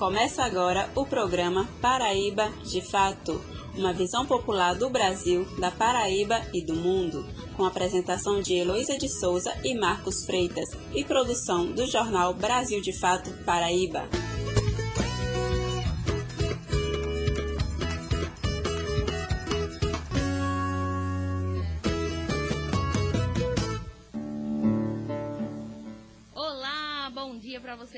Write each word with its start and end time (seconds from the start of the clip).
Começa 0.00 0.42
agora 0.42 0.88
o 0.94 1.04
programa 1.04 1.68
Paraíba 1.78 2.48
de 2.64 2.80
Fato, 2.80 3.38
uma 3.76 3.92
visão 3.92 4.24
popular 4.24 4.74
do 4.74 4.88
Brasil, 4.88 5.46
da 5.58 5.70
Paraíba 5.70 6.40
e 6.54 6.64
do 6.64 6.74
mundo, 6.74 7.22
com 7.54 7.66
apresentação 7.66 8.40
de 8.40 8.54
Heloísa 8.54 8.96
de 8.96 9.10
Souza 9.10 9.54
e 9.62 9.74
Marcos 9.74 10.24
Freitas 10.24 10.70
e 10.94 11.04
produção 11.04 11.66
do 11.66 11.86
jornal 11.86 12.32
Brasil 12.32 12.80
de 12.80 12.98
Fato 12.98 13.30
Paraíba. 13.44 14.08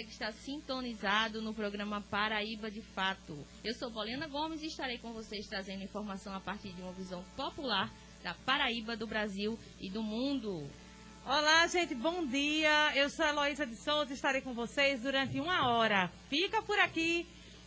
Você 0.02 0.04
que 0.04 0.12
está 0.12 0.32
sintonizado 0.32 1.40
no 1.40 1.54
programa 1.54 2.00
Paraíba 2.00 2.70
de 2.70 2.80
Fato. 2.80 3.46
Eu 3.62 3.74
sou 3.74 3.90
Poliana 3.90 4.26
Gomes 4.26 4.62
e 4.62 4.66
estarei 4.66 4.98
com 4.98 5.12
vocês 5.12 5.46
trazendo 5.46 5.82
informação 5.82 6.34
a 6.34 6.40
partir 6.40 6.72
de 6.72 6.82
uma 6.82 6.92
visão 6.92 7.22
popular 7.36 7.92
da 8.22 8.34
Paraíba, 8.34 8.96
do 8.96 9.06
Brasil 9.06 9.58
e 9.80 9.90
do 9.90 10.02
mundo. 10.02 10.68
Olá, 11.24 11.66
gente, 11.68 11.94
bom 11.94 12.26
dia. 12.26 12.96
Eu 12.96 13.08
sou 13.10 13.24
a 13.24 13.28
Heloísa 13.28 13.66
de 13.66 13.76
Souza 13.76 14.10
e 14.10 14.14
estarei 14.14 14.40
com 14.40 14.54
vocês 14.54 15.02
durante 15.02 15.38
uma 15.38 15.68
hora. 15.70 16.10
Fica 16.28 16.62
por 16.62 16.78
aqui 16.78 17.26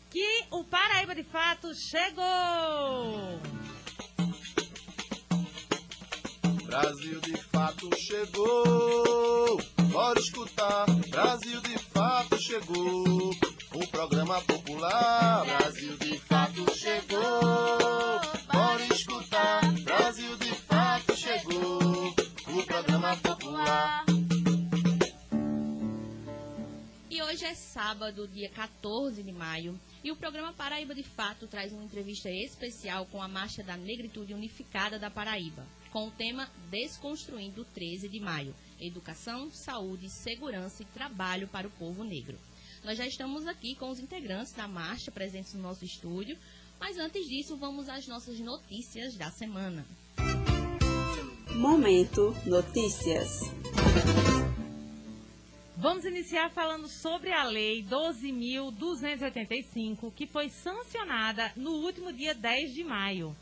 que 0.09 0.45
o 0.51 0.63
Paraíba 0.63 1.15
de 1.15 1.23
Fato 1.23 1.73
chegou! 1.73 3.39
Brasil 6.65 7.21
de 7.21 7.37
Fato 7.43 7.89
chegou! 7.97 9.74
Bora 9.91 10.19
escutar, 10.19 10.85
Brasil 11.09 11.61
de 11.61 11.77
fato 11.77 12.37
chegou. 12.39 13.31
O 13.73 13.87
programa 13.87 14.41
popular, 14.41 15.45
Brasil 15.45 15.97
de 15.97 16.19
fato 16.19 16.75
chegou. 16.75 17.19
Bora 18.51 18.85
escutar, 18.93 19.61
Brasil 19.83 20.37
de 20.37 20.53
fato 20.55 21.15
chegou. 21.15 22.13
O 22.47 22.65
programa 22.65 23.17
popular. 23.17 24.05
E 27.09 27.21
hoje 27.21 27.45
é 27.45 27.53
sábado, 27.53 28.27
dia 28.27 28.49
14 28.49 29.23
de 29.23 29.31
maio, 29.31 29.79
e 30.03 30.11
o 30.11 30.15
programa 30.15 30.53
Paraíba 30.53 30.93
de 30.93 31.03
Fato 31.03 31.47
traz 31.47 31.71
uma 31.71 31.83
entrevista 31.83 32.29
especial 32.29 33.05
com 33.05 33.21
a 33.21 33.27
Marcha 33.27 33.63
da 33.63 33.77
Negritude 33.77 34.33
Unificada 34.33 34.99
da 34.99 35.09
Paraíba, 35.09 35.65
com 35.91 36.07
o 36.07 36.11
tema 36.11 36.49
Desconstruindo 36.69 37.65
13 37.73 38.09
de 38.09 38.19
Maio 38.19 38.53
educação, 38.79 39.49
saúde, 39.51 40.09
segurança 40.09 40.83
e 40.83 40.85
trabalho 40.85 41.47
para 41.47 41.67
o 41.67 41.71
povo 41.71 42.03
negro. 42.03 42.37
Nós 42.83 42.97
já 42.97 43.07
estamos 43.07 43.47
aqui 43.47 43.75
com 43.75 43.89
os 43.89 43.99
integrantes 43.99 44.53
da 44.53 44.67
marcha 44.67 45.11
presentes 45.11 45.53
no 45.53 45.61
nosso 45.61 45.83
estúdio, 45.83 46.37
mas 46.79 46.97
antes 46.97 47.27
disso, 47.27 47.57
vamos 47.57 47.89
às 47.89 48.07
nossas 48.07 48.39
notícias 48.39 49.15
da 49.15 49.31
semana. 49.31 49.85
Momento 51.55 52.35
Notícias. 52.45 53.41
Vamos 55.77 56.05
iniciar 56.05 56.49
falando 56.51 56.87
sobre 56.87 57.31
a 57.31 57.43
Lei 57.43 57.83
12.285, 57.83 60.11
que 60.13 60.27
foi 60.27 60.49
sancionada 60.49 61.51
no 61.55 61.71
último 61.71 62.11
dia 62.11 62.33
10 62.33 62.73
de 62.73 62.83
maio. 62.83 63.33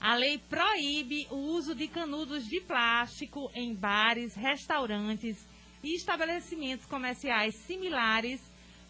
A 0.00 0.14
lei 0.14 0.38
proíbe 0.38 1.26
o 1.30 1.36
uso 1.36 1.74
de 1.74 1.86
canudos 1.86 2.46
de 2.46 2.58
plástico 2.58 3.50
em 3.54 3.74
bares, 3.74 4.34
restaurantes 4.34 5.36
e 5.82 5.94
estabelecimentos 5.94 6.86
comerciais 6.86 7.54
similares 7.54 8.40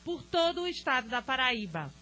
por 0.05 0.23
todo 0.23 0.63
o 0.63 0.69
estado 0.69 1.09
da 1.09 1.21
Paraíba. 1.21 1.93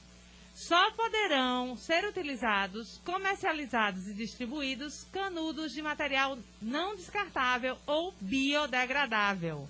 Só 0.54 0.90
poderão 0.90 1.74
ser 1.74 2.04
utilizados, 2.04 2.98
comercializados 2.98 4.08
e 4.08 4.12
distribuídos 4.12 5.04
canudos 5.04 5.72
de 5.72 5.80
material 5.80 6.36
não 6.60 6.94
descartável 6.94 7.78
ou 7.86 8.12
biodegradável, 8.20 9.66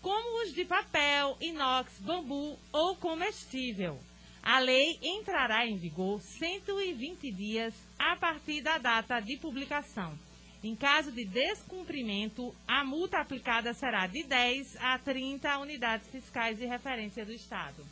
como 0.00 0.44
os 0.44 0.54
de 0.54 0.64
papel, 0.64 1.36
inox, 1.40 1.98
bambu 1.98 2.56
ou 2.72 2.94
comestível. 2.96 3.98
A 4.42 4.60
lei 4.60 4.96
entrará 5.02 5.66
em 5.66 5.76
vigor 5.76 6.20
120 6.22 7.32
dias 7.32 7.89
a 8.00 8.16
partir 8.16 8.62
da 8.62 8.78
data 8.78 9.20
de 9.20 9.36
publicação. 9.36 10.18
Em 10.64 10.74
caso 10.74 11.12
de 11.12 11.26
descumprimento, 11.26 12.54
a 12.66 12.82
multa 12.82 13.18
aplicada 13.18 13.74
será 13.74 14.06
de 14.06 14.22
10 14.24 14.76
a 14.76 14.98
30 14.98 15.58
unidades 15.58 16.08
fiscais 16.08 16.58
de 16.58 16.64
referência 16.64 17.26
do 17.26 17.32
Estado. 17.32 17.86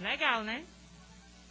Legal, 0.00 0.44
né? 0.44 0.64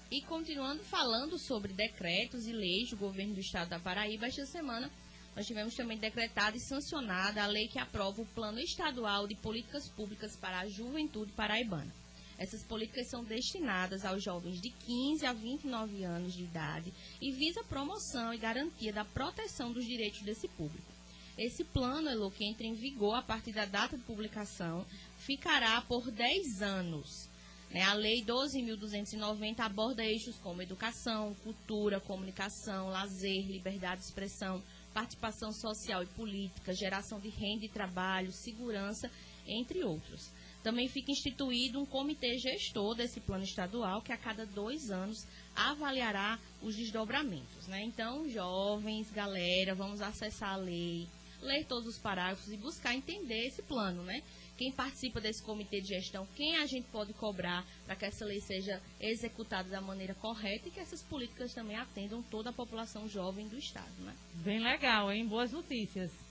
E 0.10 0.22
continuando 0.22 0.82
falando 0.86 1.38
sobre 1.38 1.74
decretos 1.74 2.48
e 2.48 2.54
leis 2.54 2.90
do 2.90 2.98
governo 2.98 3.34
do 3.34 3.42
Estado 3.42 3.70
da 3.70 3.80
Paraíba, 3.80 4.28
esta 4.28 4.46
semana 4.46 4.90
nós 5.36 5.46
tivemos 5.46 5.76
também 5.76 5.98
decretada 5.98 6.56
e 6.56 6.62
sancionada 6.62 7.44
a 7.44 7.48
lei 7.48 7.68
que 7.68 7.80
aprova 7.80 8.22
o 8.22 8.26
Plano 8.28 8.60
Estadual 8.60 9.28
de 9.28 9.36
Políticas 9.36 9.90
Públicas 9.90 10.38
para 10.38 10.62
a 10.62 10.70
Juventude 10.70 11.34
Paraibana. 11.34 11.94
Essas 12.38 12.64
políticas 12.64 13.08
são 13.08 13.24
destinadas 13.24 14.06
aos 14.06 14.24
jovens 14.24 14.62
de 14.62 14.70
15 14.70 15.26
a 15.26 15.34
29 15.34 16.04
anos 16.04 16.34
de 16.34 16.44
idade 16.44 16.94
e 17.20 17.32
visa 17.32 17.64
promoção 17.64 18.34
e 18.34 18.38
garantia 18.38 18.94
da 18.94 19.04
proteção 19.04 19.74
dos 19.74 19.86
direitos 19.86 20.22
desse 20.22 20.48
público. 20.48 20.98
Esse 21.38 21.64
plano, 21.64 22.10
Elo, 22.10 22.32
que 22.32 22.46
entra 22.46 22.66
em 22.66 22.74
vigor 22.74 23.16
a 23.16 23.22
partir 23.22 23.52
da 23.52 23.66
data 23.66 23.96
de 23.96 24.04
publicação, 24.04 24.86
ficará 25.18 25.82
por 25.82 26.10
10 26.10 26.62
anos. 26.62 27.30
Né? 27.70 27.82
A 27.84 27.94
Lei 27.94 28.24
12.290 28.24 29.60
aborda 29.60 30.04
eixos 30.04 30.38
como 30.38 30.62
educação, 30.62 31.36
cultura, 31.44 32.00
comunicação, 32.00 32.90
lazer, 32.90 33.46
liberdade 33.46 34.02
de 34.02 34.08
expressão, 34.08 34.64
participação 34.94 35.52
social 35.52 36.02
e 36.02 36.08
política, 36.08 36.74
geração 36.74 37.20
de 37.20 37.30
renda 37.30 37.66
e 37.66 37.70
trabalho, 37.70 38.32
segurança, 38.32 39.12
entre 39.46 39.84
outros. 39.84 40.32
Também 40.64 40.88
fica 40.88 41.12
instituído 41.12 41.80
um 41.80 41.86
comitê 41.86 42.38
gestor 42.38 42.96
desse 42.96 43.20
plano 43.20 43.44
estadual 43.44 44.02
que 44.02 44.12
a 44.12 44.18
cada 44.18 44.46
dois 44.46 44.90
anos 44.90 45.26
avaliará 45.56 46.40
os 46.62 46.76
desdobramentos. 46.76 47.68
Né? 47.68 47.84
Então, 47.84 48.30
jovens, 48.30 49.10
galera, 49.12 49.74
vamos 49.74 50.02
acessar 50.02 50.54
a 50.54 50.58
lei, 50.58 51.08
ler 51.42 51.66
todos 51.66 51.88
os 51.88 51.98
parágrafos 51.98 52.52
e 52.52 52.58
buscar 52.58 52.94
entender 52.94 53.48
esse 53.48 53.62
plano, 53.62 54.04
né? 54.04 54.22
Quem 54.58 54.72
participa 54.72 55.22
desse 55.22 55.44
comitê 55.44 55.80
de 55.80 55.90
gestão, 55.90 56.28
quem 56.36 56.58
a 56.58 56.66
gente 56.66 56.88
pode 56.88 57.14
cobrar 57.14 57.64
para 57.86 57.96
que 57.96 58.06
essa 58.06 58.26
lei 58.26 58.42
seja 58.42 58.82
executada 59.00 59.70
da 59.70 59.80
maneira 59.80 60.16
correta 60.16 60.68
e 60.68 60.72
que 60.72 60.80
essas 60.80 61.04
políticas 61.04 61.54
também 61.54 61.78
atendam 61.78 62.24
toda 62.24 62.50
a 62.50 62.54
população 62.54 63.08
jovem 63.08 63.48
do 63.48 63.58
Estado, 63.58 63.94
né? 64.00 64.16
Bem 64.34 64.60
legal, 64.60 65.12
hein? 65.12 65.28
Boas 65.28 65.52
notícias. 65.52 66.27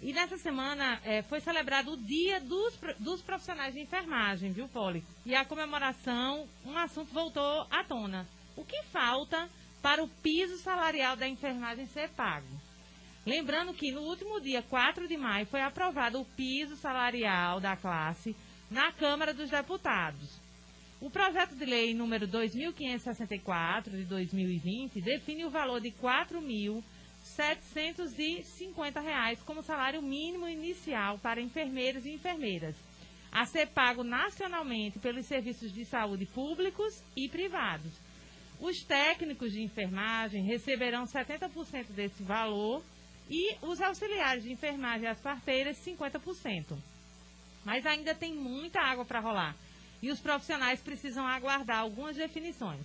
E 0.00 0.12
nessa 0.12 0.36
semana 0.36 1.00
é, 1.04 1.22
foi 1.22 1.40
celebrado 1.40 1.92
o 1.92 1.96
Dia 1.96 2.38
dos, 2.40 2.78
dos 2.98 3.22
Profissionais 3.22 3.74
de 3.74 3.80
Enfermagem, 3.80 4.52
viu, 4.52 4.68
Poli? 4.68 5.02
E 5.24 5.34
a 5.34 5.44
comemoração, 5.44 6.46
um 6.64 6.76
assunto 6.76 7.12
voltou 7.12 7.66
à 7.70 7.82
tona. 7.82 8.26
O 8.54 8.64
que 8.64 8.82
falta 8.84 9.48
para 9.80 10.04
o 10.04 10.08
piso 10.08 10.58
salarial 10.58 11.16
da 11.16 11.26
enfermagem 11.26 11.86
ser 11.86 12.10
pago? 12.10 12.46
Lembrando 13.24 13.74
que 13.74 13.90
no 13.90 14.02
último 14.02 14.40
dia 14.40 14.62
4 14.62 15.08
de 15.08 15.16
maio 15.16 15.46
foi 15.46 15.60
aprovado 15.60 16.20
o 16.20 16.24
piso 16.24 16.76
salarial 16.76 17.58
da 17.58 17.74
classe 17.74 18.36
na 18.70 18.92
Câmara 18.92 19.32
dos 19.32 19.50
Deputados. 19.50 20.40
O 21.00 21.10
projeto 21.10 21.54
de 21.54 21.64
lei 21.64 21.92
número 21.92 22.26
2564 22.26 23.96
de 23.96 24.04
2020 24.04 25.00
define 25.00 25.44
o 25.44 25.50
valor 25.50 25.80
de 25.80 25.88
R$ 25.88 25.96
4.000 26.00 26.82
750 27.36 28.98
reais 29.00 29.38
como 29.42 29.62
salário 29.62 30.00
mínimo 30.00 30.48
inicial 30.48 31.18
para 31.18 31.40
enfermeiros 31.40 32.06
e 32.06 32.10
enfermeiras, 32.10 32.74
a 33.30 33.44
ser 33.44 33.66
pago 33.68 34.02
nacionalmente 34.02 34.98
pelos 34.98 35.26
serviços 35.26 35.70
de 35.70 35.84
saúde 35.84 36.24
públicos 36.24 37.02
e 37.14 37.28
privados. 37.28 37.92
Os 38.58 38.82
técnicos 38.82 39.52
de 39.52 39.60
enfermagem 39.60 40.42
receberão 40.44 41.04
70% 41.04 41.88
desse 41.90 42.22
valor 42.22 42.82
e 43.28 43.54
os 43.60 43.82
auxiliares 43.82 44.42
de 44.42 44.50
enfermagem 44.52 45.02
e 45.04 45.10
as 45.10 45.20
parteiras 45.20 45.76
50%. 45.84 46.74
Mas 47.66 47.84
ainda 47.84 48.14
tem 48.14 48.32
muita 48.34 48.80
água 48.80 49.04
para 49.04 49.20
rolar 49.20 49.54
e 50.00 50.10
os 50.10 50.20
profissionais 50.20 50.80
precisam 50.80 51.26
aguardar 51.26 51.80
algumas 51.80 52.16
definições. 52.16 52.80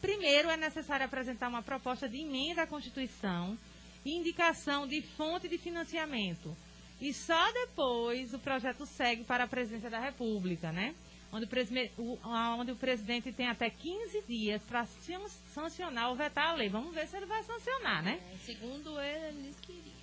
Primeiro, 0.00 0.50
é 0.50 0.56
necessário 0.56 1.06
apresentar 1.06 1.48
uma 1.48 1.62
proposta 1.62 2.08
de 2.08 2.18
emenda 2.18 2.62
à 2.62 2.66
Constituição 2.66 3.56
indicação 4.04 4.86
de 4.86 5.02
fonte 5.02 5.48
de 5.48 5.58
financiamento. 5.58 6.56
E 7.00 7.12
só 7.12 7.52
depois 7.52 8.32
o 8.32 8.38
projeto 8.38 8.86
segue 8.86 9.24
para 9.24 9.44
a 9.44 9.48
presidência 9.48 9.90
da 9.90 10.00
República, 10.00 10.72
né? 10.72 10.94
Onde 11.32 11.48
o, 11.98 12.18
onde 12.58 12.70
o 12.72 12.76
presidente 12.76 13.32
tem 13.32 13.48
até 13.48 13.68
15 13.68 14.22
dias 14.22 14.62
para 14.62 14.86
sancionar 15.52 16.10
ou 16.10 16.16
vetar 16.16 16.50
a 16.50 16.54
lei. 16.54 16.68
Vamos 16.68 16.94
ver 16.94 17.08
se 17.08 17.16
ele 17.16 17.26
vai 17.26 17.42
sancionar, 17.42 18.02
né? 18.04 18.20
É, 18.32 18.36
segundo 18.38 19.00
eles 19.00 19.58
queriam. 19.60 19.94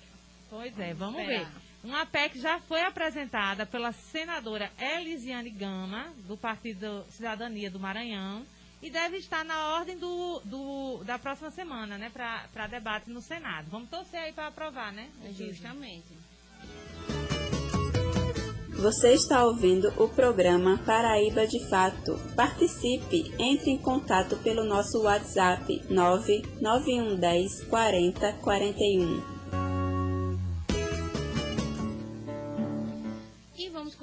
Pois 0.50 0.78
é, 0.78 0.92
vamos 0.92 1.26
ver. 1.26 1.48
Uma 1.82 2.04
PEC 2.04 2.38
já 2.38 2.60
foi 2.60 2.82
apresentada 2.82 3.64
pela 3.64 3.90
senadora 3.90 4.70
Elisiane 4.78 5.50
Gama, 5.50 6.12
do 6.28 6.36
Partido 6.36 7.04
Cidadania 7.08 7.70
do 7.70 7.80
Maranhão, 7.80 8.46
e 8.82 8.90
deve 8.90 9.18
estar 9.18 9.44
na 9.44 9.76
ordem 9.76 9.96
do, 9.96 10.40
do 10.44 11.04
da 11.04 11.18
próxima 11.18 11.50
semana, 11.50 11.96
né, 11.96 12.10
para 12.10 12.66
debate 12.66 13.08
no 13.08 13.22
Senado. 13.22 13.68
Vamos 13.70 13.88
torcer 13.88 14.20
aí 14.20 14.32
para 14.32 14.48
aprovar, 14.48 14.92
né? 14.92 15.08
Justamente. 15.30 16.18
Você 18.82 19.12
está 19.12 19.44
ouvindo 19.44 19.92
o 19.96 20.08
programa 20.08 20.76
Paraíba 20.84 21.46
de 21.46 21.64
Fato. 21.68 22.18
Participe, 22.34 23.32
entre 23.38 23.70
em 23.70 23.78
contato 23.78 24.36
pelo 24.38 24.64
nosso 24.64 25.02
WhatsApp 25.02 25.84
99110 25.88 27.64
40 27.66 28.32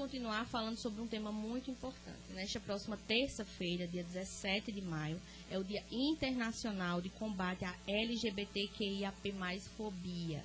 continuar 0.10 0.44
falando 0.46 0.76
sobre 0.76 1.04
um 1.04 1.08
tema 1.08 1.32
muito 1.32 1.70
importante. 1.70 2.34
Nesta 2.34 2.60
próxima 2.60 2.98
terça-feira, 2.98 3.88
dia 3.88 4.04
17 4.04 4.72
de 4.72 4.82
maio, 4.82 5.22
é 5.52 5.60
o 5.60 5.64
Dia 5.64 5.84
Internacional 5.92 7.00
de 7.00 7.12
Combate 7.12 7.64
à 7.64 7.76
LGBTQIAP+, 7.88 9.32
fobia. 9.78 10.44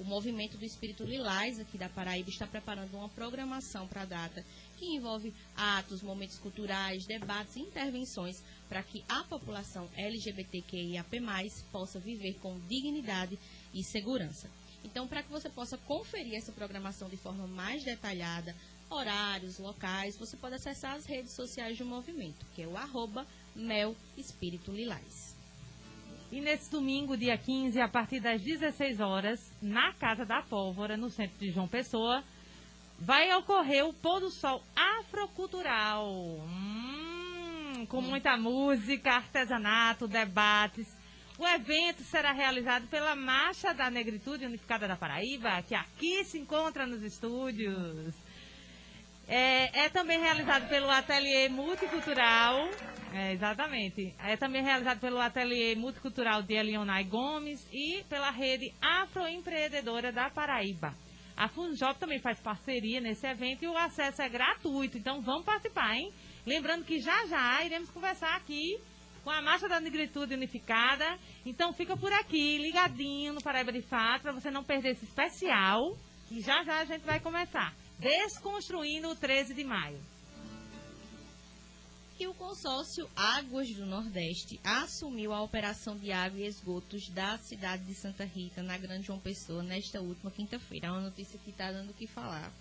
O 0.00 0.04
movimento 0.04 0.58
do 0.58 0.64
Espírito 0.64 1.04
Lilás 1.04 1.60
aqui 1.60 1.78
da 1.78 1.88
Paraíba 1.88 2.28
está 2.28 2.44
preparando 2.44 2.92
uma 2.96 3.08
programação 3.08 3.86
para 3.86 4.02
a 4.02 4.04
data 4.04 4.44
que 4.76 4.96
envolve 4.96 5.32
atos, 5.56 6.02
momentos 6.02 6.36
culturais, 6.38 7.06
debates 7.06 7.54
e 7.54 7.60
intervenções 7.60 8.42
para 8.68 8.82
que 8.82 9.04
a 9.08 9.22
população 9.22 9.88
LGBTQIAP+, 9.96 11.20
possa 11.70 12.00
viver 12.00 12.34
com 12.40 12.58
dignidade 12.66 13.38
e 13.72 13.84
segurança. 13.84 14.50
Então, 14.84 15.08
para 15.08 15.22
que 15.22 15.30
você 15.30 15.48
possa 15.48 15.78
conferir 15.78 16.34
essa 16.34 16.52
programação 16.52 17.08
de 17.08 17.16
forma 17.16 17.46
mais 17.46 17.82
detalhada, 17.82 18.54
horários, 18.94 19.58
locais, 19.58 20.16
você 20.16 20.36
pode 20.36 20.54
acessar 20.54 20.94
as 20.94 21.06
redes 21.06 21.32
sociais 21.32 21.76
do 21.76 21.84
movimento, 21.84 22.46
que 22.54 22.62
é 22.62 22.66
o 22.66 22.76
arroba 22.76 23.26
Mel 23.54 23.96
Espírito 24.16 24.70
Lilás. 24.70 25.34
E 26.30 26.40
nesse 26.40 26.70
domingo, 26.70 27.16
dia 27.16 27.36
15, 27.36 27.80
a 27.80 27.88
partir 27.88 28.20
das 28.20 28.40
16 28.40 29.00
horas, 29.00 29.52
na 29.62 29.92
Casa 29.94 30.24
da 30.24 30.42
Pólvora, 30.42 30.96
no 30.96 31.10
centro 31.10 31.38
de 31.38 31.50
João 31.50 31.68
Pessoa, 31.68 32.24
vai 32.98 33.32
ocorrer 33.36 33.86
o 33.86 33.92
pôr 33.92 34.20
do 34.20 34.30
sol 34.30 34.62
afrocultural. 34.74 36.06
Hum, 36.10 37.86
com 37.88 38.00
muita 38.00 38.36
música, 38.36 39.12
artesanato, 39.12 40.08
debates. 40.08 40.88
O 41.38 41.46
evento 41.46 42.02
será 42.02 42.32
realizado 42.32 42.86
pela 42.86 43.16
Marcha 43.16 43.72
da 43.74 43.90
Negritude 43.90 44.46
Unificada 44.46 44.86
da 44.86 44.96
Paraíba, 44.96 45.62
que 45.62 45.74
aqui 45.74 46.24
se 46.24 46.38
encontra 46.38 46.86
nos 46.86 47.02
estúdios. 47.02 48.14
É, 49.26 49.84
é 49.84 49.88
também 49.88 50.20
realizado 50.20 50.68
pelo 50.68 50.90
Ateliê 50.90 51.48
Multicultural 51.48 52.68
é, 53.14 53.32
exatamente. 53.32 54.12
É 54.18 54.36
também 54.36 54.60
realizado 54.60 54.98
pelo 54.98 55.20
Ateliê 55.20 55.76
Multicultural 55.76 56.42
de 56.42 56.54
Elionai 56.54 57.04
Gomes 57.04 57.64
e 57.72 58.02
pela 58.08 58.28
rede 58.30 58.74
Afroempreendedora 58.82 60.10
da 60.10 60.28
Paraíba. 60.28 60.92
A 61.36 61.48
Funjop 61.48 61.98
também 62.00 62.18
faz 62.18 62.40
parceria 62.40 63.00
nesse 63.00 63.24
evento 63.24 63.62
e 63.62 63.68
o 63.68 63.76
acesso 63.76 64.20
é 64.20 64.28
gratuito, 64.28 64.98
então 64.98 65.20
vamos 65.20 65.44
participar, 65.44 65.94
hein? 65.94 66.12
Lembrando 66.44 66.84
que 66.84 66.98
já 66.98 67.24
já 67.26 67.64
iremos 67.64 67.88
conversar 67.90 68.34
aqui 68.34 68.80
com 69.22 69.30
a 69.30 69.40
Marcha 69.40 69.68
da 69.68 69.78
Negritude 69.78 70.34
Unificada. 70.34 71.16
Então 71.46 71.72
fica 71.72 71.96
por 71.96 72.12
aqui, 72.12 72.58
ligadinho 72.58 73.32
no 73.32 73.40
Paraíba 73.40 73.72
de 73.72 73.82
Fato, 73.82 74.22
para 74.22 74.32
você 74.32 74.50
não 74.50 74.64
perder 74.64 74.90
esse 74.90 75.04
especial, 75.04 75.96
que 76.28 76.40
já 76.40 76.64
já 76.64 76.80
a 76.80 76.84
gente 76.84 77.02
vai 77.02 77.20
começar. 77.20 77.72
Desconstruindo 77.98 79.08
o 79.08 79.16
13 79.16 79.54
de 79.54 79.64
maio 79.64 80.00
que 82.16 82.28
o 82.28 82.34
consórcio 82.34 83.10
Águas 83.16 83.68
do 83.74 83.84
Nordeste 83.84 84.60
assumiu 84.62 85.32
a 85.32 85.42
operação 85.42 85.96
de 85.96 86.12
água 86.12 86.38
e 86.38 86.46
esgotos 86.46 87.08
da 87.08 87.36
cidade 87.38 87.84
de 87.84 87.94
Santa 87.94 88.24
Rita, 88.24 88.62
na 88.62 88.78
Grande 88.78 89.06
João 89.06 89.18
Pessoa, 89.18 89.64
nesta 89.64 90.00
última 90.00 90.30
quinta-feira. 90.30 90.86
É 90.86 90.90
uma 90.90 91.00
notícia 91.00 91.38
que 91.40 91.50
está 91.50 91.72
dando 91.72 91.90
o 91.90 91.94
que 91.94 92.06
falar. 92.06 92.52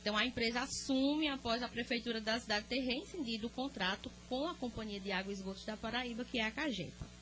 Então, 0.00 0.16
a 0.16 0.24
empresa 0.24 0.62
assume, 0.62 1.28
após 1.28 1.62
a 1.62 1.68
prefeitura 1.68 2.22
da 2.22 2.40
cidade 2.40 2.66
ter 2.66 2.80
rescindido 2.80 3.48
o 3.48 3.50
contrato 3.50 4.10
com 4.30 4.48
a 4.48 4.54
Companhia 4.54 4.98
de 4.98 5.12
Água 5.12 5.30
e 5.30 5.34
Esgotos 5.34 5.64
da 5.66 5.76
Paraíba, 5.76 6.24
que 6.24 6.38
é 6.38 6.46
a 6.46 6.50
CAGEPA. 6.50 7.19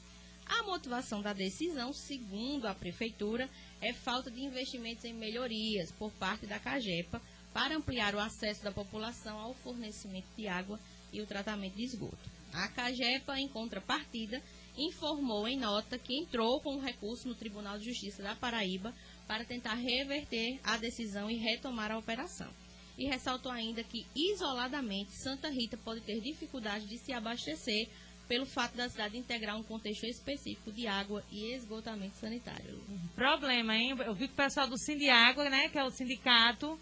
A 0.48 0.62
motivação 0.62 1.20
da 1.20 1.32
decisão, 1.32 1.92
segundo 1.92 2.66
a 2.66 2.74
prefeitura, 2.74 3.48
é 3.80 3.92
falta 3.92 4.30
de 4.30 4.42
investimentos 4.42 5.04
em 5.04 5.12
melhorias 5.12 5.92
por 5.92 6.10
parte 6.12 6.46
da 6.46 6.58
CAGEPA 6.58 7.20
para 7.52 7.76
ampliar 7.76 8.14
o 8.14 8.20
acesso 8.20 8.64
da 8.64 8.72
população 8.72 9.38
ao 9.38 9.54
fornecimento 9.54 10.28
de 10.36 10.48
água 10.48 10.80
e 11.12 11.20
o 11.20 11.26
tratamento 11.26 11.76
de 11.76 11.84
esgoto. 11.84 12.30
A 12.52 12.68
CAGEPA, 12.68 13.38
em 13.38 13.48
contrapartida, 13.48 14.42
informou 14.76 15.46
em 15.46 15.58
nota 15.58 15.98
que 15.98 16.16
entrou 16.16 16.60
com 16.60 16.76
um 16.76 16.80
recurso 16.80 17.28
no 17.28 17.34
Tribunal 17.34 17.78
de 17.78 17.84
Justiça 17.84 18.22
da 18.22 18.34
Paraíba 18.34 18.94
para 19.26 19.44
tentar 19.44 19.74
reverter 19.74 20.58
a 20.64 20.76
decisão 20.76 21.30
e 21.30 21.36
retomar 21.36 21.90
a 21.90 21.98
operação. 21.98 22.50
E 22.96 23.04
ressaltou 23.04 23.52
ainda 23.52 23.84
que, 23.84 24.06
isoladamente, 24.16 25.12
Santa 25.12 25.48
Rita 25.48 25.76
pode 25.76 26.00
ter 26.00 26.20
dificuldade 26.20 26.86
de 26.86 26.98
se 26.98 27.12
abastecer 27.12 27.88
pelo 28.28 28.44
fato 28.44 28.76
da 28.76 28.88
cidade 28.88 29.16
integrar 29.16 29.56
um 29.56 29.62
contexto 29.62 30.04
específico 30.04 30.70
de 30.70 30.86
água 30.86 31.24
e 31.32 31.54
esgotamento 31.54 32.16
sanitário. 32.16 32.78
Problema, 33.14 33.74
hein? 33.74 33.96
Eu 33.98 34.14
vi 34.14 34.28
que 34.28 34.34
o 34.34 34.36
pessoal 34.36 34.68
do 34.68 34.78
Sindiágua, 34.78 35.48
né, 35.48 35.68
que 35.70 35.78
é 35.78 35.84
o 35.84 35.90
sindicato, 35.90 36.78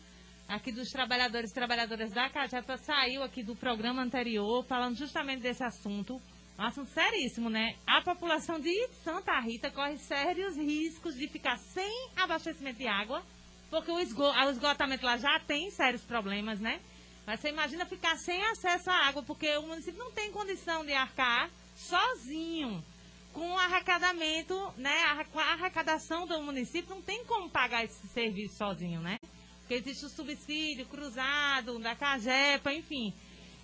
aqui 0.49 0.73
dos 0.73 0.91
trabalhadores 0.91 1.51
e 1.53 1.55
trabalhadoras 1.55 2.11
da 2.11 2.29
Cajepa 2.29 2.77
saiu 2.77 3.23
aqui 3.23 3.43
do 3.43 3.55
programa 3.55 4.03
anterior 4.03 4.65
falando 4.65 4.97
justamente 4.97 5.41
desse 5.41 5.63
assunto. 5.63 6.21
Um 6.59 6.63
assunto 6.63 6.89
seríssimo, 6.91 7.51
né? 7.51 7.77
A 7.87 8.01
população 8.01 8.59
de 8.59 8.89
Santa 9.05 9.39
Rita 9.41 9.71
corre 9.71 9.99
sérios 9.99 10.57
riscos 10.57 11.15
de 11.15 11.29
ficar 11.29 11.59
sem 11.59 12.09
abastecimento 12.17 12.79
de 12.79 12.89
água, 12.89 13.23
porque 13.71 13.91
o, 13.91 13.99
esgotamento 13.99 15.05
lá 15.05 15.19
já 15.19 15.39
tem 15.41 15.71
sérios 15.71 16.03
problemas, 16.03 16.59
né? 16.59 16.81
Mas 17.27 17.41
você 17.41 17.49
imagina 17.49 17.85
ficar 17.85 18.17
sem 18.17 18.41
acesso 18.45 18.89
à 18.89 19.09
água, 19.09 19.23
porque 19.23 19.57
o 19.57 19.63
município 19.63 19.99
não 19.99 20.13
tem 20.13 20.31
condição 20.31 20.85
de 20.85 20.93
arcar 20.93 21.51
sozinho 21.75 22.85
com 23.33 23.53
o 23.53 23.59
arrecadamento, 23.59 24.73
né? 24.77 25.03
A 25.05 25.53
arrecadação 25.53 26.27
do 26.27 26.41
município 26.41 26.95
não 26.95 27.03
tem 27.03 27.25
como 27.25 27.51
pagar 27.51 27.85
esse 27.85 28.07
serviço 28.09 28.57
sozinho, 28.57 29.01
né? 29.01 29.19
Porque 29.61 29.75
existe 29.75 30.07
o 30.07 30.09
subsídio 30.09 30.87
cruzado 30.87 31.79
da 31.81 31.97
CAGEPA, 31.97 32.73
enfim. 32.73 33.13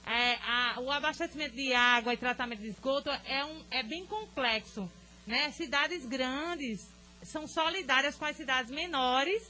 É, 0.05 0.35
a, 0.43 0.81
o 0.81 0.91
abastecimento 0.91 1.55
de 1.55 1.73
água 1.73 2.13
e 2.13 2.17
tratamento 2.17 2.61
de 2.61 2.69
esgoto 2.69 3.09
é, 3.09 3.45
um, 3.45 3.65
é 3.71 3.85
bem 3.85 4.05
complexo. 4.05 4.91
Né? 5.25 5.53
Cidades 5.53 6.05
grandes 6.05 6.91
são 7.23 7.47
solidárias 7.47 8.17
com 8.17 8.25
as 8.25 8.37
cidades 8.37 8.73
menores, 8.73 9.49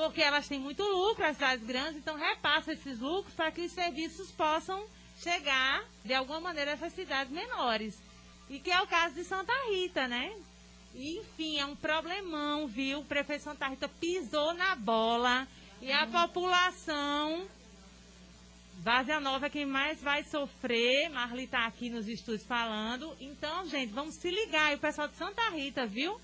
porque 0.00 0.22
elas 0.22 0.48
têm 0.48 0.58
muito 0.58 0.82
lucro, 0.82 1.26
as 1.26 1.36
cidades 1.36 1.66
grandes, 1.66 1.96
então 1.96 2.16
repassa 2.16 2.72
esses 2.72 2.98
lucros 2.98 3.34
para 3.34 3.50
que 3.50 3.60
os 3.60 3.72
serviços 3.72 4.30
possam 4.30 4.82
chegar, 5.22 5.84
de 6.02 6.14
alguma 6.14 6.40
maneira, 6.40 6.70
a 6.70 6.74
essas 6.74 6.94
cidades 6.94 7.30
menores. 7.30 7.98
E 8.48 8.58
que 8.58 8.70
é 8.70 8.80
o 8.80 8.86
caso 8.86 9.14
de 9.14 9.24
Santa 9.24 9.52
Rita, 9.68 10.08
né? 10.08 10.34
E, 10.94 11.18
enfim, 11.18 11.58
é 11.58 11.66
um 11.66 11.76
problemão, 11.76 12.66
viu? 12.66 13.00
O 13.00 13.04
prefeito 13.04 13.44
Santa 13.44 13.68
Rita 13.68 13.90
pisou 14.00 14.54
na 14.54 14.74
bola 14.74 15.46
e 15.82 15.92
a 15.92 16.06
população, 16.06 17.46
Várzea 18.78 19.20
Nova 19.20 19.48
é 19.48 19.50
quem 19.50 19.66
mais 19.66 20.00
vai 20.00 20.24
sofrer. 20.24 21.10
Marli 21.10 21.44
está 21.44 21.66
aqui 21.66 21.90
nos 21.90 22.08
estúdios 22.08 22.46
falando. 22.46 23.14
Então, 23.20 23.68
gente, 23.68 23.92
vamos 23.92 24.14
se 24.14 24.30
ligar. 24.30 24.72
E 24.72 24.76
o 24.76 24.78
pessoal 24.78 25.08
de 25.08 25.16
Santa 25.16 25.50
Rita, 25.50 25.84
viu? 25.84 26.18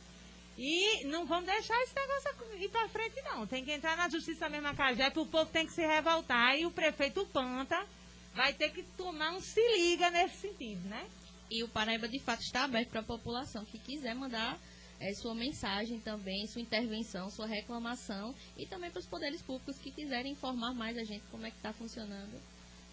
E 0.59 1.05
não 1.05 1.27
vamos 1.27 1.47
deixar 1.47 1.81
esse 1.83 1.95
negócio 1.95 2.31
ir 2.59 2.69
para 2.71 2.89
frente, 2.89 3.21
não. 3.23 3.47
Tem 3.47 3.65
que 3.65 3.73
entrar 3.73 3.97
na 3.97 4.09
justiça 4.09 4.49
mesmo, 4.49 4.69
a 4.69 4.75
Cajepe. 4.75 5.19
O 5.19 5.27
povo 5.27 5.51
tem 5.51 5.67
que 5.67 5.73
se 5.73 5.87
revoltar. 5.87 6.59
E 6.59 6.65
o 6.65 6.71
prefeito 6.71 7.27
Panta 7.27 7.87
vai 8.35 8.53
ter 8.55 8.71
que 8.71 8.83
tomar 8.97 9.33
um 9.33 9.41
se 9.41 9.61
liga 9.77 10.11
nesse 10.11 10.37
sentido, 10.49 10.89
né? 10.89 11.07
E 11.51 11.63
o 11.63 11.69
Paraíba, 11.69 12.09
de 12.09 12.19
fato, 12.19 12.41
está 12.41 12.65
aberto 12.65 12.91
para 12.91 13.01
a 13.01 13.05
população 13.05 13.65
que 13.65 13.79
quiser 13.79 14.15
mandar 14.15 14.59
é, 14.99 15.13
sua 15.15 15.35
mensagem 15.35 16.01
também, 16.01 16.47
sua 16.47 16.63
intervenção, 16.63 17.31
sua 17.31 17.47
reclamação 17.47 18.35
e 18.57 18.67
também 18.67 18.91
para 18.91 19.01
os 19.01 19.07
poderes 19.07 19.43
públicos 19.43 19.79
que 19.79 19.91
quiserem 19.91 20.33
informar 20.33 20.75
mais 20.75 20.97
a 20.97 21.05
gente 21.05 21.25
como 21.31 21.47
é 21.47 21.51
que 21.51 21.57
está 21.57 21.73
funcionando 21.73 22.41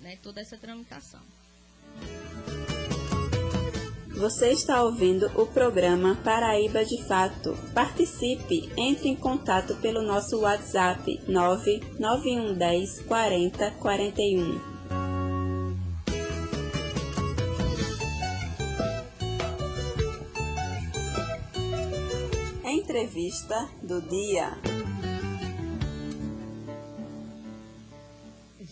né, 0.02 0.18
toda 0.22 0.42
essa 0.42 0.58
tramitação. 0.58 1.22
Você 4.16 4.52
está 4.52 4.84
ouvindo 4.84 5.26
o 5.36 5.48
programa 5.48 6.16
Paraíba 6.24 6.86
de 6.86 7.04
Fato. 7.04 7.58
Participe, 7.74 8.70
entre 8.78 9.10
em 9.10 9.16
contato 9.16 9.76
pelo 9.78 10.04
nosso 10.04 10.42
WhatsApp 10.42 11.20
99110 11.28 13.02
40 13.02 13.72
41. 13.72 14.74
Entrevista 22.66 23.68
do 23.82 24.00
dia. 24.02 24.52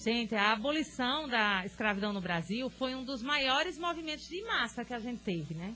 Gente, 0.04 0.34
a 0.34 0.54
abolição 0.54 1.28
da 1.28 1.64
escravidão 1.64 2.12
no 2.12 2.20
Brasil 2.20 2.72
foi 2.72 2.96
um 2.96 3.04
dos 3.04 3.22
maiores 3.22 3.78
movimentos 3.78 4.28
de 4.28 4.42
massa 4.46 4.84
que 4.84 4.96
a 4.96 5.00
gente 5.00 5.22
teve, 5.22 5.54
né? 5.54 5.76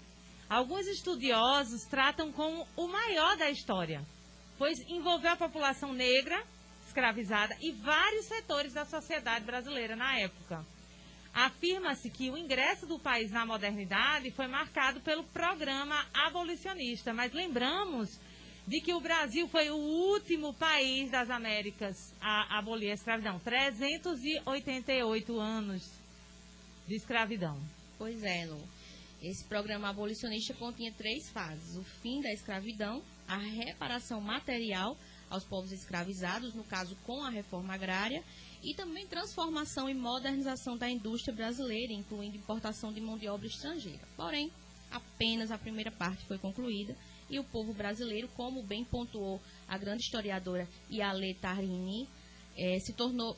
Alguns 0.50 0.88
estudiosos 0.88 1.84
tratam 1.84 2.32
como 2.32 2.68
o 2.76 2.88
maior 2.88 3.38
da 3.38 3.52
história, 3.52 4.02
pois 4.58 4.80
envolveu 4.90 5.32
a 5.32 5.36
população 5.36 5.94
negra 5.94 6.44
escravizada 6.88 7.56
e 7.62 7.72
vários 7.72 8.26
setores 8.26 8.74
da 8.74 8.84
sociedade 8.84 9.46
brasileira 9.46 9.96
na 9.96 10.18
época. 10.18 10.66
Afirma-se 11.32 12.10
que 12.10 12.32
o 12.32 12.38
ingresso 12.38 12.88
do 12.88 12.98
país 12.98 13.30
na 13.30 13.46
modernidade 13.46 14.32
foi 14.32 14.48
marcado 14.48 15.02
pelo 15.02 15.24
programa 15.26 16.04
abolicionista, 16.12 17.14
mas 17.14 17.32
lembramos 17.32 18.20
de 18.68 18.82
que 18.82 18.94
o 18.94 19.00
Brasil 19.00 19.48
foi 19.48 19.70
o 19.70 19.76
último 19.76 20.54
país 20.54 21.12
das 21.12 21.30
Américas 21.30 22.14
a 22.20 22.58
abolir 22.58 22.92
a 22.92 22.96
escravidão. 22.96 23.40
388 23.40 25.40
anos 25.40 25.90
de 26.88 26.96
escravidão. 26.96 27.60
Pois 27.98 28.24
é, 28.24 28.46
Lu. 28.46 28.62
Esse 29.22 29.44
programa 29.46 29.90
abolicionista 29.90 30.54
continha 30.54 30.92
três 30.92 31.30
fases: 31.30 31.78
o 31.78 31.84
fim 31.84 32.22
da 32.22 32.32
escravidão, 32.32 33.02
a 33.28 33.38
reparação 33.38 34.20
material 34.20 34.98
aos 35.30 35.44
povos 35.44 35.72
escravizados, 35.72 36.54
no 36.54 36.64
caso 36.64 36.96
com 37.06 37.24
a 37.24 37.30
reforma 37.30 37.74
agrária, 37.74 38.24
e 38.64 38.74
também 38.74 39.08
transformação 39.08 39.90
e 39.90 39.94
modernização 39.94 40.78
da 40.78 40.90
indústria 40.90 41.34
brasileira, 41.34 41.94
incluindo 41.94 42.38
importação 42.38 42.94
de 42.94 43.02
mão 43.02 43.18
de 43.18 43.28
obra 43.28 43.48
estrangeira. 43.48 44.08
Porém, 44.16 44.52
apenas 44.92 45.52
a 45.52 45.58
primeira 45.58 45.92
parte 45.92 46.26
foi 46.26 46.38
concluída 46.38 46.96
e 47.30 47.40
o 47.40 47.44
povo 47.44 47.74
brasileiro, 47.74 48.28
como 48.30 48.62
bem 48.62 48.84
pontuou 48.84 49.42
a 49.68 49.78
grande 49.78 50.04
historiadora 50.04 50.68
Yale 50.92 51.34
Tarini, 51.36 52.08
eh, 52.58 52.80
se 52.80 52.94
tornou, 52.94 53.36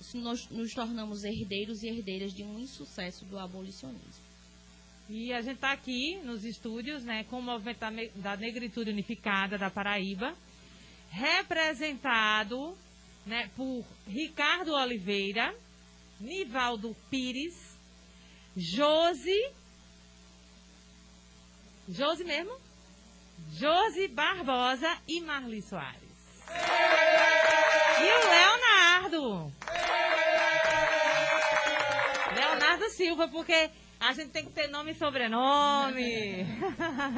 nos 0.52 0.74
tornamos 0.74 1.24
herdeiros 1.24 1.82
e 1.84 1.88
herdeiras 1.88 2.34
de 2.34 2.44
um 2.44 2.60
insucesso 2.60 3.26
do 3.26 3.40
abolicionismo. 3.40 4.28
E 5.10 5.32
a 5.32 5.42
gente 5.42 5.56
está 5.56 5.72
aqui 5.72 6.18
nos 6.24 6.44
estúdios, 6.44 7.04
né, 7.04 7.24
com 7.24 7.40
o 7.40 7.42
movimento 7.42 7.80
da 8.16 8.36
Negritude 8.36 8.92
Unificada 8.92 9.58
da 9.58 9.70
Paraíba, 9.70 10.36
representado 11.10 12.78
né, 13.26 13.50
por 13.56 13.86
Ricardo 14.06 14.74
Oliveira, 14.74 15.56
Nivaldo 16.20 16.96
Pires, 17.10 17.78
Josi. 18.56 19.52
Josi 21.88 22.26
mesmo? 22.26 22.67
Josi 23.50 24.08
Barbosa 24.08 24.98
e 25.08 25.22
Marli 25.22 25.62
Soares. 25.62 26.02
E 28.00 28.12
o 28.12 28.30
Leonardo. 28.30 29.54
Leonardo 32.36 32.90
Silva, 32.92 33.28
porque 33.28 33.70
a 34.00 34.14
gente 34.14 34.30
tem 34.32 34.46
que 34.46 34.52
ter 34.52 34.68
nome 34.68 34.92
e 34.92 34.96
sobrenome. 34.96 36.46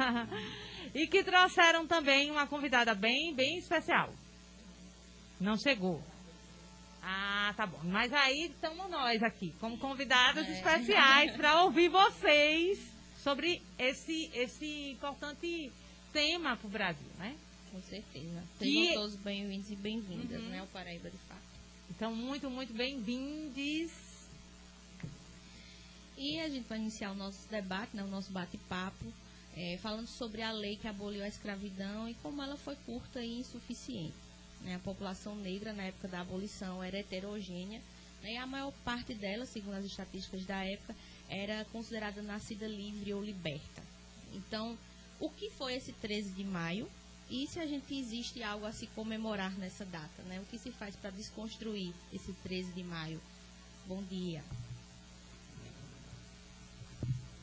e 0.94 1.06
que 1.06 1.22
trouxeram 1.22 1.86
também 1.86 2.30
uma 2.30 2.46
convidada 2.46 2.94
bem, 2.94 3.34
bem 3.34 3.58
especial. 3.58 4.10
Não 5.38 5.56
chegou. 5.56 6.02
Ah, 7.02 7.52
tá 7.56 7.66
bom. 7.66 7.80
Mas 7.84 8.12
aí 8.12 8.50
estamos 8.52 8.90
nós 8.90 9.22
aqui, 9.22 9.54
como 9.60 9.78
convidadas 9.78 10.48
é. 10.48 10.52
especiais, 10.52 11.36
para 11.36 11.62
ouvir 11.62 11.88
vocês 11.88 12.78
sobre 13.22 13.62
esse, 13.78 14.30
esse 14.34 14.90
importante 14.92 15.72
tema 16.12 16.56
para 16.56 16.66
o 16.66 16.70
Brasil, 16.70 17.08
né? 17.18 17.36
Com 17.70 17.80
certeza. 17.82 18.42
Sejam 18.58 18.94
todos 18.94 19.16
bem-vindos 19.16 19.70
e 19.70 19.76
bem-vindas, 19.76 20.40
uhum. 20.40 20.48
né? 20.48 20.62
O 20.62 20.66
Paraíba 20.66 21.10
de 21.10 21.18
Fato. 21.18 21.40
Então, 21.90 22.14
muito, 22.14 22.50
muito 22.50 22.72
bem-vindos. 22.72 23.92
E 26.16 26.40
a 26.40 26.48
gente 26.48 26.68
vai 26.68 26.78
iniciar 26.78 27.12
o 27.12 27.14
nosso 27.14 27.48
debate, 27.48 27.96
né? 27.96 28.02
o 28.02 28.08
nosso 28.08 28.30
bate-papo 28.30 29.06
é, 29.56 29.78
falando 29.78 30.06
sobre 30.06 30.42
a 30.42 30.52
lei 30.52 30.76
que 30.76 30.86
aboliu 30.86 31.22
a 31.22 31.28
escravidão 31.28 32.08
e 32.08 32.14
como 32.14 32.42
ela 32.42 32.56
foi 32.56 32.76
curta 32.86 33.22
e 33.22 33.38
insuficiente. 33.38 34.14
Né? 34.62 34.74
A 34.74 34.78
população 34.80 35.34
negra, 35.36 35.72
na 35.72 35.84
época 35.84 36.08
da 36.08 36.20
abolição, 36.20 36.82
era 36.82 36.98
heterogênea 36.98 37.80
né? 38.22 38.34
e 38.34 38.36
a 38.36 38.46
maior 38.46 38.72
parte 38.84 39.14
dela, 39.14 39.46
segundo 39.46 39.74
as 39.74 39.84
estatísticas 39.84 40.44
da 40.44 40.64
época, 40.64 40.94
era 41.28 41.64
considerada 41.66 42.20
nascida 42.20 42.66
livre 42.66 43.14
ou 43.14 43.22
liberta. 43.22 43.82
Então, 44.34 44.76
o 45.20 45.28
que 45.30 45.50
foi 45.50 45.74
esse 45.74 45.92
13 45.92 46.30
de 46.30 46.44
maio? 46.44 46.90
E 47.28 47.46
se 47.46 47.60
a 47.60 47.66
gente 47.66 47.94
existe 47.94 48.42
algo 48.42 48.66
a 48.66 48.72
se 48.72 48.88
comemorar 48.88 49.56
nessa 49.56 49.84
data, 49.84 50.22
né? 50.22 50.40
O 50.40 50.44
que 50.46 50.58
se 50.58 50.72
faz 50.72 50.96
para 50.96 51.10
desconstruir 51.10 51.92
esse 52.12 52.32
13 52.42 52.72
de 52.72 52.82
maio? 52.82 53.20
Bom 53.86 54.02
dia. 54.02 54.42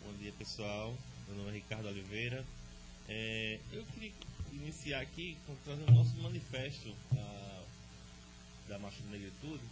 Bom 0.04 0.14
dia, 0.20 0.34
pessoal. 0.34 0.94
Meu 1.28 1.38
nome 1.38 1.52
é 1.52 1.54
Ricardo 1.54 1.88
Oliveira. 1.88 2.44
É, 3.08 3.60
eu 3.72 3.86
queria 3.86 4.12
iniciar 4.52 5.00
aqui 5.00 5.38
trazendo 5.64 5.90
o 5.90 5.94
nosso 5.94 6.16
manifesto 6.18 6.94
da, 7.12 7.64
da 8.68 8.80
Marcha 8.80 9.02
da 9.04 9.12
Negritude, 9.12 9.64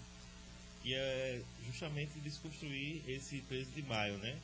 que 0.81 0.93
é 0.93 1.41
justamente 1.65 2.19
desconstruir 2.19 3.01
esse 3.07 3.41
13 3.41 3.71
de 3.71 3.81
maio, 3.81 4.17
né? 4.19 4.39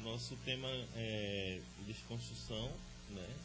Nosso 0.00 0.36
tema 0.44 0.68
é 0.94 1.60
desconstrução, 1.86 2.72
né? 3.10 3.36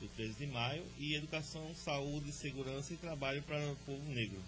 Do 0.00 0.08
13 0.08 0.34
de 0.34 0.46
maio 0.46 0.84
e 0.98 1.14
educação, 1.14 1.74
saúde, 1.74 2.32
segurança 2.32 2.92
e 2.92 2.96
trabalho 2.96 3.42
para 3.42 3.58
o 3.72 3.76
povo 3.86 4.12
negro. 4.12 4.40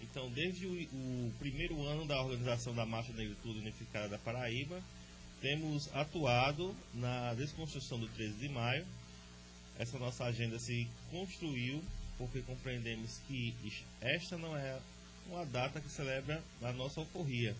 Então, 0.00 0.30
desde 0.30 0.66
o, 0.66 0.72
o 0.72 1.32
primeiro 1.38 1.80
ano 1.86 2.06
da 2.06 2.20
organização 2.20 2.74
da 2.74 2.84
Marcha 2.84 3.12
da 3.12 3.18
Negritude 3.18 3.60
Unificada 3.60 4.08
da 4.08 4.18
Paraíba, 4.18 4.82
temos 5.40 5.88
atuado 5.94 6.74
na 6.94 7.34
desconstrução 7.34 7.98
do 7.98 8.08
13 8.08 8.38
de 8.38 8.48
maio. 8.48 8.86
Essa 9.78 9.98
nossa 9.98 10.24
agenda 10.24 10.58
se 10.58 10.88
construiu 11.10 11.82
porque 12.18 12.40
compreendemos 12.42 13.18
que 13.26 13.54
esta 14.00 14.36
não 14.38 14.56
é 14.56 14.78
uma 15.28 15.44
data 15.44 15.80
que 15.80 15.88
celebra 15.88 16.42
a 16.62 16.72
nossa 16.72 17.00
alforria 17.00 17.56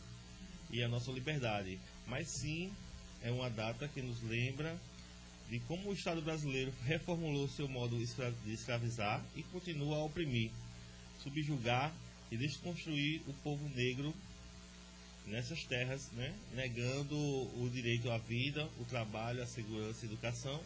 e 0.71 0.83
a 0.83 0.89
nossa 0.89 1.11
liberdade, 1.11 1.79
mas 2.07 2.29
sim 2.41 2.73
é 3.23 3.31
uma 3.31 3.51
data 3.51 3.89
que 3.89 4.03
nos 4.03 4.23
lembra 4.23 4.77
de 5.53 5.61
como 5.61 5.91
o 5.91 5.93
Estado 5.93 6.23
brasileiro 6.23 6.73
reformulou 6.87 7.47
seu 7.47 7.69
modo 7.69 7.99
de 7.99 8.53
escravizar 8.55 9.23
e 9.37 9.43
continua 9.43 9.97
a 9.97 10.05
oprimir, 10.05 10.51
subjugar 11.23 11.93
e 12.31 12.39
desconstruir 12.39 13.21
o 13.29 13.35
povo 13.45 13.69
negro 13.69 14.15
nessas 15.27 15.63
terras, 15.65 16.11
né, 16.13 16.35
negando 16.55 17.15
o 17.15 17.69
direito 17.71 18.11
à 18.11 18.17
vida, 18.17 18.67
o 18.81 18.87
trabalho, 18.87 19.43
a 19.43 19.47
segurança 19.47 20.07
e 20.07 20.09
a 20.09 20.13
educação. 20.13 20.59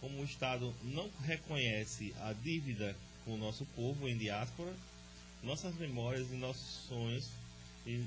Como 0.00 0.20
o 0.20 0.24
Estado 0.24 0.72
não 0.84 1.10
reconhece 1.24 2.14
a 2.20 2.32
dívida 2.34 2.96
com 3.24 3.34
o 3.34 3.36
nosso 3.36 3.66
povo 3.74 4.08
em 4.08 4.16
diáspora, 4.16 4.72
nossas 5.42 5.74
memórias 5.74 6.30
e 6.30 6.36
nossos 6.36 6.86
sonhos 6.86 7.28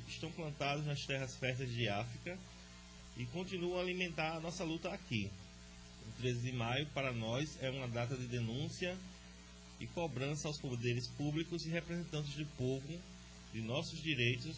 estão 0.08 0.32
plantados 0.32 0.86
nas 0.86 1.06
terras 1.06 1.36
férteis 1.36 1.74
de 1.74 1.90
África 1.90 2.40
e 3.18 3.26
continuam 3.26 3.78
a 3.78 3.82
alimentar 3.82 4.38
a 4.38 4.40
nossa 4.40 4.64
luta 4.64 4.90
aqui. 4.90 5.30
O 6.18 6.20
13 6.20 6.42
de 6.42 6.52
maio, 6.52 6.88
para 6.96 7.14
nós, 7.14 7.62
é 7.62 7.70
uma 7.70 7.88
data 7.88 8.18
de 8.18 8.26
denúncia 8.26 8.98
e 9.80 9.86
cobrança 9.86 10.48
aos 10.48 10.60
poderes 10.60 11.08
públicos 11.10 11.64
e 11.64 11.70
representantes 11.70 12.34
do 12.34 12.46
povo 12.58 13.00
de 13.54 13.62
nossos 13.62 14.02
direitos 14.02 14.58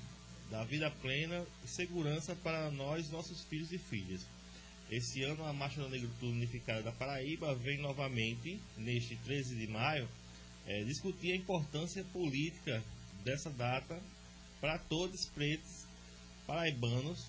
da 0.49 0.63
vida 0.63 0.89
plena 0.89 1.45
e 1.63 1.67
segurança 1.67 2.33
para 2.37 2.71
nós, 2.71 3.09
nossos 3.09 3.43
filhos 3.43 3.73
e 3.73 3.77
filhas. 3.77 4.25
Esse 4.89 5.21
ano, 5.23 5.43
a 5.43 5.51
Marcha 5.51 5.81
da 5.81 5.89
Negritude 5.89 6.31
Unificada 6.31 6.81
da 6.81 6.91
Paraíba 6.93 7.53
vem 7.55 7.77
novamente, 7.79 8.57
neste 8.77 9.17
13 9.17 9.55
de 9.55 9.67
maio, 9.67 10.07
é, 10.65 10.83
discutir 10.85 11.33
a 11.33 11.35
importância 11.37 12.05
política 12.05 12.81
dessa 13.23 13.49
data 13.49 14.01
para 14.61 14.79
todos 14.79 15.25
pretos 15.25 15.85
paraibanos 16.47 17.27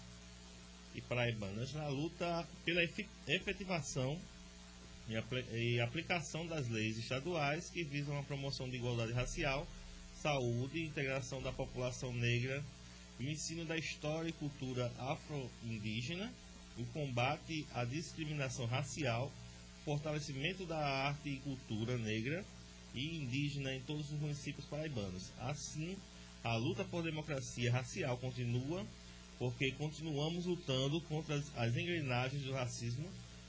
e 0.94 1.00
paraibanas 1.00 1.72
na 1.72 1.88
luta 1.88 2.46
pela 2.64 2.82
efetivação 2.82 4.18
e 5.08 5.80
aplicação 5.80 6.46
das 6.46 6.68
leis 6.68 6.98
estaduais 6.98 7.68
que 7.70 7.82
visam 7.82 8.18
a 8.18 8.22
promoção 8.22 8.68
de 8.68 8.76
igualdade 8.76 9.12
racial, 9.12 9.66
saúde 10.14 10.78
e 10.78 10.86
integração 10.86 11.42
da 11.42 11.52
população 11.52 12.12
negra 12.12 12.62
o 13.20 13.22
ensino 13.22 13.66
da 13.66 13.76
história 13.76 14.30
e 14.30 14.32
cultura 14.32 14.90
afro-indígena, 14.98 16.32
o 16.78 16.84
combate 16.86 17.66
à 17.74 17.84
discriminação 17.84 18.64
racial, 18.64 19.30
fortalecimento 19.84 20.64
da 20.64 20.78
arte 20.78 21.28
e 21.28 21.36
cultura 21.40 21.98
negra 21.98 22.42
e 22.94 23.18
indígena 23.18 23.74
em 23.74 23.80
todos 23.82 24.10
os 24.10 24.18
municípios 24.18 24.64
paraibanos. 24.64 25.30
Assim, 25.38 25.98
a 26.42 26.56
luta 26.56 26.82
por 26.82 27.02
democracia 27.02 27.70
racial 27.70 28.16
continua, 28.16 28.86
porque 29.40 29.72
continuamos 29.72 30.46
lutando 30.46 31.00
contra 31.00 31.34
as, 31.34 31.50
as 31.56 31.76
engrenagens 31.76 32.44
do 32.44 32.52
racismo 32.52 33.08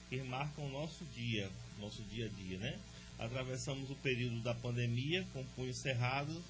que 0.09 0.19
marcam 0.23 0.65
o 0.65 0.71
nosso 0.71 1.05
dia, 1.13 1.47
nosso 1.79 2.01
dia 2.03 2.25
a 2.25 2.29
dia, 2.29 2.57
né? 2.57 2.79
Atravessamos 3.19 3.91
o 3.91 3.95
período 3.95 4.41
da 4.41 4.55
pandemia 4.55 5.23
com 5.31 5.45
punhos 5.55 5.77
cerrados 5.77 6.41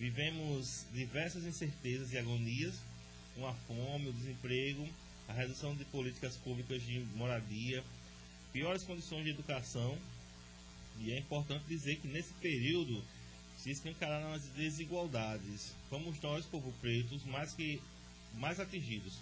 vivemos 0.00 0.86
diversas 0.94 1.44
incertezas 1.44 2.10
e 2.14 2.18
agonias, 2.18 2.74
com 3.34 3.46
a 3.46 3.52
fome, 3.52 4.08
o 4.08 4.12
desemprego, 4.14 4.88
a 5.28 5.32
redução 5.34 5.76
de 5.76 5.84
políticas 5.84 6.36
públicas 6.38 6.82
de 6.82 7.00
moradia, 7.14 7.84
piores 8.50 8.82
condições 8.82 9.24
de 9.24 9.30
educação. 9.30 9.98
E 11.00 11.12
é 11.12 11.18
importante 11.18 11.64
dizer 11.68 11.96
que 11.96 12.08
nesse 12.08 12.32
período 12.34 13.04
se 13.58 13.70
escancararam 13.70 14.32
as 14.32 14.44
desigualdades. 14.56 15.74
Fomos 15.90 16.18
nós, 16.22 16.46
povo 16.46 16.72
preto, 16.80 17.20
mais 17.26 17.52
que 17.52 17.78
mais 18.34 18.60
atingidos. 18.60 19.18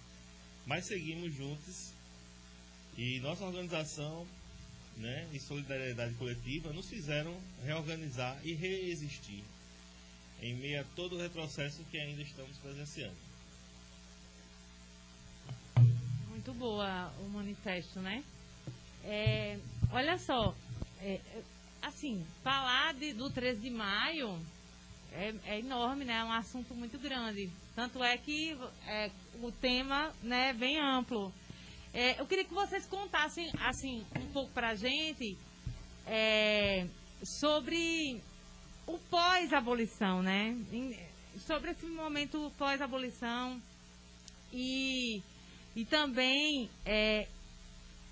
Mas 0.67 0.87
seguimos 0.87 1.35
juntos 1.35 1.93
e 2.97 3.21
nossa 3.21 3.45
organização 3.45 4.27
né, 4.97 5.29
e 5.33 5.39
solidariedade 5.39 6.15
coletiva 6.15 6.73
nos 6.73 6.89
fizeram 6.89 7.41
reorganizar 7.65 8.39
e 8.45 8.53
reexistir 8.53 9.43
em 10.43 10.55
meio 10.55 10.81
a 10.81 10.85
todo 10.97 11.17
o 11.17 11.19
retrocesso 11.19 11.85
que 11.91 11.99
ainda 11.99 12.23
estamos 12.23 12.57
presenciando. 12.59 13.17
Muito 16.29 16.53
boa 16.55 17.13
o 17.21 17.29
manifesto, 17.29 18.01
né? 18.01 18.23
É, 19.05 19.59
olha 19.93 20.19
só, 20.19 20.55
é, 21.01 21.21
assim, 21.83 22.25
falar 22.43 22.95
de, 22.95 23.13
do 23.13 23.31
13 23.31 23.61
de 23.61 23.71
maio 23.71 24.39
é, 25.13 25.35
é, 25.47 25.59
enorme, 25.59 26.05
né? 26.05 26.19
É 26.19 26.25
um 26.25 26.33
assunto 26.33 26.75
muito 26.75 26.99
grande. 26.99 27.51
Tanto 27.75 28.03
é 28.03 28.17
que 28.17 28.57
é, 28.87 29.11
o 29.43 29.51
tema 29.51 30.13
né, 30.23 30.51
é 30.51 30.53
bem 30.53 30.79
amplo. 30.79 31.33
É, 31.93 32.21
eu 32.21 32.27
queria 32.27 32.45
que 32.45 32.55
vocês 32.55 32.87
contassem 32.87 33.51
assim 33.61 34.05
um 34.17 34.27
pouco 34.33 34.53
para 34.53 34.71
a 34.71 34.75
gente 34.75 35.37
é, 36.07 36.87
sobre 37.23 38.21
o 38.87 38.99
pós-abolição, 39.11 40.23
né? 40.23 40.57
sobre 41.47 41.71
esse 41.71 41.87
momento 41.87 42.53
pós-abolição 42.59 43.61
e, 44.53 45.23
e 45.77 45.85
também 45.85 46.69
é, 46.85 47.29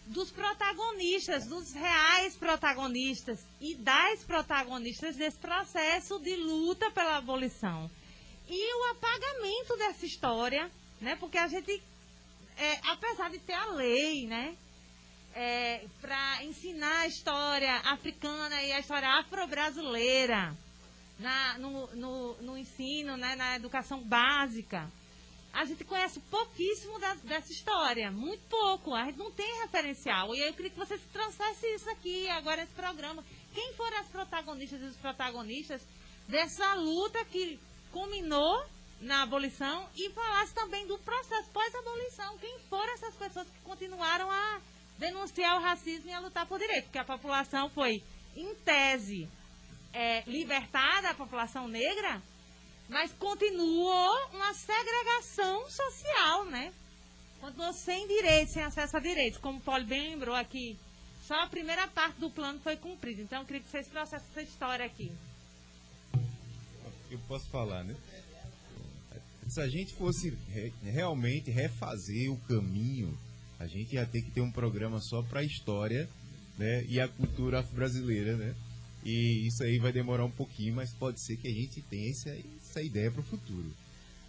dos 0.06 0.30
protagonistas, 0.30 1.46
dos 1.46 1.72
reais 1.72 2.34
protagonistas 2.36 3.44
e 3.60 3.74
das 3.74 4.22
protagonistas 4.22 5.16
desse 5.16 5.38
processo 5.38 6.18
de 6.20 6.36
luta 6.36 6.90
pela 6.90 7.16
abolição. 7.16 7.90
E 8.48 8.74
o 8.74 8.90
apagamento 8.92 9.76
dessa 9.76 10.06
história, 10.06 10.70
né? 11.00 11.16
Porque 11.16 11.36
a 11.36 11.48
gente, 11.48 11.82
é, 12.56 12.78
apesar 12.84 13.30
de 13.30 13.38
ter 13.40 13.54
a 13.54 13.66
lei, 13.72 14.26
né? 14.26 14.56
É, 15.34 15.84
para 16.00 16.44
ensinar 16.44 17.00
a 17.00 17.06
história 17.06 17.76
africana 17.84 18.62
e 18.62 18.72
a 18.72 18.80
história 18.80 19.06
afro-brasileira 19.18 20.56
no, 21.58 21.86
no, 21.94 22.34
no, 22.42 22.56
ensino, 22.56 23.18
né, 23.18 23.36
na 23.36 23.56
educação 23.56 24.02
básica 24.02 24.90
a 25.56 25.64
gente 25.64 25.84
conhece 25.84 26.20
pouquíssimo 26.30 26.98
da, 26.98 27.14
dessa 27.14 27.50
história, 27.50 28.12
muito 28.12 28.42
pouco, 28.46 28.94
a 28.94 29.06
gente 29.06 29.18
não 29.18 29.30
tem 29.30 29.62
referencial. 29.62 30.34
E 30.34 30.40
eu 30.40 30.52
queria 30.52 30.70
que 30.70 30.78
vocês 30.78 31.00
trouxessem 31.10 31.74
isso 31.74 31.88
aqui 31.88 32.28
agora 32.28 32.60
nesse 32.60 32.74
programa. 32.74 33.24
Quem 33.54 33.72
foram 33.72 33.96
as 33.96 34.06
protagonistas 34.06 34.82
e 34.82 34.84
os 34.84 34.96
protagonistas 34.96 35.80
dessa 36.28 36.74
luta 36.74 37.24
que 37.24 37.58
culminou 37.90 38.66
na 39.00 39.22
abolição 39.22 39.88
e 39.96 40.10
falasse 40.10 40.52
também 40.54 40.86
do 40.86 40.98
processo 40.98 41.48
pós-abolição. 41.50 42.36
Quem 42.36 42.58
foram 42.68 42.92
essas 42.92 43.14
pessoas 43.14 43.48
que 43.48 43.60
continuaram 43.64 44.30
a 44.30 44.60
denunciar 44.98 45.56
o 45.56 45.62
racismo 45.62 46.10
e 46.10 46.12
a 46.12 46.20
lutar 46.20 46.44
por 46.44 46.58
direito? 46.58 46.84
Porque 46.84 46.98
a 46.98 47.04
população 47.04 47.70
foi, 47.70 48.02
em 48.36 48.54
tese, 48.56 49.26
é, 49.94 50.22
libertada, 50.26 51.08
a 51.08 51.14
população 51.14 51.66
negra, 51.66 52.20
mas 52.88 53.12
continuou 53.12 54.14
uma 54.32 54.54
segregação 54.54 55.68
social, 55.70 56.44
né? 56.46 56.72
Continuou 57.40 57.72
sem 57.72 58.06
direitos, 58.06 58.54
sem 58.54 58.62
acesso 58.62 58.96
a 58.96 59.00
direitos. 59.00 59.38
Como 59.38 59.58
o 59.58 59.60
Paulo 59.60 59.84
bem 59.84 60.10
lembrou 60.10 60.34
aqui, 60.34 60.78
só 61.26 61.42
a 61.42 61.48
primeira 61.48 61.86
parte 61.88 62.18
do 62.20 62.30
plano 62.30 62.60
foi 62.60 62.76
cumprida. 62.76 63.20
Então, 63.20 63.40
eu 63.40 63.46
queria 63.46 63.62
que 63.62 63.68
vocês 63.68 63.88
trouxessem 63.88 64.28
essa 64.30 64.42
história 64.42 64.84
aqui. 64.84 65.10
Eu 67.10 67.18
posso 67.26 67.48
falar, 67.50 67.84
né? 67.84 67.96
Se 69.48 69.60
a 69.60 69.68
gente 69.68 69.94
fosse 69.94 70.30
re 70.48 70.72
realmente 70.82 71.50
refazer 71.50 72.32
o 72.32 72.36
caminho, 72.48 73.16
a 73.58 73.66
gente 73.66 73.94
ia 73.94 74.06
ter 74.06 74.22
que 74.22 74.30
ter 74.30 74.40
um 74.40 74.50
programa 74.50 75.00
só 75.00 75.22
para 75.22 75.40
a 75.40 75.44
história 75.44 76.08
né, 76.58 76.84
e 76.88 77.00
a 77.00 77.08
cultura 77.08 77.60
afro-brasileira, 77.60 78.36
né? 78.36 78.54
E 79.08 79.46
isso 79.46 79.62
aí 79.62 79.78
vai 79.78 79.92
demorar 79.92 80.24
um 80.24 80.30
pouquinho, 80.32 80.74
mas 80.74 80.92
pode 80.92 81.20
ser 81.20 81.36
que 81.36 81.46
a 81.46 81.52
gente 81.52 81.80
tenha 81.80 82.10
essa, 82.10 82.36
essa 82.60 82.82
ideia 82.82 83.08
para 83.08 83.20
o 83.20 83.24
futuro. 83.24 83.72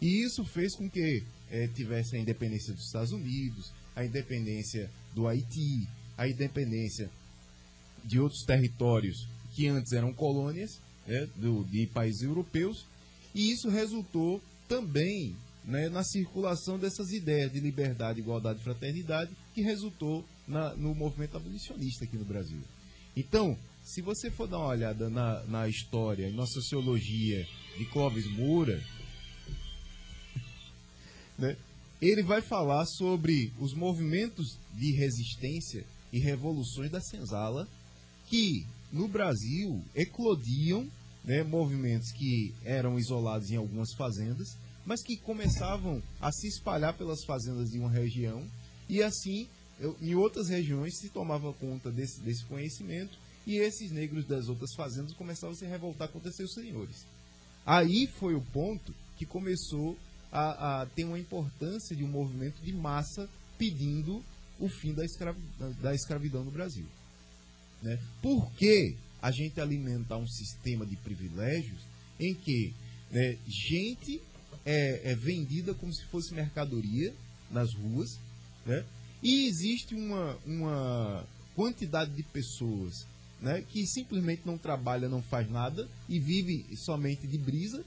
E 0.00 0.24
isso 0.24 0.42
fez 0.42 0.74
com 0.74 0.88
que 0.88 1.22
é, 1.50 1.68
tivesse 1.68 2.16
a 2.16 2.18
independência 2.18 2.72
dos 2.72 2.86
Estados 2.86 3.12
Unidos, 3.12 3.70
a 3.94 4.06
independência 4.06 4.90
do 5.14 5.28
Haiti, 5.28 5.86
a 6.16 6.26
independência 6.26 7.10
de 8.06 8.20
outros 8.20 8.42
territórios 8.42 9.26
que 9.54 9.66
antes 9.66 9.92
eram 9.92 10.12
colônias 10.12 10.80
né, 11.06 11.28
do, 11.36 11.64
de 11.64 11.86
países 11.86 12.22
europeus, 12.22 12.84
e 13.34 13.50
isso 13.50 13.68
resultou 13.68 14.40
também 14.68 15.34
né, 15.64 15.88
na 15.88 16.04
circulação 16.04 16.78
dessas 16.78 17.10
ideias 17.12 17.52
de 17.52 17.60
liberdade, 17.60 18.20
igualdade 18.20 18.60
e 18.60 18.62
fraternidade, 18.62 19.30
que 19.54 19.62
resultou 19.62 20.24
na, 20.46 20.74
no 20.74 20.94
movimento 20.94 21.36
abolicionista 21.36 22.04
aqui 22.04 22.16
no 22.16 22.24
Brasil. 22.24 22.60
Então, 23.16 23.58
se 23.82 24.00
você 24.02 24.30
for 24.30 24.46
dar 24.46 24.58
uma 24.58 24.68
olhada 24.68 25.08
na, 25.08 25.42
na 25.44 25.68
história 25.68 26.28
e 26.28 26.32
na 26.32 26.46
sociologia 26.46 27.46
de 27.76 27.84
Clóvis 27.86 28.26
Moura, 28.26 28.82
né, 31.38 31.56
ele 32.00 32.22
vai 32.22 32.42
falar 32.42 32.84
sobre 32.84 33.52
os 33.58 33.72
movimentos 33.72 34.58
de 34.74 34.92
resistência 34.92 35.84
e 36.12 36.18
revoluções 36.18 36.90
da 36.90 37.00
senzala 37.00 37.66
que 38.26 38.66
no 38.92 39.08
Brasil 39.08 39.82
eclodiam 39.94 40.86
né, 41.24 41.42
movimentos 41.42 42.12
que 42.12 42.54
eram 42.64 42.98
isolados 42.98 43.50
em 43.50 43.56
algumas 43.56 43.92
fazendas, 43.94 44.56
mas 44.84 45.02
que 45.02 45.16
começavam 45.16 46.00
a 46.20 46.30
se 46.30 46.46
espalhar 46.46 46.94
pelas 46.94 47.24
fazendas 47.24 47.70
de 47.70 47.78
uma 47.78 47.90
região 47.90 48.46
e 48.88 49.02
assim 49.02 49.48
eu, 49.80 49.96
em 50.00 50.14
outras 50.14 50.48
regiões 50.48 50.96
se 50.98 51.08
tomava 51.08 51.52
conta 51.54 51.90
desse, 51.90 52.20
desse 52.20 52.44
conhecimento 52.46 53.18
e 53.46 53.58
esses 53.58 53.90
negros 53.90 54.24
das 54.26 54.48
outras 54.48 54.74
fazendas 54.74 55.12
começavam 55.12 55.54
a 55.54 55.58
se 55.58 55.66
revoltar 55.66 56.08
contra 56.08 56.32
seus 56.32 56.52
senhores. 56.54 57.04
Aí 57.64 58.06
foi 58.06 58.34
o 58.34 58.40
ponto 58.40 58.94
que 59.16 59.26
começou 59.26 59.96
a, 60.32 60.82
a 60.82 60.86
ter 60.86 61.04
uma 61.04 61.18
importância 61.18 61.94
de 61.94 62.04
um 62.04 62.08
movimento 62.08 62.62
de 62.62 62.72
massa 62.72 63.28
pedindo 63.58 64.22
o 64.58 64.68
fim 64.68 64.94
da, 64.94 65.04
escravi, 65.04 65.40
da 65.80 65.94
escravidão 65.94 66.44
no 66.44 66.50
Brasil. 66.50 66.86
Né? 67.82 67.98
Por 68.22 68.50
que 68.52 68.96
a 69.20 69.30
gente 69.30 69.60
alimentar 69.60 70.16
um 70.16 70.26
sistema 70.26 70.86
de 70.86 70.96
privilégios 70.96 71.80
em 72.18 72.34
que 72.34 72.74
né, 73.10 73.36
gente 73.46 74.20
é, 74.64 75.12
é, 75.12 75.14
vendida 75.14 75.74
como 75.74 75.92
se 75.92 76.04
fosse 76.06 76.34
mercadoria 76.34 77.14
nas 77.50 77.74
ruas, 77.74 78.18
né? 78.64 78.84
e 79.22 79.46
existe 79.46 79.94
uma, 79.94 80.36
uma 80.44 81.26
quantidade 81.54 82.10
de 82.12 82.22
pessoas 82.22 83.06
né, 83.40 83.62
que 83.68 83.86
simplesmente 83.86 84.42
não 84.44 84.58
trabalha, 84.58 85.08
não 85.08 85.22
faz 85.22 85.48
nada 85.50 85.88
e 86.08 86.18
vive 86.18 86.66
somente 86.76 87.26
de 87.26 87.38
brisa, 87.38 87.84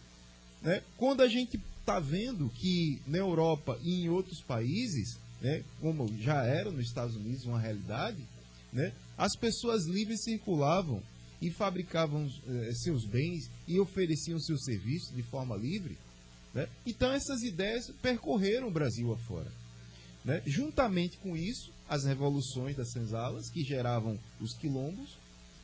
né? 0.61 0.81
quando 0.97 1.21
a 1.21 1.27
gente 1.27 1.59
está 1.79 1.99
vendo 1.99 2.49
que 2.49 3.01
na 3.07 3.17
Europa 3.17 3.77
e 3.81 4.03
em 4.03 4.09
outros 4.09 4.41
países, 4.41 5.17
né, 5.41 5.63
como 5.81 6.07
já 6.21 6.43
era 6.43 6.69
nos 6.69 6.85
Estados 6.85 7.15
Unidos 7.15 7.45
uma 7.45 7.59
realidade, 7.59 8.23
né, 8.71 8.93
as 9.19 9.35
pessoas 9.35 9.85
livres 9.85 10.23
circulavam 10.23 11.03
e 11.41 11.51
fabricavam 11.51 12.31
eh, 12.47 12.71
seus 12.73 13.03
bens 13.03 13.51
e 13.67 13.77
ofereciam 13.77 14.39
seus 14.39 14.63
serviços 14.63 15.13
de 15.13 15.21
forma 15.21 15.57
livre. 15.57 15.97
Né? 16.53 16.69
Então 16.85 17.11
essas 17.11 17.43
ideias 17.43 17.91
percorreram 18.01 18.69
o 18.69 18.71
Brasil 18.71 19.11
afora. 19.11 19.51
Né? 20.23 20.41
Juntamente 20.45 21.17
com 21.17 21.35
isso, 21.35 21.71
as 21.87 22.05
revoluções 22.05 22.77
das 22.77 22.91
senzalas, 22.91 23.49
que 23.49 23.61
geravam 23.61 24.17
os 24.39 24.53
quilombos, 24.53 25.17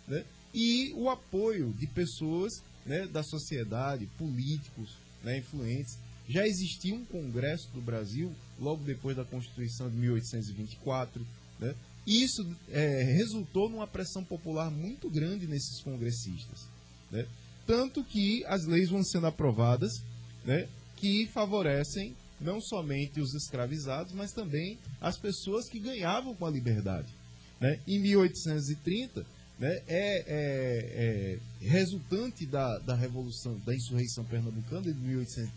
né? 0.06 0.26
e 0.54 0.92
o 0.94 1.10
apoio 1.10 1.74
de 1.74 1.88
pessoas 1.88 2.62
né, 2.86 3.08
da 3.08 3.24
sociedade, 3.24 4.06
políticos, 4.18 4.98
né, 5.24 5.40
influentes. 5.40 5.98
Já 6.28 6.46
existia 6.46 6.94
um 6.94 7.06
Congresso 7.06 7.70
do 7.72 7.82
Brasil, 7.82 8.34
logo 8.60 8.84
depois 8.84 9.16
da 9.16 9.24
Constituição 9.24 9.90
de 9.90 9.96
1824, 9.96 11.26
né? 11.60 11.76
E 12.06 12.24
isso 12.24 12.46
é, 12.70 13.04
resultou 13.04 13.70
numa 13.70 13.88
pressão 13.88 14.24
popular 14.24 14.70
muito 14.70 15.10
grande 15.10 15.48
nesses 15.48 15.82
congressistas. 15.82 16.68
Né? 17.12 17.26
Tanto 17.66 18.04
que 18.04 18.46
as 18.46 18.66
leis 18.66 18.90
vão 18.90 19.04
sendo 19.04 19.28
aprovadas 19.28 20.04
né, 20.46 20.68
que 20.96 21.28
favorecem 21.28 22.16
não 22.40 22.62
somente 22.62 23.20
os 23.20 23.34
escravizados, 23.34 24.14
mas 24.14 24.32
também 24.32 24.78
as 25.02 25.18
pessoas 25.18 25.68
que 25.68 25.80
ganhavam 25.80 26.36
com 26.36 26.46
a 26.46 26.52
liberdade. 26.52 27.12
Né? 27.60 27.80
Em 27.88 28.00
1830, 28.00 29.26
né, 29.58 29.82
é, 29.88 30.24
é, 30.28 30.28
é, 30.28 31.40
resultante 31.62 32.46
da, 32.46 32.78
da 32.80 32.94
Revolução, 32.94 33.58
da 33.66 33.74
Insurreição 33.74 34.24
Pernambucana 34.26 34.94
de 34.94 35.00
1807, 35.00 35.52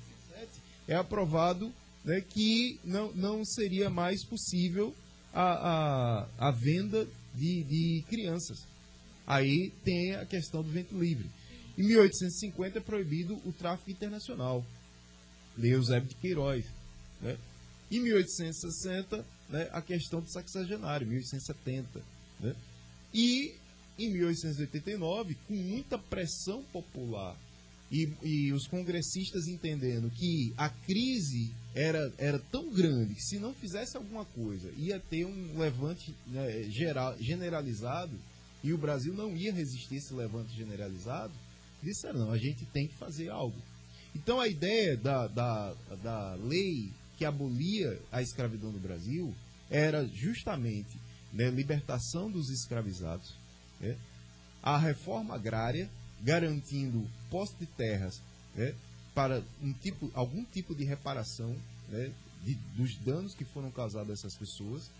é 0.86 0.94
aprovado 0.94 1.70
né, 2.04 2.22
que 2.22 2.80
não, 2.84 3.12
não 3.12 3.44
seria 3.44 3.90
mais 3.90 4.24
possível 4.24 4.94
a, 5.32 6.26
a, 6.38 6.48
a 6.48 6.50
venda 6.50 7.06
de, 7.34 7.62
de 7.64 8.04
crianças. 8.08 8.66
Aí 9.26 9.72
tem 9.84 10.14
a 10.14 10.24
questão 10.24 10.62
do 10.62 10.70
vento 10.70 10.98
livre. 10.98 11.30
Em 11.76 11.84
1850 11.84 12.78
é 12.78 12.80
proibido 12.80 13.40
o 13.44 13.52
tráfico 13.52 13.90
internacional. 13.90 14.64
Lei 15.56 15.72
de 15.78 16.14
Queiroz. 16.16 16.64
Né? 17.20 17.36
Em 17.90 18.00
1860, 18.00 19.24
né, 19.48 19.68
a 19.72 19.80
questão 19.80 20.20
do 20.20 20.30
sexagenário, 20.30 21.06
1870. 21.06 22.02
Né? 22.40 22.54
E 23.12 23.54
em 23.98 24.10
1889, 24.10 25.36
com 25.46 25.54
muita 25.54 25.98
pressão 25.98 26.62
popular 26.72 27.36
e, 27.90 28.12
e, 28.22 28.52
os 28.52 28.66
congressistas 28.66 29.46
entendendo 29.46 30.10
que 30.10 30.52
a 30.56 30.68
crise 30.68 31.50
era, 31.74 32.12
era 32.18 32.38
tão 32.38 32.70
grande 32.70 33.14
que 33.14 33.22
se 33.22 33.38
não 33.38 33.54
fizesse 33.54 33.96
alguma 33.96 34.24
coisa 34.26 34.70
ia 34.76 35.00
ter 35.00 35.24
um 35.24 35.58
levante 35.58 36.14
né, 36.26 36.64
geral, 36.64 37.16
generalizado 37.18 38.12
e 38.62 38.72
o 38.72 38.78
Brasil 38.78 39.14
não 39.14 39.36
ia 39.36 39.52
resistir 39.52 39.96
esse 39.96 40.12
levante 40.12 40.54
generalizado, 40.54 41.32
disseram, 41.82 42.20
não, 42.20 42.32
a 42.32 42.38
gente 42.38 42.66
tem 42.66 42.88
que 42.88 42.94
fazer 42.94 43.28
algo. 43.30 43.56
Então 44.14 44.40
a 44.40 44.48
ideia 44.48 44.96
da, 44.96 45.28
da, 45.28 45.74
da 46.02 46.34
lei 46.34 46.90
que 47.16 47.24
abolia 47.24 48.00
a 48.10 48.20
escravidão 48.20 48.72
no 48.72 48.78
Brasil 48.78 49.34
era 49.70 50.06
justamente 50.06 50.98
né, 51.32 51.50
libertação 51.50 52.30
dos 52.30 52.48
escravizados, 52.50 53.34
né? 53.80 53.96
a 54.62 54.76
reforma 54.78 55.34
agrária, 55.34 55.88
garantindo 56.22 57.08
posse 57.30 57.56
de 57.56 57.66
terras 57.66 58.20
né, 58.54 58.74
para 59.14 59.42
um 59.62 59.72
tipo, 59.72 60.10
algum 60.14 60.44
tipo 60.44 60.74
de 60.74 60.84
reparação 60.84 61.56
né, 61.88 62.12
de, 62.44 62.54
dos 62.76 62.96
danos 62.98 63.34
que 63.34 63.44
foram 63.44 63.70
causados 63.70 64.10
a 64.10 64.12
essas 64.12 64.36
pessoas, 64.36 64.90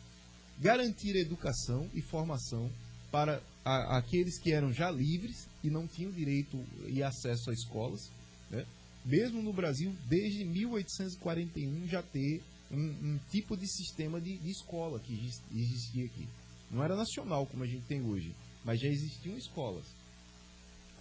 garantir 0.59 1.16
educação 1.16 1.88
e 1.94 2.00
formação 2.00 2.70
para 3.11 3.40
a, 3.64 3.98
aqueles 3.98 4.38
que 4.38 4.52
eram 4.52 4.72
já 4.72 4.90
livres 4.90 5.48
e 5.62 5.70
não 5.70 5.87
tinham 5.87 6.11
direito 6.11 6.59
e 6.87 7.02
acesso 7.02 7.50
a 7.50 7.52
escolas. 7.52 8.11
Né? 8.50 8.66
Mesmo 9.04 9.42
no 9.42 9.52
Brasil, 9.52 9.94
desde 10.09 10.44
1841 10.44 11.88
já 11.88 12.02
ter 12.02 12.42
um, 12.70 12.76
um 12.78 13.20
tipo 13.31 13.57
de 13.57 13.66
sistema 13.66 14.20
de, 14.20 14.37
de 14.37 14.50
escola 14.50 15.00
que 15.00 15.14
existia 15.54 16.04
aqui. 16.04 16.28
Não 16.70 16.85
era 16.85 16.94
nacional 16.94 17.46
como 17.46 17.64
a 17.64 17.66
gente 17.66 17.87
tem 17.87 18.02
hoje 18.02 18.35
mas 18.68 18.81
já 18.81 18.88
existiam 18.88 19.37
escolas. 19.37 19.87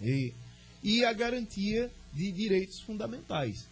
E, 0.01 0.33
e 0.83 1.03
a 1.03 1.13
garantia 1.13 1.91
de 2.13 2.31
direitos 2.31 2.79
fundamentais, 2.81 3.67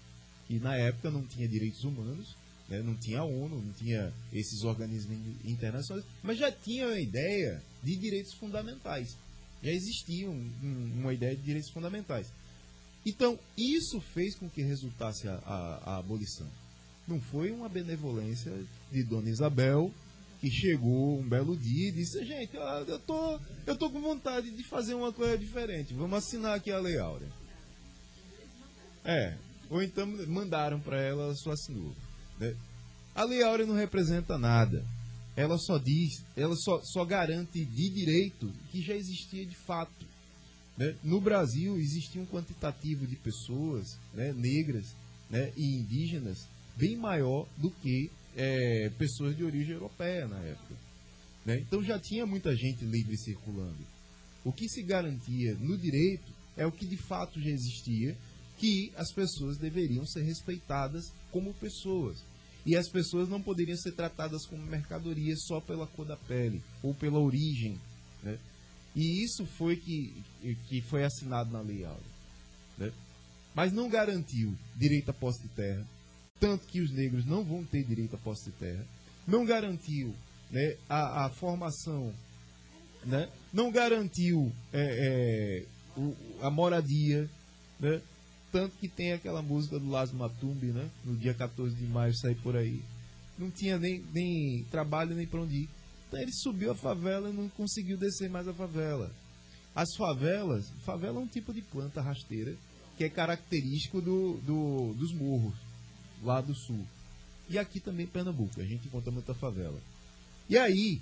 que 0.47 0.59
na 0.59 0.75
época 0.75 1.09
não 1.09 1.25
tinha 1.25 1.47
direitos 1.47 1.83
humanos, 1.83 2.35
né, 2.69 2.81
não 2.81 2.95
tinha 2.95 3.19
a 3.19 3.23
ONU, 3.23 3.61
não 3.61 3.73
tinha 3.73 4.11
esses 4.33 4.63
organismos 4.63 5.17
internacionais, 5.45 6.05
mas 6.23 6.37
já 6.37 6.51
tinha 6.51 6.87
a 6.87 6.99
ideia 6.99 7.61
de 7.83 7.95
direitos 7.95 8.33
fundamentais. 8.33 9.15
Já 9.63 9.71
existia 9.71 10.29
um, 10.29 10.51
um, 10.63 10.99
uma 11.01 11.13
ideia 11.13 11.35
de 11.35 11.41
direitos 11.41 11.71
fundamentais. 11.71 12.27
Então, 13.05 13.39
isso 13.57 14.01
fez 14.01 14.35
com 14.35 14.49
que 14.49 14.63
resultasse 14.63 15.27
a, 15.27 15.35
a, 15.45 15.91
a 15.91 15.97
abolição. 15.97 16.47
Não 17.07 17.21
foi 17.21 17.51
uma 17.51 17.69
benevolência 17.69 18.51
de 18.91 19.03
Dona 19.03 19.29
Isabel 19.29 19.91
que 20.45 20.51
chegou 20.51 21.19
um 21.19 21.27
belo 21.27 21.57
dia 21.57 21.89
e 21.89 21.91
disse: 21.91 22.23
Gente, 22.23 22.55
eu 22.55 22.99
tô, 22.99 23.39
eu 23.65 23.75
tô 23.75 23.89
com 23.89 23.99
vontade 23.99 24.51
de 24.51 24.63
fazer 24.63 24.93
uma 24.93 25.11
coisa 25.11 25.35
diferente. 25.35 25.93
Vamos 25.95 26.19
assinar 26.19 26.55
aqui 26.55 26.71
a 26.71 26.79
Lei 26.79 26.99
Áurea. 26.99 27.27
É, 29.03 29.35
ou 29.71 29.81
então 29.81 30.05
mandaram 30.27 30.79
para 30.79 31.01
ela, 31.01 31.23
ela 31.23 31.35
só 31.35 31.51
assinou. 31.51 31.95
Né? 32.39 32.55
A 33.15 33.23
Lei 33.23 33.41
Áurea 33.41 33.65
não 33.65 33.73
representa 33.73 34.37
nada. 34.37 34.85
Ela 35.35 35.57
só 35.57 35.79
diz, 35.79 36.23
ela 36.37 36.55
só, 36.55 36.79
só 36.83 37.03
garante 37.03 37.65
de 37.65 37.89
direito 37.89 38.51
que 38.71 38.81
já 38.81 38.95
existia 38.95 39.45
de 39.45 39.55
fato. 39.55 40.05
Né? 40.77 40.95
No 41.03 41.19
Brasil 41.19 41.75
existia 41.77 42.21
um 42.21 42.25
quantitativo 42.25 43.07
de 43.07 43.15
pessoas 43.15 43.97
né, 44.13 44.31
negras 44.31 44.95
né, 45.29 45.51
e 45.57 45.75
indígenas 45.75 46.47
bem 46.77 46.95
maior 46.95 47.47
do 47.57 47.71
que 47.71 48.11
é, 48.35 48.89
pessoas 48.97 49.35
de 49.35 49.43
origem 49.43 49.73
europeia 49.73 50.27
na 50.27 50.39
época. 50.39 50.75
Né? 51.45 51.59
Então 51.59 51.83
já 51.83 51.99
tinha 51.99 52.25
muita 52.25 52.55
gente 52.55 52.83
livre 52.83 53.17
circulando. 53.17 53.77
O 54.43 54.51
que 54.51 54.67
se 54.67 54.83
garantia 54.83 55.55
no 55.55 55.77
direito 55.77 56.31
é 56.57 56.65
o 56.65 56.71
que 56.71 56.85
de 56.85 56.97
fato 56.97 57.41
já 57.41 57.49
existia, 57.49 58.15
que 58.57 58.91
as 58.95 59.11
pessoas 59.11 59.57
deveriam 59.57 60.05
ser 60.05 60.21
respeitadas 60.23 61.11
como 61.31 61.53
pessoas. 61.55 62.23
E 62.65 62.75
as 62.75 62.89
pessoas 62.89 63.29
não 63.29 63.41
poderiam 63.41 63.77
ser 63.77 63.91
tratadas 63.91 64.45
como 64.45 64.65
mercadorias 64.65 65.43
só 65.43 65.61
pela 65.61 65.85
cor 65.85 66.05
da 66.05 66.17
pele 66.17 66.61
ou 66.81 66.93
pela 66.93 67.19
origem. 67.19 67.79
Né? 68.23 68.39
E 68.95 69.23
isso 69.23 69.45
foi 69.45 69.75
que, 69.75 70.13
que 70.67 70.81
foi 70.81 71.03
assinado 71.03 71.51
na 71.51 71.61
Lei 71.61 71.83
Áurea. 71.85 72.15
Né? 72.77 72.91
Mas 73.53 73.71
não 73.71 73.89
garantiu 73.89 74.55
direito 74.75 75.09
à 75.09 75.13
posse 75.13 75.41
de 75.43 75.49
terra, 75.49 75.85
tanto 76.39 76.67
que 76.67 76.81
os 76.81 76.91
negros 76.91 77.25
não 77.25 77.43
vão 77.43 77.63
ter 77.63 77.83
direito 77.83 78.15
à 78.15 78.19
posse 78.19 78.51
de 78.51 78.57
terra, 78.57 78.85
não 79.27 79.45
garantiu 79.45 80.13
né, 80.51 80.75
a, 80.89 81.25
a 81.25 81.29
formação, 81.29 82.13
né, 83.05 83.29
não 83.53 83.71
garantiu 83.71 84.51
é, 84.73 84.81
é, 84.81 85.65
o, 85.99 86.15
a 86.41 86.49
moradia, 86.51 87.29
né, 87.79 88.01
tanto 88.51 88.77
que 88.77 88.87
tem 88.87 89.13
aquela 89.13 89.41
música 89.41 89.79
do 89.79 89.89
Las 89.89 90.11
Matumbi, 90.11 90.67
né, 90.67 90.89
no 91.03 91.15
dia 91.15 91.33
14 91.33 91.73
de 91.75 91.85
maio, 91.85 92.13
sair 92.15 92.35
por 92.35 92.55
aí. 92.55 92.81
Não 93.37 93.49
tinha 93.49 93.77
nem, 93.77 94.03
nem 94.13 94.63
trabalho 94.71 95.15
nem 95.15 95.27
para 95.27 95.41
onde 95.41 95.63
ir. 95.63 95.69
Então 96.07 96.21
ele 96.21 96.31
subiu 96.31 96.71
a 96.71 96.75
favela 96.75 97.29
e 97.29 97.33
não 97.33 97.49
conseguiu 97.49 97.97
descer 97.97 98.29
mais 98.29 98.47
a 98.47 98.53
favela. 98.53 99.11
As 99.73 99.93
favelas, 99.97 100.69
favela 100.85 101.19
é 101.19 101.23
um 101.23 101.27
tipo 101.27 101.53
de 101.53 101.61
planta 101.61 102.01
rasteira 102.01 102.55
que 102.97 103.03
é 103.03 103.09
característico 103.09 103.99
do, 103.99 104.37
do, 104.37 104.93
dos 104.93 105.13
morros 105.13 105.64
lá 106.25 106.41
do 106.41 106.53
sul. 106.53 106.85
E 107.49 107.57
aqui 107.57 107.79
também 107.79 108.05
em 108.05 108.09
Pernambuco, 108.09 108.59
a 108.59 108.65
gente 108.65 108.87
encontra 108.87 109.11
muita 109.11 109.33
favela. 109.33 109.79
E 110.49 110.57
aí, 110.57 110.99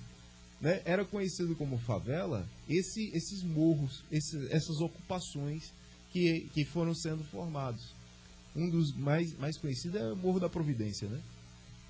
né, 0.62 0.82
era 0.86 1.06
conhecido 1.06 1.56
como 1.56 1.78
favela 1.78 2.48
esse, 2.70 3.10
esses 3.14 3.44
morros, 3.44 4.04
esses, 4.12 4.52
essas 4.52 4.80
ocupações 4.80 5.72
que, 6.12 6.50
que 6.54 6.66
foram 6.66 6.94
sendo 6.94 7.24
formados. 7.24 7.94
Um 8.56 8.70
dos 8.70 8.96
mais, 8.96 9.36
mais 9.40 9.58
conhecidos 9.58 10.00
é 10.00 10.12
o 10.12 10.16
Morro 10.16 10.40
da 10.40 10.48
Providência, 10.48 11.08
né? 11.08 11.20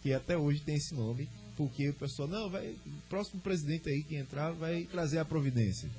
Que 0.01 0.13
até 0.13 0.37
hoje 0.37 0.61
tem 0.61 0.75
esse 0.75 0.95
nome, 0.95 1.27
porque 1.57 1.89
o 1.89 1.93
pessoal, 1.93 2.27
não, 2.27 2.49
vai, 2.49 2.69
o 2.69 3.09
próximo 3.09 3.41
presidente 3.41 3.89
aí 3.89 4.03
que 4.03 4.15
entrar 4.15 4.51
vai 4.51 4.85
trazer 4.85 5.19
a 5.19 5.25
providência. 5.25 5.89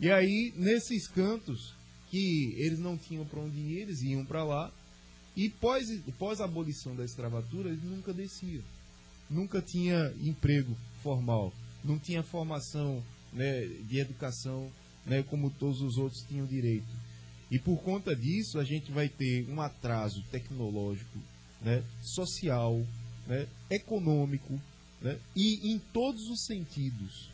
E 0.00 0.10
aí, 0.10 0.52
nesses 0.56 1.06
cantos 1.08 1.74
que 2.10 2.54
eles 2.58 2.78
não 2.78 2.96
tinham 2.96 3.24
para 3.24 3.40
onde 3.40 3.58
ir, 3.58 3.82
eles 3.82 4.02
iam 4.02 4.24
para 4.24 4.44
lá 4.44 4.72
e 5.36 5.50
pós, 5.50 5.86
pós 6.18 6.40
a 6.40 6.44
abolição 6.44 6.96
da 6.96 7.04
escravatura, 7.04 7.68
ele 7.68 7.84
nunca 7.84 8.12
descia. 8.12 8.62
Nunca 9.28 9.60
tinha 9.60 10.12
emprego 10.20 10.74
formal. 11.02 11.52
Não 11.84 11.98
tinha 11.98 12.22
formação 12.22 13.02
né, 13.32 13.66
de 13.66 13.98
educação 13.98 14.70
né, 15.04 15.22
como 15.22 15.50
todos 15.50 15.82
os 15.82 15.98
outros 15.98 16.22
tinham 16.22 16.46
direito. 16.46 16.86
E 17.50 17.58
por 17.58 17.76
conta 17.82 18.16
disso, 18.16 18.58
a 18.58 18.64
gente 18.64 18.90
vai 18.90 19.08
ter 19.08 19.48
um 19.48 19.60
atraso 19.60 20.22
tecnológico, 20.30 21.18
né, 21.60 21.84
social, 22.02 22.84
né, 23.26 23.46
econômico 23.70 24.60
né, 25.00 25.18
e 25.34 25.70
em 25.70 25.78
todos 25.78 26.28
os 26.28 26.44
sentidos. 26.44 27.30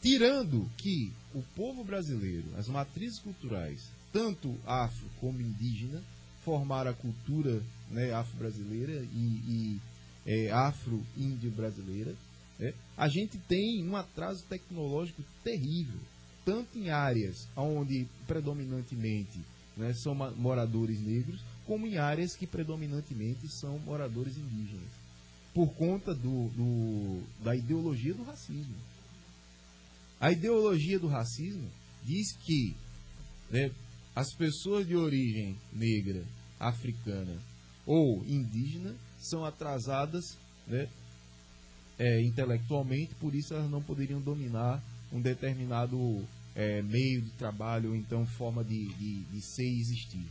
Tirando 0.00 0.70
que 0.76 1.12
o 1.34 1.42
povo 1.56 1.82
brasileiro, 1.82 2.46
as 2.56 2.68
matrizes 2.68 3.18
culturais, 3.18 3.90
tanto 4.12 4.54
afro 4.66 5.08
como 5.18 5.40
indígena, 5.40 6.02
formar 6.44 6.86
a 6.86 6.92
cultura 6.92 7.62
né, 7.90 8.12
afro-brasileira 8.12 8.92
e, 8.92 9.40
e 9.48 9.80
é, 10.26 10.50
afro-índio 10.50 11.50
brasileira, 11.50 12.14
né, 12.58 12.74
a 12.96 13.08
gente 13.08 13.38
tem 13.38 13.86
um 13.88 13.96
atraso 13.96 14.44
tecnológico 14.48 15.22
terrível, 15.42 15.98
tanto 16.44 16.78
em 16.78 16.90
áreas 16.90 17.48
onde 17.56 18.06
predominantemente 18.26 19.40
né, 19.76 19.92
são 19.94 20.14
moradores 20.14 21.00
negros, 21.00 21.40
como 21.66 21.86
em 21.86 21.96
áreas 21.96 22.36
que 22.36 22.46
predominantemente 22.46 23.48
são 23.48 23.78
moradores 23.78 24.36
indígenas, 24.36 24.92
por 25.54 25.68
conta 25.74 26.14
do, 26.14 26.48
do, 26.48 27.22
da 27.42 27.56
ideologia 27.56 28.12
do 28.12 28.24
racismo. 28.24 28.74
A 30.20 30.30
ideologia 30.30 30.98
do 30.98 31.08
racismo 31.08 31.68
diz 32.04 32.36
que 32.36 32.76
né, 33.50 33.70
as 34.14 34.32
pessoas 34.32 34.86
de 34.86 34.94
origem 34.94 35.56
negra, 35.72 36.24
africana 36.58 37.36
ou 37.84 38.24
indígena 38.24 38.94
são 39.18 39.44
atrasadas 39.44 40.36
né, 40.66 40.88
é, 41.98 42.22
intelectualmente, 42.22 43.14
por 43.16 43.34
isso 43.34 43.54
elas 43.54 43.70
não 43.70 43.82
poderiam 43.82 44.20
dominar 44.20 44.82
um 45.12 45.20
determinado 45.20 46.24
é, 46.54 46.82
meio 46.82 47.22
de 47.22 47.30
trabalho 47.30 47.90
ou 47.90 47.96
então 47.96 48.26
forma 48.26 48.62
de, 48.64 48.86
de, 48.94 49.20
de 49.24 49.40
ser 49.40 49.66
e 49.66 49.80
existir. 49.80 50.26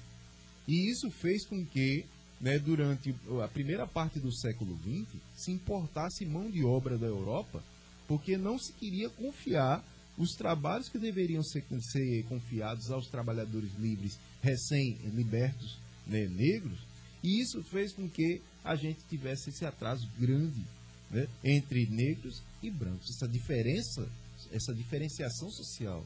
E 0.67 0.89
isso 0.89 1.11
fez 1.11 1.45
com 1.45 1.65
que, 1.65 2.05
né, 2.39 2.57
durante 2.57 3.13
a 3.43 3.47
primeira 3.47 3.85
parte 3.85 4.19
do 4.19 4.31
século 4.31 4.77
XX, 4.77 5.19
se 5.35 5.51
importasse 5.51 6.25
mão 6.25 6.49
de 6.49 6.63
obra 6.63 6.97
da 6.97 7.07
Europa, 7.07 7.61
porque 8.07 8.37
não 8.37 8.57
se 8.57 8.71
queria 8.73 9.09
confiar 9.09 9.83
os 10.17 10.35
trabalhos 10.35 10.89
que 10.89 10.99
deveriam 10.99 11.43
ser, 11.43 11.63
ser 11.81 12.23
confiados 12.25 12.91
aos 12.91 13.07
trabalhadores 13.07 13.71
livres, 13.79 14.19
recém-libertos, 14.41 15.77
né, 16.05 16.27
negros, 16.27 16.79
e 17.23 17.41
isso 17.41 17.63
fez 17.63 17.93
com 17.93 18.07
que 18.09 18.41
a 18.63 18.75
gente 18.75 18.99
tivesse 19.09 19.49
esse 19.49 19.65
atraso 19.65 20.07
grande 20.19 20.61
né, 21.09 21.27
entre 21.43 21.85
negros 21.87 22.41
e 22.61 22.69
brancos, 22.69 23.09
essa 23.09 23.27
diferença, 23.27 24.07
essa 24.51 24.73
diferenciação 24.73 25.49
social. 25.49 26.05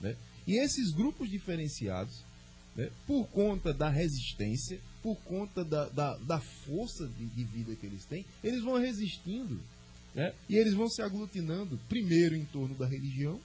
Né? 0.00 0.16
E 0.46 0.58
esses 0.58 0.90
grupos 0.90 1.30
diferenciados, 1.30 2.24
né, 2.74 2.90
por 3.06 3.26
conta 3.28 3.72
da 3.72 3.88
resistência, 3.88 4.80
por 5.02 5.16
conta 5.16 5.64
da, 5.64 5.88
da, 5.88 6.16
da 6.18 6.40
força 6.40 7.06
de, 7.06 7.26
de, 7.26 7.44
vida 7.44 7.74
que 7.76 7.86
eles 7.86 8.04
têm, 8.04 8.24
eles 8.42 8.62
vão 8.62 8.78
resistindo 8.78 9.60
né, 10.14 10.32
e 10.48 10.56
eles 10.56 10.74
vão 10.74 10.88
se 10.88 11.02
aglutinando, 11.02 11.78
primeiro 11.88 12.34
em 12.34 12.44
torno 12.44 12.74
da 12.74 12.86
religião, 12.86 13.40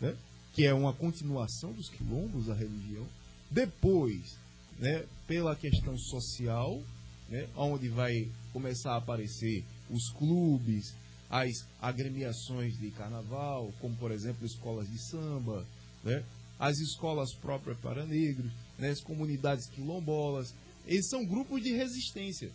né, 0.00 0.16
que 0.52 0.64
é 0.64 0.72
uma 0.74 0.92
continuação 0.92 1.72
dos 1.72 1.88
quilombos 1.88 2.46
da 2.46 2.54
religião, 2.54 3.06
depois 3.50 4.36
né, 4.78 5.04
pela 5.26 5.56
questão 5.56 5.96
social, 5.98 6.82
né, 7.28 7.48
onde 7.56 7.88
vai 7.88 8.28
começar 8.52 8.92
a 8.92 8.98
aparecer 8.98 9.64
os 9.90 10.10
clubes, 10.10 10.94
as 11.30 11.66
agremiações 11.80 12.78
de 12.78 12.90
carnaval, 12.90 13.72
como 13.80 13.96
por 13.96 14.12
exemplo 14.12 14.46
escolas 14.46 14.88
de 14.90 14.98
samba, 14.98 15.66
né, 16.02 16.22
as 16.58 16.78
escolas 16.78 17.34
próprias 17.34 17.78
para 17.80 18.04
negros, 18.04 18.50
né, 18.78 18.90
as 18.90 19.00
comunidades 19.00 19.66
quilombolas. 19.66 20.54
Eles 20.86 21.08
são 21.08 21.24
grupos 21.24 21.62
de 21.62 21.72
resistência. 21.72 22.50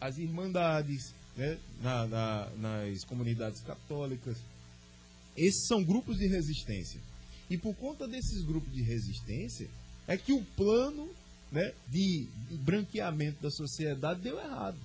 As 0.00 0.18
irmandades 0.18 1.14
né, 1.36 1.58
na, 1.82 2.06
na, 2.06 2.50
nas 2.56 3.04
comunidades 3.04 3.60
católicas. 3.60 4.38
Esses 5.36 5.66
são 5.66 5.84
grupos 5.84 6.16
de 6.16 6.26
resistência. 6.26 7.00
E 7.50 7.58
por 7.58 7.74
conta 7.76 8.08
desses 8.08 8.44
grupos 8.44 8.72
de 8.72 8.82
resistência, 8.82 9.68
é 10.06 10.16
que 10.16 10.32
o 10.32 10.42
plano 10.56 11.08
né, 11.52 11.72
de 11.88 12.28
branqueamento 12.64 13.42
da 13.42 13.50
sociedade 13.50 14.20
deu 14.20 14.38
errado. 14.38 14.78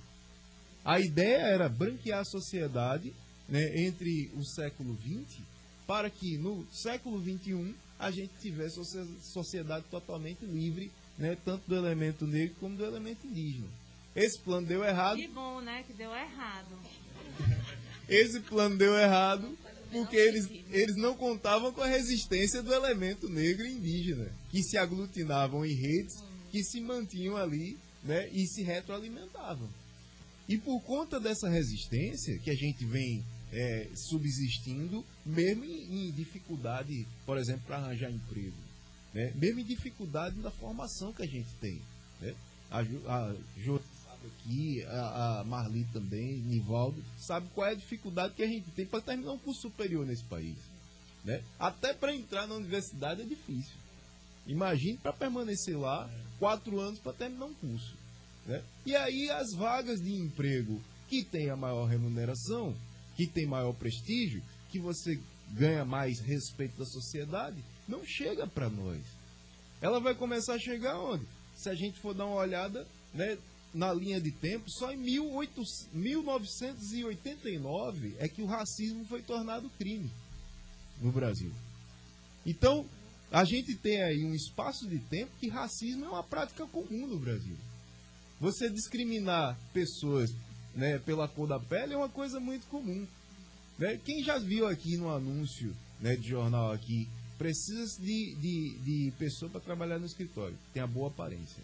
A 0.84 1.00
ideia 1.00 1.38
era 1.38 1.68
branquear 1.68 2.20
a 2.20 2.24
sociedade 2.24 3.12
né, 3.48 3.84
entre 3.84 4.30
o 4.34 4.44
século 4.44 4.96
XX 4.96 5.42
para 5.86 6.10
que 6.10 6.38
no 6.38 6.66
século 6.72 7.20
XXI 7.20 7.74
a 7.98 8.10
gente 8.10 8.32
tivesse 8.40 8.80
sociedade 9.20 9.84
totalmente 9.90 10.44
livre, 10.44 10.90
né, 11.18 11.36
tanto 11.44 11.62
do 11.68 11.76
elemento 11.76 12.26
negro 12.26 12.56
como 12.58 12.76
do 12.76 12.84
elemento 12.84 13.26
indígena. 13.26 13.68
Esse 14.14 14.38
plano 14.38 14.66
deu 14.66 14.84
errado. 14.84 15.16
Que 15.16 15.28
bom, 15.28 15.60
né? 15.60 15.84
Que 15.86 15.92
deu 15.92 16.12
errado. 16.12 16.78
Esse 18.08 18.40
plano 18.40 18.76
deu 18.76 18.94
errado 18.94 19.56
porque 19.90 20.16
eles, 20.16 20.48
eles 20.70 20.96
não 20.96 21.14
contavam 21.14 21.72
com 21.72 21.82
a 21.82 21.86
resistência 21.86 22.62
do 22.62 22.72
elemento 22.72 23.28
negro 23.28 23.66
e 23.66 23.72
indígena, 23.72 24.32
que 24.50 24.62
se 24.62 24.78
aglutinavam 24.78 25.64
em 25.64 25.74
redes, 25.74 26.22
que 26.50 26.64
se 26.64 26.80
mantinham 26.80 27.36
ali 27.36 27.78
né, 28.02 28.28
e 28.32 28.46
se 28.46 28.62
retroalimentavam. 28.62 29.68
E 30.48 30.58
por 30.58 30.80
conta 30.80 31.20
dessa 31.20 31.48
resistência 31.48 32.38
que 32.38 32.50
a 32.50 32.54
gente 32.54 32.84
vem 32.84 33.22
é, 33.52 33.88
subsistindo, 33.94 35.04
mesmo 35.24 35.64
em, 35.64 36.08
em, 36.08 36.10
dificuldade, 36.10 37.06
por 37.26 37.36
exemplo, 37.36 37.62
para 37.66 37.76
arranjar 37.76 38.10
emprego, 38.10 38.56
né? 39.12 39.32
mesmo 39.36 39.60
em 39.60 39.64
dificuldade 39.64 40.38
na 40.40 40.50
formação 40.50 41.12
que 41.12 41.22
a 41.22 41.26
gente 41.26 41.50
tem. 41.60 41.80
Né? 42.20 42.34
A, 42.70 42.80
a, 42.80 43.34
aqui, 44.26 44.84
a, 44.84 45.40
a 45.40 45.44
Marli 45.44 45.86
também, 45.92 46.38
Nivaldo, 46.38 47.02
sabe 47.18 47.48
qual 47.54 47.66
é 47.68 47.72
a 47.72 47.76
dificuldade 47.76 48.34
que 48.34 48.42
a 48.42 48.46
gente 48.46 48.70
tem 48.70 48.86
para 48.86 49.00
terminar 49.00 49.32
um 49.32 49.38
curso 49.38 49.62
superior 49.62 50.06
nesse 50.06 50.24
país. 50.24 50.56
Né? 51.24 51.42
Até 51.58 51.92
para 51.94 52.14
entrar 52.14 52.46
na 52.46 52.54
universidade 52.54 53.22
é 53.22 53.24
difícil. 53.24 53.74
Imagine 54.46 54.98
para 54.98 55.12
permanecer 55.12 55.78
lá 55.78 56.10
quatro 56.38 56.80
anos 56.80 56.98
para 56.98 57.12
terminar 57.12 57.46
um 57.46 57.54
curso. 57.54 57.94
Né? 58.46 58.62
E 58.84 58.96
aí 58.96 59.30
as 59.30 59.52
vagas 59.54 60.00
de 60.00 60.12
emprego 60.12 60.80
que 61.08 61.24
tem 61.24 61.50
a 61.50 61.56
maior 61.56 61.84
remuneração, 61.86 62.74
que 63.16 63.26
tem 63.26 63.46
maior 63.46 63.72
prestígio, 63.74 64.42
que 64.70 64.78
você 64.78 65.20
ganha 65.52 65.84
mais 65.84 66.18
respeito 66.20 66.78
da 66.78 66.86
sociedade, 66.86 67.62
não 67.86 68.04
chega 68.04 68.46
para 68.46 68.70
nós. 68.70 69.02
Ela 69.80 70.00
vai 70.00 70.14
começar 70.14 70.54
a 70.54 70.58
chegar 70.58 70.98
onde? 70.98 71.26
Se 71.54 71.68
a 71.68 71.74
gente 71.74 72.00
for 72.00 72.14
dar 72.14 72.24
uma 72.26 72.36
olhada 72.36 72.86
né, 73.12 73.36
na 73.74 73.92
linha 73.92 74.20
de 74.20 74.30
tempo, 74.30 74.70
só 74.70 74.92
em 74.92 75.02
18, 75.02 75.62
1989 75.92 78.14
é 78.18 78.28
que 78.28 78.42
o 78.42 78.46
racismo 78.46 79.04
foi 79.06 79.22
tornado 79.22 79.68
crime 79.78 80.10
no 81.00 81.10
Brasil. 81.10 81.50
Então, 82.44 82.86
a 83.30 83.44
gente 83.44 83.74
tem 83.76 84.02
aí 84.02 84.24
um 84.24 84.34
espaço 84.34 84.86
de 84.86 84.98
tempo 84.98 85.32
que 85.40 85.48
racismo 85.48 86.04
é 86.04 86.08
uma 86.08 86.22
prática 86.22 86.66
comum 86.66 87.06
no 87.06 87.18
Brasil. 87.18 87.56
Você 88.38 88.68
discriminar 88.68 89.58
pessoas 89.72 90.30
né, 90.74 90.98
pela 90.98 91.28
cor 91.28 91.48
da 91.48 91.58
pele 91.58 91.94
é 91.94 91.96
uma 91.96 92.08
coisa 92.08 92.40
muito 92.40 92.66
comum. 92.66 93.06
Né? 93.78 93.98
Quem 94.04 94.22
já 94.22 94.38
viu 94.38 94.66
aqui 94.66 94.96
no 94.96 95.08
anúncio 95.08 95.74
né, 96.00 96.16
de 96.16 96.28
jornal 96.28 96.72
aqui, 96.72 97.08
precisa 97.38 98.00
de, 98.00 98.34
de, 98.36 98.78
de 98.80 99.12
pessoa 99.18 99.50
para 99.50 99.60
trabalhar 99.60 99.98
no 99.98 100.06
escritório, 100.06 100.56
tem 100.74 100.82
a 100.82 100.86
boa 100.86 101.08
aparência. 101.08 101.62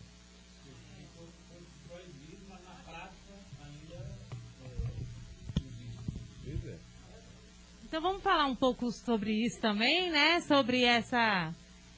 Então 7.89 8.03
vamos 8.03 8.23
falar 8.23 8.45
um 8.45 8.55
pouco 8.55 8.93
sobre 8.93 9.33
isso 9.33 9.59
também, 9.61 10.11
né? 10.11 10.41
Sobre 10.43 10.85
essa, 10.85 11.55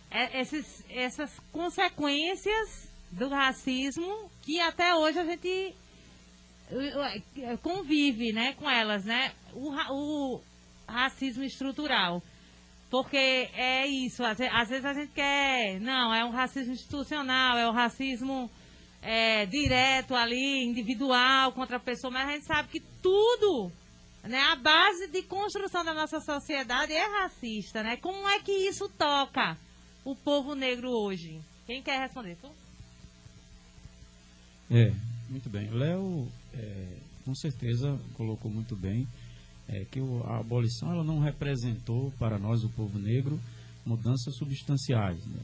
é, 0.09 0.41
esses, 0.41 0.85
essas 0.89 1.37
consequências 1.51 2.89
do 3.11 3.29
racismo 3.29 4.31
que 4.43 4.61
até 4.61 4.95
hoje 4.95 5.19
a 5.19 5.25
gente 5.25 5.75
convive, 7.61 8.33
né, 8.33 8.53
com 8.53 8.71
elas, 8.71 9.05
né? 9.05 9.33
O, 9.53 9.73
o 9.93 10.41
racismo 10.87 11.43
estrutural. 11.43 12.23
Porque 12.89 13.17
é 13.17 13.85
isso, 13.89 14.23
às, 14.25 14.39
vezes 14.69 14.85
a 14.85 14.95
gente 14.95 15.11
quer, 15.13 15.81
não, 15.81 16.15
é 16.15 16.25
um 16.25 16.31
racismo 16.31 16.73
institucional, 16.73 17.59
é 17.59 17.69
um 17.69 17.73
racismo 17.73 18.49
é, 19.03 19.45
direto 19.47 20.15
ali, 20.15 20.65
individual 20.65 21.51
contra 21.51 21.79
a 21.79 21.81
pessoa, 21.81 22.13
mas 22.13 22.29
a 22.29 22.33
gente 22.33 22.47
sabe 22.47 22.69
que 22.69 22.81
tudo 23.03 23.73
né? 24.23 24.39
A 24.39 24.57
base 24.57 25.09
de 25.09 25.23
construção 25.23 25.85
da 25.85 25.95
nossa 25.95 26.21
sociedade 26.21 26.93
é 26.93 27.23
racista, 27.23 27.83
né? 27.83 27.97
Como 27.97 28.29
é 28.29 28.41
que 28.41 28.53
isso 28.53 28.89
toca 28.89 29.57
o 30.05 30.15
povo 30.15 30.55
negro 30.55 30.91
hoje? 30.91 31.41
Quem 31.67 31.83
quer 31.83 32.01
responder? 32.01 32.37
Tu? 32.41 32.51
É, 34.71 34.93
muito 35.29 35.49
bem. 35.49 35.69
O 35.71 35.75
Léo, 35.75 36.29
é, 36.55 36.99
com 37.25 37.35
certeza, 37.35 37.99
colocou 38.15 38.51
muito 38.51 38.77
bem 38.77 39.07
é, 39.69 39.85
que 39.85 40.01
o, 40.01 40.23
a 40.25 40.39
abolição 40.39 40.93
ela 40.93 41.05
não 41.05 41.21
representou 41.21 42.13
para 42.19 42.39
nós, 42.39 42.63
o 42.65 42.69
povo 42.71 42.99
negro, 42.99 43.41
mudanças 43.87 44.37
substanciais. 44.37 45.25
Né? 45.27 45.41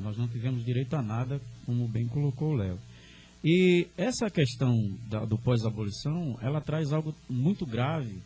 Nós 0.00 0.16
não 0.16 0.28
tivemos 0.28 0.64
direito 0.64 0.94
a 0.94 1.02
nada, 1.02 1.40
como 1.64 1.88
bem 1.88 2.06
colocou 2.08 2.50
o 2.50 2.56
Léo. 2.56 2.78
E 3.42 3.86
essa 3.96 4.28
questão 4.28 4.74
da, 5.08 5.24
do 5.24 5.38
pós-abolição, 5.38 6.36
ela 6.42 6.60
traz 6.60 6.92
algo 6.92 7.14
muito 7.28 7.64
grave, 7.64 8.20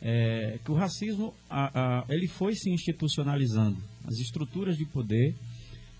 é, 0.00 0.58
que 0.64 0.70
o 0.70 0.74
racismo, 0.74 1.34
a, 1.48 2.00
a, 2.00 2.04
ele 2.08 2.26
foi 2.28 2.54
se 2.54 2.70
institucionalizando. 2.70 3.76
As 4.04 4.18
estruturas 4.18 4.76
de 4.76 4.84
poder, 4.86 5.34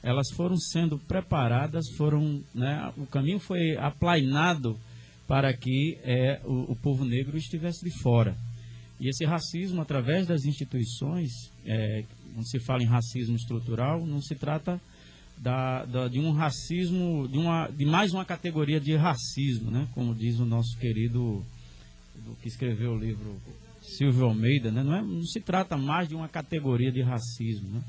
elas 0.03 0.31
foram 0.35 0.57
sendo 0.57 0.99
preparadas, 0.99 1.85
foram, 1.97 2.43
né, 2.55 2.93
o 2.97 3.07
caminho 3.07 3.39
foi 3.39 3.77
aplainado 3.77 4.79
para 5.27 5.53
que 5.55 5.99
é, 6.03 6.41
o, 6.45 6.73
o, 6.73 6.77
povo 6.77 7.05
negro 7.05 7.37
estivesse 7.37 7.85
de 7.85 7.91
fora. 8.03 8.37
E 9.01 9.09
esse 9.09 9.25
racismo, 9.25 9.81
através 9.81 10.27
das 10.27 10.45
instituições, 10.45 11.31
é, 11.65 12.05
quando 12.35 12.47
se 12.47 12.61
fala 12.61 12.83
em 12.83 12.87
racismo 12.87 13.37
estrutural, 13.37 14.07
não 14.07 14.21
se 14.21 14.35
trata 14.35 14.81
da, 15.37 15.85
da, 15.85 16.09
de 16.09 16.19
um 16.19 16.33
racismo, 16.33 17.29
de, 17.29 17.39
uma, 17.39 17.69
de 17.69 17.85
mais 17.85 18.13
uma 18.13 18.25
categoria 18.25 18.81
de 18.81 18.95
racismo, 18.97 19.71
né? 19.71 19.89
como 19.93 20.15
diz 20.15 20.39
o 20.39 20.47
nosso 20.47 20.77
querido, 20.79 21.45
do 22.25 22.35
que 22.41 22.49
escreveu 22.49 22.93
o 22.93 22.99
livro 22.99 23.41
Silvio 23.83 24.25
Almeida, 24.25 24.71
né? 24.71 24.83
não, 24.83 24.95
é, 24.95 25.03
não 25.03 25.23
se 25.23 25.41
trata 25.41 25.77
mais 25.77 26.09
de 26.09 26.15
uma 26.15 26.29
categoria 26.29 26.91
de 26.91 27.03
racismo, 27.03 27.69
né? 27.69 27.83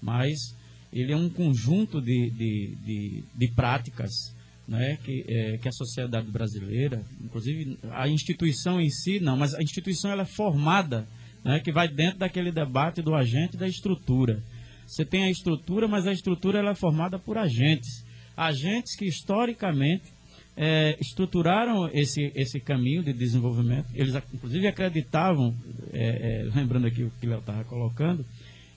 mas 0.00 0.54
ele 0.92 1.12
é 1.12 1.16
um 1.16 1.28
conjunto 1.28 2.00
de, 2.00 2.30
de, 2.30 2.76
de, 2.84 3.24
de 3.34 3.48
práticas 3.48 4.34
né, 4.66 4.96
que, 5.04 5.24
é, 5.28 5.58
que 5.58 5.68
a 5.68 5.72
sociedade 5.72 6.30
brasileira, 6.30 7.02
inclusive 7.22 7.78
a 7.90 8.08
instituição 8.08 8.80
em 8.80 8.88
si, 8.88 9.20
não, 9.20 9.36
mas 9.36 9.54
a 9.54 9.62
instituição 9.62 10.10
ela 10.10 10.22
é 10.22 10.26
formada, 10.26 11.06
né, 11.44 11.60
que 11.60 11.70
vai 11.70 11.88
dentro 11.88 12.20
daquele 12.20 12.50
debate 12.50 13.02
do 13.02 13.14
agente 13.14 13.56
e 13.56 13.58
da 13.58 13.68
estrutura. 13.68 14.42
Você 14.86 15.04
tem 15.04 15.24
a 15.24 15.30
estrutura, 15.30 15.88
mas 15.88 16.06
a 16.06 16.12
estrutura 16.12 16.58
ela 16.58 16.70
é 16.70 16.74
formada 16.74 17.18
por 17.18 17.38
agentes. 17.38 18.04
Agentes 18.36 18.96
que 18.96 19.06
historicamente 19.06 20.12
é, 20.56 20.96
estruturaram 21.00 21.88
esse, 21.92 22.32
esse 22.34 22.60
caminho 22.60 23.02
de 23.02 23.12
desenvolvimento. 23.12 23.86
Eles, 23.94 24.14
inclusive, 24.32 24.66
acreditavam, 24.66 25.54
é, 25.92 26.46
é, 26.46 26.50
lembrando 26.54 26.86
aqui 26.86 27.02
o 27.02 27.12
que 27.20 27.26
Léo 27.26 27.40
estava 27.40 27.64
colocando, 27.64 28.24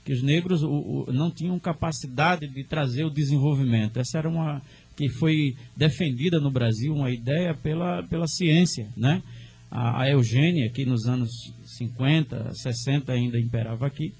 que 0.03 0.13
os 0.13 0.23
negros 0.23 0.63
o, 0.63 0.69
o, 0.69 1.05
não 1.11 1.29
tinham 1.29 1.59
capacidade 1.59 2.47
de 2.47 2.63
trazer 2.63 3.03
o 3.03 3.09
desenvolvimento. 3.09 3.99
Essa 3.99 4.19
era 4.19 4.29
uma 4.29 4.61
que 4.95 5.09
foi 5.09 5.55
defendida 5.75 6.39
no 6.39 6.49
Brasil, 6.49 6.93
uma 6.93 7.11
ideia 7.11 7.53
pela, 7.53 8.01
pela 8.03 8.27
ciência, 8.27 8.87
né? 8.97 9.21
A, 9.69 10.03
a 10.03 10.09
Eugênia, 10.09 10.71
que 10.71 10.85
nos 10.85 11.07
anos 11.07 11.53
50, 11.77 12.53
60 12.53 13.11
ainda 13.11 13.37
imperava 13.37 13.85
aqui, 13.85 14.13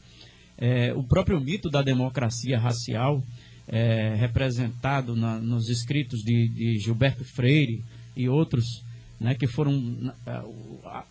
é, 0.58 0.94
o 0.94 1.04
próprio 1.04 1.40
mito 1.40 1.70
da 1.70 1.82
democracia 1.82 2.58
racial, 2.58 3.24
é, 3.68 4.16
representado 4.16 5.16
na, 5.16 5.40
nos 5.40 5.70
escritos 5.70 6.22
de, 6.22 6.48
de, 6.50 6.80
Gilberto 6.80 7.24
Freire 7.24 7.84
e 8.16 8.28
outros, 8.28 8.84
né, 9.20 9.36
que 9.36 9.48
foram, 9.48 10.14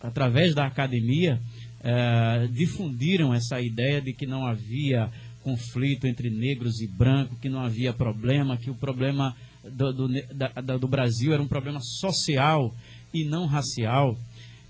através 0.01 0.55
da 0.55 0.65
academia, 0.65 1.39
é, 1.81 2.47
difundiram 2.47 3.33
essa 3.33 3.61
ideia 3.61 4.01
de 4.01 4.13
que 4.13 4.25
não 4.25 4.45
havia 4.45 5.09
conflito 5.43 6.05
entre 6.07 6.29
negros 6.29 6.81
e 6.81 6.87
brancos, 6.87 7.39
que 7.39 7.47
não 7.47 7.61
havia 7.61 7.93
problema, 7.93 8.57
que 8.57 8.69
o 8.69 8.75
problema 8.75 9.35
do, 9.63 9.93
do, 9.93 10.07
da, 10.33 10.77
do 10.77 10.87
Brasil 10.87 11.33
era 11.33 11.41
um 11.41 11.47
problema 11.47 11.79
social 11.79 12.73
e 13.13 13.23
não 13.23 13.45
racial. 13.45 14.17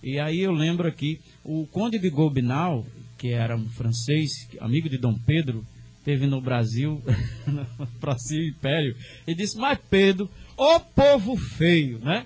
E 0.03 0.19
aí 0.19 0.41
eu 0.41 0.51
lembro 0.51 0.87
aqui, 0.87 1.19
o 1.43 1.65
Conde 1.67 1.97
de 1.97 2.09
Gobineau, 2.09 2.85
que 3.17 3.29
era 3.33 3.55
um 3.55 3.67
francês, 3.69 4.47
amigo 4.59 4.89
de 4.89 4.97
Dom 4.97 5.15
Pedro, 5.25 5.65
teve 6.03 6.25
no 6.25 6.39
Brasil, 6.39 7.01
no 7.45 7.87
próximo 7.99 8.43
Império, 8.43 8.95
e 9.27 9.35
disse, 9.35 9.57
mas 9.57 9.79
Pedro, 9.89 10.29
o 10.55 10.79
povo 10.79 11.35
feio, 11.35 11.99
né? 11.99 12.25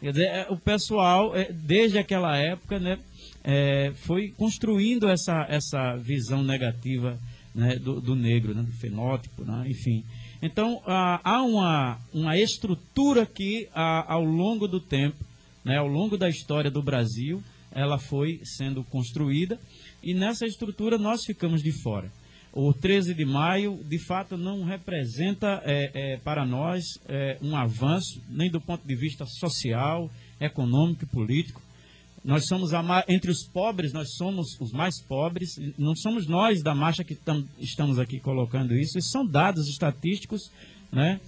Quer 0.00 0.10
dizer, 0.10 0.26
é, 0.26 0.46
o 0.50 0.56
pessoal, 0.56 1.34
é, 1.34 1.52
desde 1.52 1.96
aquela 1.96 2.36
época, 2.36 2.78
né, 2.78 2.98
é, 3.44 3.92
foi 3.94 4.30
construindo 4.36 5.08
essa, 5.08 5.46
essa 5.48 5.96
visão 5.96 6.42
negativa 6.42 7.18
né, 7.54 7.76
do, 7.76 8.00
do, 8.00 8.16
negro, 8.16 8.54
né, 8.54 8.62
do 8.62 8.72
fenótipo, 8.72 9.44
né, 9.44 9.64
enfim. 9.68 10.04
Então, 10.42 10.82
há 10.84 11.42
uma, 11.44 12.00
uma 12.12 12.36
estrutura 12.36 13.24
que, 13.24 13.68
ao 13.72 14.24
longo 14.24 14.66
do 14.66 14.80
tempo, 14.80 15.24
né, 15.64 15.78
ao 15.78 15.86
longo 15.86 16.18
da 16.18 16.28
história 16.28 16.68
do 16.68 16.82
Brasil, 16.82 17.40
ela 17.70 17.96
foi 17.96 18.40
sendo 18.42 18.82
construída 18.84 19.58
e 20.02 20.14
nessa 20.14 20.46
estrutura 20.46 20.98
nós 20.98 21.24
ficamos 21.24 21.62
de 21.62 21.72
fora. 21.82 22.10
O 22.52 22.74
13 22.74 23.14
de 23.14 23.24
maio, 23.24 23.80
de 23.84 23.98
fato, 23.98 24.36
não 24.36 24.62
representa 24.62 25.62
é, 25.64 25.90
é, 25.94 26.16
para 26.18 26.44
nós 26.44 26.84
é, 27.08 27.38
um 27.40 27.56
avanço, 27.56 28.20
nem 28.28 28.50
do 28.50 28.60
ponto 28.60 28.86
de 28.86 28.94
vista 28.94 29.24
social, 29.24 30.10
econômico 30.38 31.04
e 31.04 31.06
político. 31.06 31.62
Nós 32.22 32.46
somos, 32.46 32.74
a, 32.74 33.04
entre 33.08 33.30
os 33.30 33.44
pobres, 33.44 33.92
nós 33.92 34.14
somos 34.16 34.60
os 34.60 34.70
mais 34.70 35.02
pobres, 35.02 35.56
não 35.78 35.96
somos 35.96 36.28
nós 36.28 36.62
da 36.62 36.74
marcha 36.74 37.02
que 37.02 37.14
tam, 37.14 37.42
estamos 37.58 37.98
aqui 37.98 38.20
colocando 38.20 38.74
isso, 38.74 38.98
isso 38.98 39.10
são 39.10 39.26
dados 39.26 39.66
estatísticos, 39.68 40.50
né? 40.92 41.20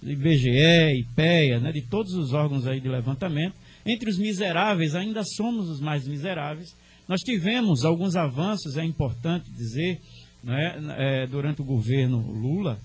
IBGE, 0.00 1.00
IPEA, 1.00 1.58
né, 1.58 1.72
de 1.72 1.82
todos 1.82 2.14
os 2.14 2.32
órgãos 2.32 2.68
aí 2.68 2.80
de 2.80 2.88
levantamento. 2.88 3.56
Entre 3.84 4.08
os 4.08 4.16
miseráveis, 4.16 4.94
ainda 4.94 5.24
somos 5.24 5.68
os 5.68 5.80
mais 5.80 6.06
miseráveis, 6.06 6.74
nós 7.08 7.22
tivemos 7.22 7.84
alguns 7.84 8.14
avanços, 8.14 8.76
é 8.76 8.84
importante 8.84 9.50
dizer, 9.50 9.98
né, 10.44 10.76
é, 10.98 11.26
durante 11.26 11.62
o 11.62 11.64
governo 11.64 12.18
Lula, 12.20 12.78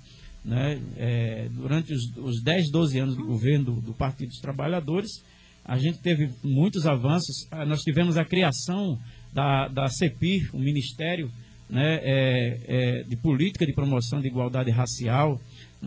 né, 0.44 0.82
é, 0.98 1.50
durante 1.50 1.94
os, 1.94 2.16
os 2.18 2.42
10, 2.42 2.72
12 2.72 3.00
anos 3.00 3.18
de 3.18 3.24
governo 3.24 3.66
do, 3.66 3.82
do, 3.82 3.94
Partido 3.94 4.30
dos 4.30 4.40
Trabalhadores, 4.40 5.24
a 5.64 5.78
gente 5.78 6.00
teve 6.00 6.30
muitos 6.44 6.86
avanços. 6.86 7.48
Ah, 7.52 7.66
nós 7.66 7.82
tivemos 7.82 8.18
a 8.18 8.26
criação 8.26 8.98
da, 9.34 9.68
da 9.68 9.88
CEPIR, 9.88 10.50
o 10.54 10.60
Ministério 10.60 11.30
né, 11.70 12.00
é, 12.02 12.60
é, 12.68 13.04
de 13.04 13.16
Política 13.18 13.66
de 13.66 13.74
Promoção 13.74 14.20
de 14.20 14.28
Igualdade 14.28 14.72
Racial, 14.72 15.40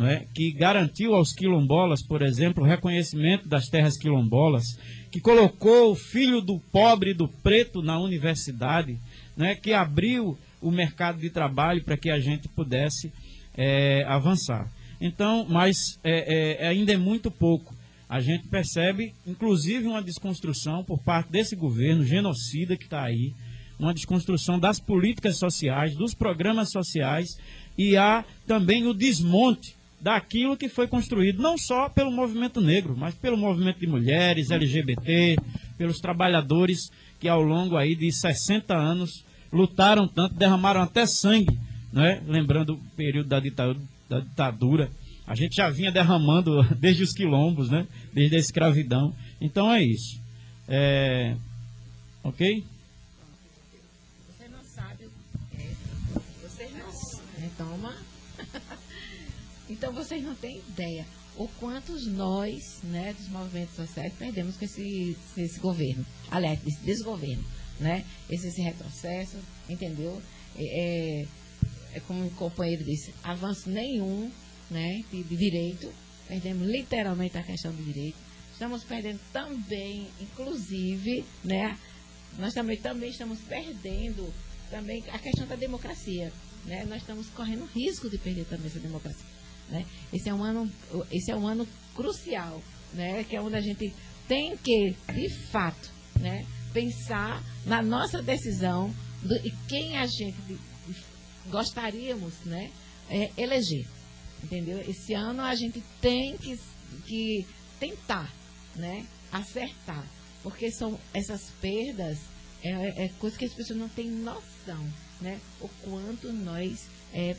é, 0.04 0.26
que 0.34 0.52
garantiu 0.52 1.14
aos 1.14 1.32
quilombolas, 1.32 2.02
por 2.02 2.22
exemplo, 2.22 2.62
o 2.62 2.66
reconhecimento 2.66 3.48
das 3.48 3.68
terras 3.68 3.96
quilombolas, 3.96 4.78
que 5.10 5.20
colocou 5.20 5.92
o 5.92 5.96
filho 5.96 6.40
do 6.40 6.58
pobre 6.58 7.10
e 7.10 7.14
do 7.14 7.28
preto 7.28 7.80
na 7.80 7.98
universidade, 7.98 8.98
né, 9.36 9.54
que 9.54 9.72
abriu 9.72 10.38
o 10.60 10.70
mercado 10.70 11.18
de 11.18 11.30
trabalho 11.30 11.82
para 11.82 11.96
que 11.96 12.10
a 12.10 12.18
gente 12.18 12.48
pudesse 12.48 13.12
é, 13.56 14.04
avançar. 14.06 14.70
Então, 15.00 15.46
mas 15.48 15.98
é, 16.04 16.64
é, 16.64 16.68
ainda 16.68 16.92
é 16.92 16.96
muito 16.96 17.30
pouco. 17.30 17.74
A 18.08 18.20
gente 18.20 18.46
percebe, 18.48 19.14
inclusive, 19.26 19.86
uma 19.86 20.02
desconstrução 20.02 20.84
por 20.84 20.98
parte 20.98 21.30
desse 21.30 21.56
governo 21.56 22.04
genocida 22.04 22.76
que 22.76 22.84
está 22.84 23.02
aí, 23.02 23.32
uma 23.78 23.92
desconstrução 23.92 24.58
das 24.58 24.78
políticas 24.78 25.38
sociais, 25.38 25.94
dos 25.94 26.14
programas 26.14 26.70
sociais, 26.70 27.38
e 27.76 27.96
há 27.96 28.24
também 28.46 28.86
o 28.86 28.94
desmonte 28.94 29.74
daquilo 30.00 30.56
que 30.56 30.68
foi 30.68 30.86
construído 30.86 31.42
não 31.42 31.56
só 31.56 31.88
pelo 31.88 32.10
movimento 32.10 32.60
negro, 32.60 32.94
mas 32.96 33.14
pelo 33.14 33.36
movimento 33.36 33.78
de 33.78 33.86
mulheres, 33.86 34.50
LGBT, 34.50 35.36
pelos 35.76 35.98
trabalhadores 35.98 36.90
que 37.18 37.28
ao 37.28 37.42
longo 37.42 37.76
aí 37.76 37.94
de 37.94 38.12
60 38.12 38.74
anos 38.74 39.24
lutaram 39.52 40.06
tanto, 40.06 40.34
derramaram 40.34 40.82
até 40.82 41.06
sangue, 41.06 41.58
né? 41.92 42.22
lembrando 42.26 42.74
o 42.74 42.80
período 42.96 43.28
da 43.28 43.40
ditadura, 43.40 43.80
da 44.08 44.20
ditadura. 44.20 44.90
A 45.26 45.34
gente 45.34 45.56
já 45.56 45.70
vinha 45.70 45.90
derramando 45.90 46.62
desde 46.78 47.02
os 47.02 47.12
quilombos, 47.12 47.70
né? 47.70 47.86
desde 48.12 48.36
a 48.36 48.38
escravidão. 48.38 49.14
Então 49.40 49.72
é 49.72 49.82
isso. 49.82 50.20
É... 50.68 51.34
Ok? 52.22 52.64
Então 59.76 59.92
vocês 59.92 60.24
não 60.24 60.34
têm 60.34 60.56
ideia 60.56 61.06
o 61.36 61.46
quantos 61.60 62.06
nós, 62.06 62.80
né, 62.82 63.12
dos 63.12 63.28
movimentos 63.28 63.76
sociais, 63.76 64.10
perdemos 64.18 64.56
com 64.56 64.64
esse, 64.64 65.14
esse 65.36 65.60
governo. 65.60 66.04
Aliás, 66.30 66.58
esse 66.66 66.80
desgoverno, 66.80 67.44
né? 67.78 68.02
Esse, 68.30 68.48
esse 68.48 68.62
retrocesso, 68.62 69.36
entendeu? 69.68 70.22
É, 70.56 70.62
é, 70.64 71.26
é 71.92 72.00
como 72.00 72.24
o 72.24 72.30
companheiro 72.30 72.82
disse, 72.84 73.12
avanço 73.22 73.68
nenhum, 73.68 74.30
né, 74.70 75.04
de, 75.10 75.22
de 75.22 75.36
direito. 75.36 75.92
Perdemos 76.26 76.66
literalmente 76.66 77.36
a 77.36 77.42
questão 77.42 77.70
do 77.70 77.84
direito. 77.84 78.16
Estamos 78.52 78.82
perdendo 78.82 79.20
também, 79.30 80.08
inclusive, 80.18 81.22
né, 81.44 81.78
nós 82.38 82.54
também, 82.54 82.78
também 82.78 83.10
estamos 83.10 83.40
perdendo 83.40 84.32
também 84.70 85.04
a 85.10 85.18
questão 85.18 85.46
da 85.46 85.54
democracia. 85.54 86.32
Né? 86.64 86.84
Nós 86.86 87.02
estamos 87.02 87.28
correndo 87.28 87.66
risco 87.66 88.08
de 88.08 88.16
perder 88.16 88.46
também 88.46 88.66
essa 88.66 88.80
democracia. 88.80 89.35
Né? 89.68 89.84
Esse, 90.12 90.28
é 90.28 90.34
um 90.34 90.42
ano, 90.42 90.70
esse 91.10 91.30
é 91.30 91.36
um 91.36 91.46
ano 91.46 91.66
crucial, 91.94 92.62
né? 92.92 93.24
que 93.24 93.36
é 93.36 93.40
onde 93.40 93.56
a 93.56 93.60
gente 93.60 93.92
tem 94.28 94.56
que, 94.56 94.94
de 95.12 95.28
fato, 95.50 95.90
né? 96.20 96.46
pensar 96.72 97.42
na 97.64 97.82
nossa 97.82 98.22
decisão 98.22 98.94
do, 99.22 99.34
e 99.36 99.50
quem 99.68 99.96
a 99.96 100.06
gente 100.06 100.58
gostaríamos 101.48 102.34
né? 102.44 102.70
É, 103.08 103.30
eleger. 103.36 103.86
Entendeu? 104.42 104.78
Esse 104.80 105.14
ano 105.14 105.42
a 105.42 105.54
gente 105.54 105.82
tem 106.00 106.36
que, 106.36 106.58
que 107.06 107.46
tentar 107.80 108.32
né? 108.74 109.06
acertar, 109.32 110.06
porque 110.42 110.70
são 110.70 110.98
essas 111.12 111.50
perdas, 111.60 112.18
é, 112.62 113.04
é 113.04 113.08
coisa 113.18 113.36
que 113.36 113.44
as 113.44 113.54
pessoas 113.54 113.78
não 113.78 113.88
têm 113.88 114.10
noção, 114.10 114.92
né? 115.20 115.40
O 115.60 115.68
quanto 115.82 116.32
nós 116.32 116.88
é, 117.12 117.36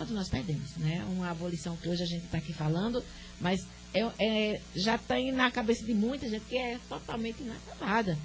quanto 0.00 0.14
nós 0.14 0.30
perdemos, 0.30 0.74
né? 0.78 1.04
Uma 1.10 1.30
abolição 1.30 1.76
que 1.76 1.86
hoje 1.86 2.02
a 2.02 2.06
gente 2.06 2.24
está 2.24 2.38
aqui 2.38 2.54
falando, 2.54 3.04
mas 3.38 3.60
é, 3.92 4.00
é, 4.18 4.60
já 4.74 4.96
tem 4.96 5.30
na 5.30 5.50
cabeça 5.50 5.84
de 5.84 5.92
muita 5.92 6.26
gente 6.26 6.46
que 6.46 6.56
é 6.56 6.78
totalmente 6.88 7.42
inacabada. 7.42 8.16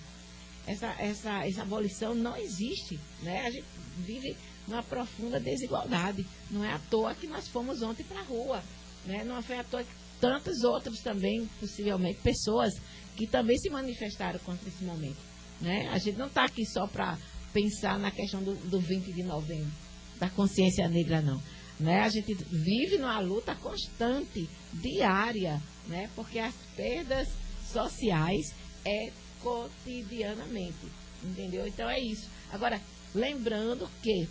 Essa, 0.66 0.96
essa, 0.98 1.46
essa 1.46 1.64
abolição 1.64 2.16
não 2.16 2.38
existe, 2.38 2.98
né? 3.22 3.46
A 3.46 3.52
gente 3.52 3.66
vive 3.98 4.38
numa 4.66 4.82
profunda 4.84 5.38
desigualdade. 5.38 6.26
Não 6.50 6.64
é 6.64 6.72
à 6.72 6.80
toa 6.80 7.14
que 7.14 7.28
nós 7.28 7.46
fomos 7.50 7.82
ontem 7.82 8.06
para 8.06 8.22
a 8.22 8.24
rua, 8.24 8.64
né? 9.06 9.26
Não 9.26 9.44
foi 9.44 9.60
à 9.60 9.64
toa 9.66 9.84
que 9.84 9.92
tantos 10.22 10.64
outros 10.64 11.02
também, 11.02 11.46
possivelmente, 11.60 12.22
pessoas 12.22 12.74
que 13.18 13.28
também 13.28 13.58
se 13.58 13.70
manifestaram 13.70 14.40
contra 14.40 14.70
esse 14.70 14.86
momento, 14.86 15.20
né? 15.60 15.90
A 15.90 15.98
gente 15.98 16.18
não 16.18 16.28
está 16.28 16.46
aqui 16.46 16.66
só 16.66 16.88
para 16.88 17.18
pensar 17.52 18.00
na 18.00 18.12
questão 18.12 18.42
do, 18.42 18.56
do 18.70 18.80
20 18.80 19.12
de 19.12 19.24
novembro, 19.24 19.72
da 20.18 20.30
consciência 20.30 20.88
negra, 20.88 21.22
não. 21.22 21.44
Né? 21.80 22.02
A 22.02 22.10
gente 22.10 22.34
vive 22.34 22.98
numa 22.98 23.20
luta 23.20 23.54
constante, 23.56 24.50
diária, 24.74 25.62
né? 25.88 26.10
porque 26.16 26.40
as 26.40 26.56
perdas 26.76 27.28
sociais 27.72 28.54
é 28.86 29.12
cotidianamente. 29.42 30.88
Entendeu? 31.24 31.68
Então 31.68 31.90
é 31.90 32.00
isso. 32.00 32.30
Agora, 32.52 32.80
lembrando 33.14 33.90
que, 34.02 34.30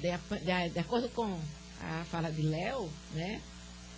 de, 0.00 0.38
de, 0.38 0.70
de 0.70 0.78
acordo 0.78 1.08
com 1.10 1.38
a 1.80 2.04
fala 2.04 2.30
de 2.30 2.42
Léo, 2.42 2.88
né? 3.12 3.40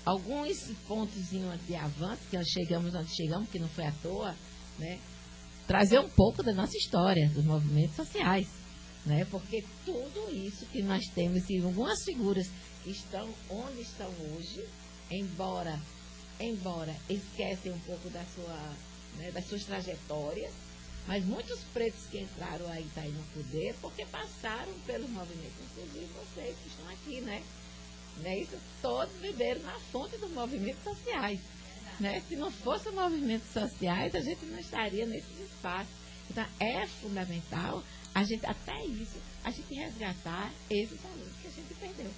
alguns 0.05 0.71
pontos 0.89 1.31
de 1.31 1.75
avanço, 1.75 2.23
que 2.31 2.37
nós 2.37 2.47
chegamos 2.49 2.95
onde 2.95 3.15
chegamos, 3.15 3.49
que 3.51 3.59
não 3.59 3.69
foi 3.69 3.85
à 3.85 3.93
toa, 4.03 4.35
né? 4.79 4.99
trazer 5.67 6.01
um 6.01 6.09
pouco 6.09 6.43
da 6.43 6.53
nossa 6.53 6.77
história, 6.77 7.29
dos 7.31 7.45
movimentos 7.45 7.95
sociais. 7.95 8.49
Né? 9.05 9.25
Porque 9.31 9.65
tudo 9.85 10.31
isso 10.31 10.67
que 10.67 10.83
nós 10.83 11.05
temos 11.15 11.49
e 11.49 11.59
algumas 11.59 12.03
figuras 12.05 12.47
que 12.83 12.91
estão 12.91 13.29
onde 13.49 13.81
estão 13.81 14.11
hoje, 14.35 14.65
embora, 15.11 15.81
embora 16.39 16.95
esquecem 17.09 17.73
um 17.73 17.79
pouco 17.81 18.11
da 18.11 18.25
sua, 18.35 18.75
né, 19.17 19.31
das 19.33 19.47
suas 19.47 19.65
trajetórias, 19.65 20.53
mas 21.07 21.25
muitos 21.25 21.61
pretos 21.73 22.05
que 22.11 22.21
entraram 22.21 22.69
aí, 22.69 22.87
tá 22.95 23.01
aí 23.01 23.11
no 23.11 23.23
poder, 23.35 23.75
porque 23.81 24.05
passaram 24.07 24.73
pelo 24.87 25.09
movimento, 25.09 25.55
inclusive 25.71 26.07
vocês 26.15 26.57
que 26.63 26.69
estão 26.69 26.89
aqui, 26.89 27.21
né? 27.23 27.43
né? 28.19 28.39
Isso 28.41 28.57
todos 28.83 29.13
beberam 29.17 29.63
na 29.63 29.79
fonte 29.93 30.17
dos 30.19 30.31
movimentos 30.31 30.83
sociais. 30.85 31.41
Né? 31.99 32.23
Se 32.29 32.37
não 32.37 32.51
fossem 32.51 32.93
movimentos 32.93 33.51
sociais, 33.53 34.15
a 34.15 34.21
gente 34.21 34.45
não 34.47 34.59
estaria 34.59 35.07
nesses 35.07 35.41
espaços. 35.41 35.93
Então, 36.31 36.47
é 36.61 36.87
fundamental 36.87 37.83
a 38.15 38.25
gente, 38.25 38.45
até 38.45 38.85
isso, 38.85 39.19
a 39.45 39.51
gente 39.51 39.75
resgatar 39.75 40.53
esses 40.69 41.05
alunos 41.05 41.33
que 41.41 41.49
a 41.49 41.51
gente 41.51 41.75
perdeu. 41.75 42.11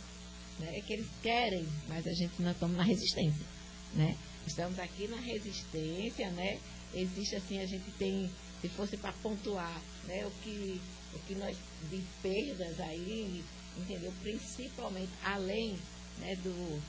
Né? 0.58 0.80
Que 0.86 0.94
eles 0.94 1.08
querem, 1.22 1.66
mas 1.88 2.06
a 2.06 2.12
gente 2.12 2.40
não 2.40 2.52
estamos 2.52 2.76
na 2.76 2.84
resistência. 2.84 3.46
Né? 3.94 4.16
Estamos 4.46 4.78
aqui 4.78 5.06
na 5.08 5.18
resistência, 5.18 6.30
né? 6.30 6.58
Existe 6.94 7.36
assim, 7.36 7.58
a 7.60 7.66
gente 7.66 7.90
tem, 7.92 8.30
se 8.60 8.68
fosse 8.70 8.96
para 8.96 9.12
pontuar, 9.14 9.80
né, 10.04 10.26
o 10.26 10.30
que, 10.42 10.80
o 11.14 11.18
que 11.20 11.34
nós 11.36 11.56
de 11.88 12.02
perdas 12.20 12.78
aí, 12.80 13.42
entendeu? 13.76 14.12
Principalmente 14.20 15.12
além 15.24 15.78
né, 16.18 16.34
do, 16.36 16.82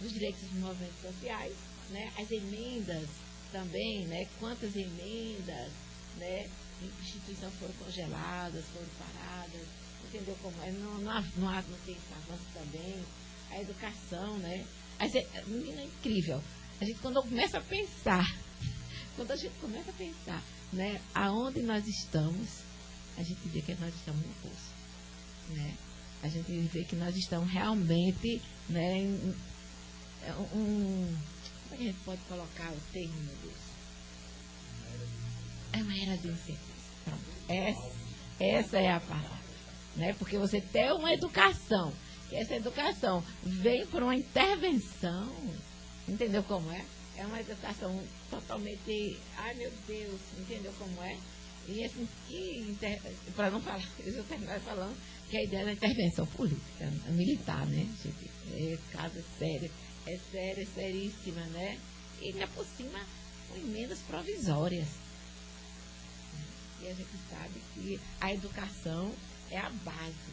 dos 0.00 0.12
direitos 0.12 0.42
dos 0.42 0.58
movimentos 0.60 1.00
sociais, 1.00 1.54
né? 1.90 2.12
As 2.18 2.30
emendas 2.30 3.08
também, 3.52 4.06
né? 4.06 4.26
Quantas 4.38 4.74
emendas, 4.76 5.70
né? 6.16 6.50
Instituições 6.80 7.52
foram 7.54 7.72
congeladas, 7.74 8.64
foram 8.66 8.86
paradas, 8.98 9.66
entendeu 10.06 10.36
como 10.42 10.62
é? 10.62 10.70
Não, 10.72 10.98
não, 10.98 11.22
não, 11.36 11.52
não 11.52 11.78
tem 11.84 11.94
esse 11.94 12.12
avanço 12.12 12.44
também. 12.54 13.04
A 13.50 13.60
educação, 13.60 14.38
né? 14.38 14.64
A 14.98 15.06
gente, 15.06 15.28
menina, 15.46 15.80
é 15.80 15.84
incrível. 15.84 16.42
A 16.80 16.84
gente 16.84 16.98
quando 17.00 17.22
começa 17.22 17.58
a 17.58 17.62
pensar, 17.62 18.24
quando 19.16 19.30
a 19.30 19.36
gente 19.36 19.54
começa 19.60 19.90
a 19.90 19.94
pensar, 19.94 20.42
né? 20.72 21.00
Aonde 21.14 21.62
nós 21.62 21.86
estamos, 21.86 22.60
a 23.16 23.22
gente 23.22 23.48
vê 23.48 23.62
que 23.62 23.74
nós 23.74 23.94
estamos 23.94 24.24
no 24.24 24.34
poço, 24.34 24.72
né? 25.50 25.76
A 26.22 26.28
gente 26.28 26.52
vê 26.68 26.84
que 26.84 26.96
nós 26.96 27.16
estamos 27.16 27.50
realmente, 27.50 28.42
né? 28.68 28.98
Em, 28.98 29.34
um, 30.54 31.16
como 31.62 31.74
é 31.74 31.76
que 31.76 31.82
a 31.82 31.86
gente 31.86 32.04
pode 32.04 32.20
colocar 32.22 32.72
o 32.72 32.80
termo, 32.92 33.20
meu 33.22 33.36
Deus? 33.42 33.67
É 35.72 35.82
uma 35.82 36.02
era 36.02 36.16
de 36.16 36.28
incerteza. 36.28 36.58
Essa, 37.48 37.92
essa 38.40 38.78
é 38.78 38.92
a 38.92 39.00
palavra. 39.00 39.38
Né? 39.96 40.14
Porque 40.18 40.38
você 40.38 40.60
tem 40.60 40.92
uma 40.92 41.12
educação. 41.12 41.92
E 42.30 42.36
essa 42.36 42.56
educação 42.56 43.24
vem 43.42 43.86
por 43.86 44.02
uma 44.02 44.14
intervenção. 44.14 45.32
Entendeu 46.08 46.42
como 46.42 46.70
é? 46.72 46.84
É 47.16 47.26
uma 47.26 47.40
educação 47.40 48.00
totalmente. 48.30 49.18
Ai 49.36 49.54
meu 49.54 49.72
Deus, 49.86 50.20
entendeu 50.38 50.72
como 50.78 51.02
é? 51.02 51.16
E 51.66 51.84
assim, 51.84 52.08
inter... 52.70 53.00
para 53.34 53.50
não 53.50 53.60
falar, 53.60 53.82
eu 54.00 54.24
terminar 54.24 54.60
falando 54.60 54.96
que 55.28 55.36
a 55.36 55.44
ideia 55.44 55.66
da 55.66 55.72
intervenção 55.72 56.26
política, 56.28 56.90
militar, 57.08 57.66
né, 57.66 57.86
gente? 58.02 58.30
É 58.54 58.78
caso 58.92 59.22
sério 59.38 59.70
é 60.08 60.18
séria, 60.30 60.62
é 60.62 60.66
seríssima, 60.66 61.40
né? 61.48 61.78
E 62.20 62.28
ainda 62.28 62.46
por 62.48 62.64
cima 62.64 62.98
com 63.48 63.56
emendas 63.56 63.98
provisórias. 64.00 64.88
E 66.80 66.88
a 66.88 66.94
gente 66.94 67.10
sabe 67.30 67.60
que 67.74 68.00
a 68.20 68.32
educação 68.32 69.12
é 69.50 69.58
a 69.58 69.70
base, 69.70 70.32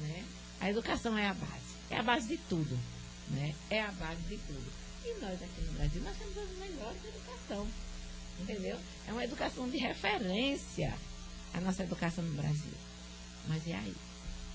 né? 0.00 0.24
A 0.60 0.70
educação 0.70 1.16
é 1.16 1.26
a 1.26 1.34
base, 1.34 1.74
é 1.90 1.96
a 1.96 2.02
base 2.02 2.28
de 2.28 2.36
tudo, 2.48 2.78
né? 3.30 3.54
É 3.70 3.82
a 3.82 3.92
base 3.92 4.22
de 4.22 4.36
tudo. 4.38 4.72
E 5.04 5.14
nós 5.20 5.42
aqui 5.42 5.60
no 5.62 5.72
Brasil, 5.72 6.02
nós 6.02 6.16
temos 6.16 6.38
as 6.38 6.50
melhores 6.58 7.04
educação, 7.04 7.68
entendeu? 8.40 8.78
É 9.06 9.12
uma 9.12 9.24
educação 9.24 9.68
de 9.70 9.78
referência, 9.78 10.94
a 11.54 11.60
nossa 11.60 11.82
educação 11.82 12.24
no 12.24 12.34
Brasil. 12.34 12.74
Mas 13.46 13.66
e 13.66 13.72
aí, 13.72 13.94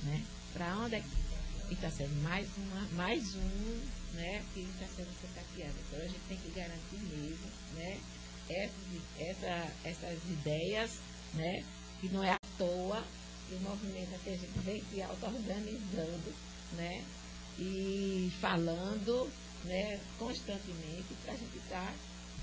né? 0.03 0.23
Para 0.53 0.77
onde 0.77 0.95
é 0.95 0.99
que 0.99 1.73
está 1.73 1.89
sendo 1.89 2.15
mais, 2.21 2.47
uma, 2.57 2.87
mais 2.95 3.35
um 3.35 3.81
né, 4.13 4.43
que 4.53 4.61
está 4.61 4.85
sendo 4.95 5.09
sacateado. 5.21 5.73
Então 5.87 5.99
a 5.99 6.07
gente 6.07 6.21
tem 6.27 6.37
que 6.37 6.51
garantir 6.51 6.97
mesmo 6.97 7.47
né, 7.75 7.99
essas, 8.49 8.71
essa, 9.19 9.71
essas 9.83 10.23
ideias, 10.25 10.91
né, 11.33 11.63
que 11.99 12.09
não 12.09 12.23
é 12.23 12.31
à 12.31 12.39
toa 12.57 13.03
que 13.47 13.55
o 13.55 13.59
movimento 13.59 14.19
que 14.23 14.29
a 14.29 14.37
gente 14.37 14.59
vem 14.59 14.83
se 14.91 15.01
auto-organizando 15.01 16.33
né, 16.73 17.03
e 17.59 18.31
falando 18.39 19.29
né, 19.65 19.99
constantemente 20.17 21.13
para 21.23 21.33
a 21.33 21.37
gente 21.37 21.59
tá, 21.69 21.93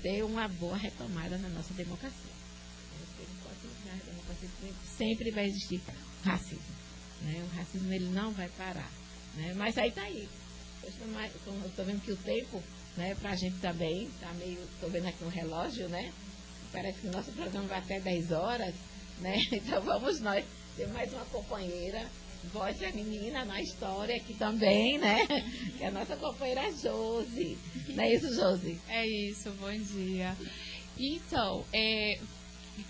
ter 0.01 0.23
uma 0.23 0.47
boa 0.47 0.77
retomada 0.77 1.37
na 1.37 1.49
nossa 1.49 1.73
democracia. 1.73 2.31
A 3.91 4.05
democracia 4.05 4.49
sempre 4.97 5.31
vai 5.31 5.45
existir 5.45 5.81
racismo. 6.23 6.81
Né? 7.21 7.43
O 7.43 7.55
racismo 7.55 7.91
ele 7.93 8.09
não 8.09 8.31
vai 8.31 8.49
parar. 8.49 8.89
Né? 9.35 9.53
Mas 9.55 9.77
aí 9.77 9.91
tá 9.91 10.03
aí. 10.03 10.27
Estou 10.83 11.85
vendo 11.85 12.01
que 12.01 12.11
o 12.11 12.17
tempo, 12.17 12.63
né, 12.97 13.13
pra 13.15 13.35
gente 13.35 13.57
também, 13.59 14.09
tá 14.19 14.33
meio. 14.33 14.61
Estou 14.63 14.89
vendo 14.89 15.07
aqui 15.07 15.23
um 15.23 15.29
relógio, 15.29 15.87
né? 15.89 16.11
Parece 16.71 17.01
que 17.01 17.07
o 17.07 17.11
nosso 17.11 17.31
programa 17.31 17.67
vai 17.67 17.79
até 17.79 17.99
10 17.99 18.31
horas, 18.31 18.73
né? 19.19 19.45
Então 19.51 19.81
vamos 19.81 20.19
nós 20.19 20.43
ter 20.77 20.87
mais 20.87 21.11
uma 21.13 21.25
companheira, 21.25 22.05
voz 22.53 22.77
feminina 22.77 23.43
na 23.45 23.61
história 23.61 24.15
aqui 24.15 24.33
também, 24.33 24.97
né? 24.97 25.27
Que 25.77 25.83
é 25.83 25.87
a 25.87 25.91
nossa 25.91 26.15
companheira 26.15 26.71
Josi. 26.71 27.57
Não 27.89 28.03
é 28.03 28.13
isso, 28.13 28.33
Josi? 28.33 28.79
É 28.87 29.05
isso, 29.05 29.51
bom 29.59 29.71
dia. 29.71 30.35
Então, 30.97 31.65
é, 31.73 32.19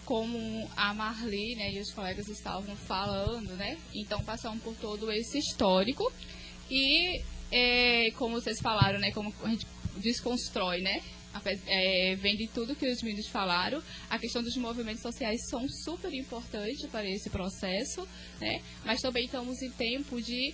como 0.06 0.70
a 0.76 0.94
Marli 0.94 1.56
né, 1.56 1.72
e 1.72 1.80
os 1.80 1.92
colegas 1.92 2.28
estavam 2.28 2.76
falando, 2.76 3.56
né? 3.56 3.78
Então 3.94 4.24
passamos 4.24 4.62
por 4.64 4.76
todo 4.76 5.12
esse 5.12 5.40
histórico 5.40 6.12
e 6.70 7.22
é, 7.52 8.12
como 8.12 8.40
vocês 8.40 8.60
falaram, 8.60 9.00
né? 9.00 9.12
Como 9.12 9.34
a 9.44 9.50
gente 9.50 9.68
desconstrói, 9.98 10.82
né? 10.82 11.02
É, 11.66 12.16
vem 12.16 12.36
de 12.36 12.48
tudo 12.48 12.76
que 12.76 12.90
os 12.90 13.02
meninos 13.02 13.28
falaram. 13.28 13.82
A 14.10 14.20
questão 14.20 14.44
dos 14.44 14.56
movimentos 14.58 15.02
sociais 15.02 15.48
são 15.50 15.68
super 15.70 16.14
importantes 16.14 16.86
para 16.90 17.10
esse 17.10 17.30
processo, 17.30 18.08
né? 18.40 18.62
Mas 18.86 19.02
também 19.02 19.26
estamos 19.26 19.62
em 19.62 19.72
tempo 19.72 20.22
de 20.22 20.54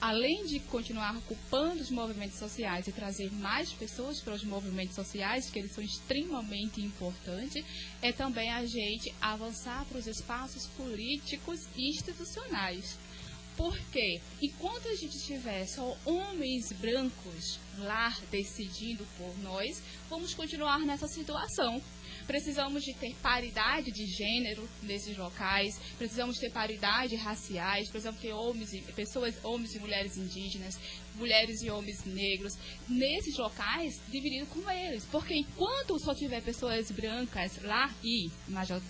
além 0.00 0.44
de 0.44 0.60
continuar 0.60 1.16
ocupando 1.16 1.82
os 1.82 1.90
movimentos 1.90 2.38
sociais 2.38 2.86
e 2.86 2.92
trazer 2.92 3.32
mais 3.32 3.72
pessoas 3.72 4.20
para 4.20 4.34
os 4.34 4.44
movimentos 4.44 4.94
sociais, 4.94 5.50
que 5.50 5.58
eles 5.58 5.72
são 5.72 5.82
extremamente 5.82 6.80
importantes, 6.80 7.64
é 8.02 8.12
também 8.12 8.50
a 8.50 8.64
gente 8.66 9.12
avançar 9.20 9.84
para 9.86 9.98
os 9.98 10.06
espaços 10.06 10.66
políticos 10.76 11.66
e 11.76 11.90
institucionais. 11.90 12.98
Porque 13.56 14.20
enquanto 14.42 14.88
a 14.88 14.94
gente 14.94 15.18
tiver 15.18 15.66
só 15.66 15.96
homens 16.04 16.72
brancos 16.72 17.58
lá 17.78 18.14
decidindo 18.30 19.06
por 19.16 19.38
nós, 19.38 19.82
vamos 20.10 20.34
continuar 20.34 20.80
nessa 20.80 21.08
situação. 21.08 21.80
Precisamos 22.26 22.82
de 22.82 22.92
ter 22.94 23.14
paridade 23.22 23.92
de 23.92 24.04
gênero 24.04 24.68
nesses 24.82 25.16
locais, 25.16 25.80
precisamos 25.96 26.38
ter 26.38 26.50
paridade 26.50 27.14
raciais, 27.14 27.88
precisamos 27.88 28.20
ter 28.20 28.32
homens 28.32 28.72
e, 28.72 28.80
pessoas, 28.92 29.42
homens 29.44 29.74
e 29.74 29.78
mulheres 29.78 30.16
indígenas, 30.16 30.78
mulheres 31.14 31.62
e 31.62 31.70
homens 31.70 32.04
negros 32.04 32.54
nesses 32.88 33.38
locais 33.38 34.00
dividido 34.08 34.46
com 34.46 34.68
eles. 34.68 35.04
Porque 35.04 35.34
enquanto 35.34 35.98
só 36.00 36.14
tiver 36.14 36.42
pessoas 36.42 36.90
brancas 36.90 37.62
lá 37.62 37.94
e 38.02 38.28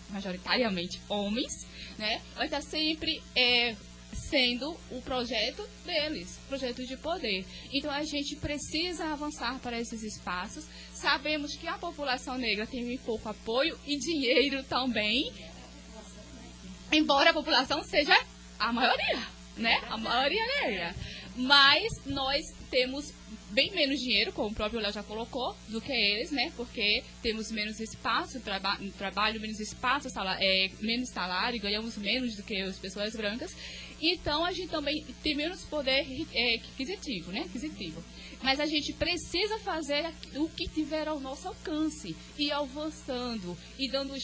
majoritariamente 0.09 0.99
homens, 1.09 1.67
né, 1.99 2.23
vai 2.35 2.47
estar 2.47 2.63
sempre 2.63 3.23
é, 3.35 3.77
sendo 4.13 4.77
o 4.91 5.01
projeto 5.03 5.67
deles, 5.85 6.39
projeto 6.49 6.85
de 6.85 6.97
poder. 6.97 7.45
Então 7.73 7.91
a 7.91 8.03
gente 8.03 8.37
precisa 8.37 9.07
avançar 9.13 9.59
para 9.61 9.79
esses 9.79 10.03
espaços. 10.03 10.67
Sabemos 10.93 11.55
que 11.55 11.67
a 11.67 11.79
população 11.79 12.37
negra 12.37 12.67
tem 12.67 12.97
pouco 12.99 13.29
apoio 13.29 13.79
e 13.87 13.97
dinheiro 13.97 14.63
também, 14.65 15.33
embora 16.93 17.31
a 17.31 17.35
população 17.35 17.83
seja 17.85 18.17
a 18.59 18.73
maioria, 18.73 19.27
né? 19.57 19.81
A 19.89 19.97
maioria 19.97 20.45
negra. 20.63 20.95
Mas 21.37 22.05
nós 22.07 22.43
temos 22.71 23.13
bem 23.51 23.71
menos 23.73 24.01
dinheiro, 24.01 24.33
como 24.33 24.49
o 24.49 24.55
próprio 24.55 24.81
Léo 24.81 24.93
já 24.93 25.03
colocou, 25.03 25.55
do 25.69 25.81
que 25.81 25.93
eles, 25.93 26.31
né? 26.31 26.53
Porque 26.57 27.03
temos 27.23 27.51
menos 27.51 27.79
espaço, 27.79 28.41
traba 28.41 28.79
trabalho, 28.99 29.41
menos 29.41 29.61
espaço, 29.61 30.11
salário, 30.11 30.43
é, 30.43 30.71
menos 30.81 31.11
salário, 31.11 31.61
ganhamos 31.61 31.97
menos 31.97 32.37
do 32.37 32.43
que 32.43 32.61
as 32.61 32.79
pessoas 32.79 33.15
brancas. 33.15 33.55
Então 34.01 34.45
a 34.45 34.53
gente 34.53 34.69
também 34.69 35.05
tem 35.23 35.35
menos 35.35 35.63
poder 35.65 36.07
é, 36.33 36.55
aquisitivo, 36.57 37.33
né? 37.33 37.41
Aquisitivo. 37.41 38.03
Mas 38.43 38.61
a 38.61 38.67
gente 38.67 38.93
precisa 38.93 39.59
fazer 39.61 40.13
o 40.35 40.49
que 40.49 40.69
tiver 40.69 41.09
ao 41.09 41.19
nosso 41.19 41.49
alcance, 41.49 42.15
e 42.39 42.53
avançando 42.53 43.57
e 43.79 43.91
dando 43.91 44.15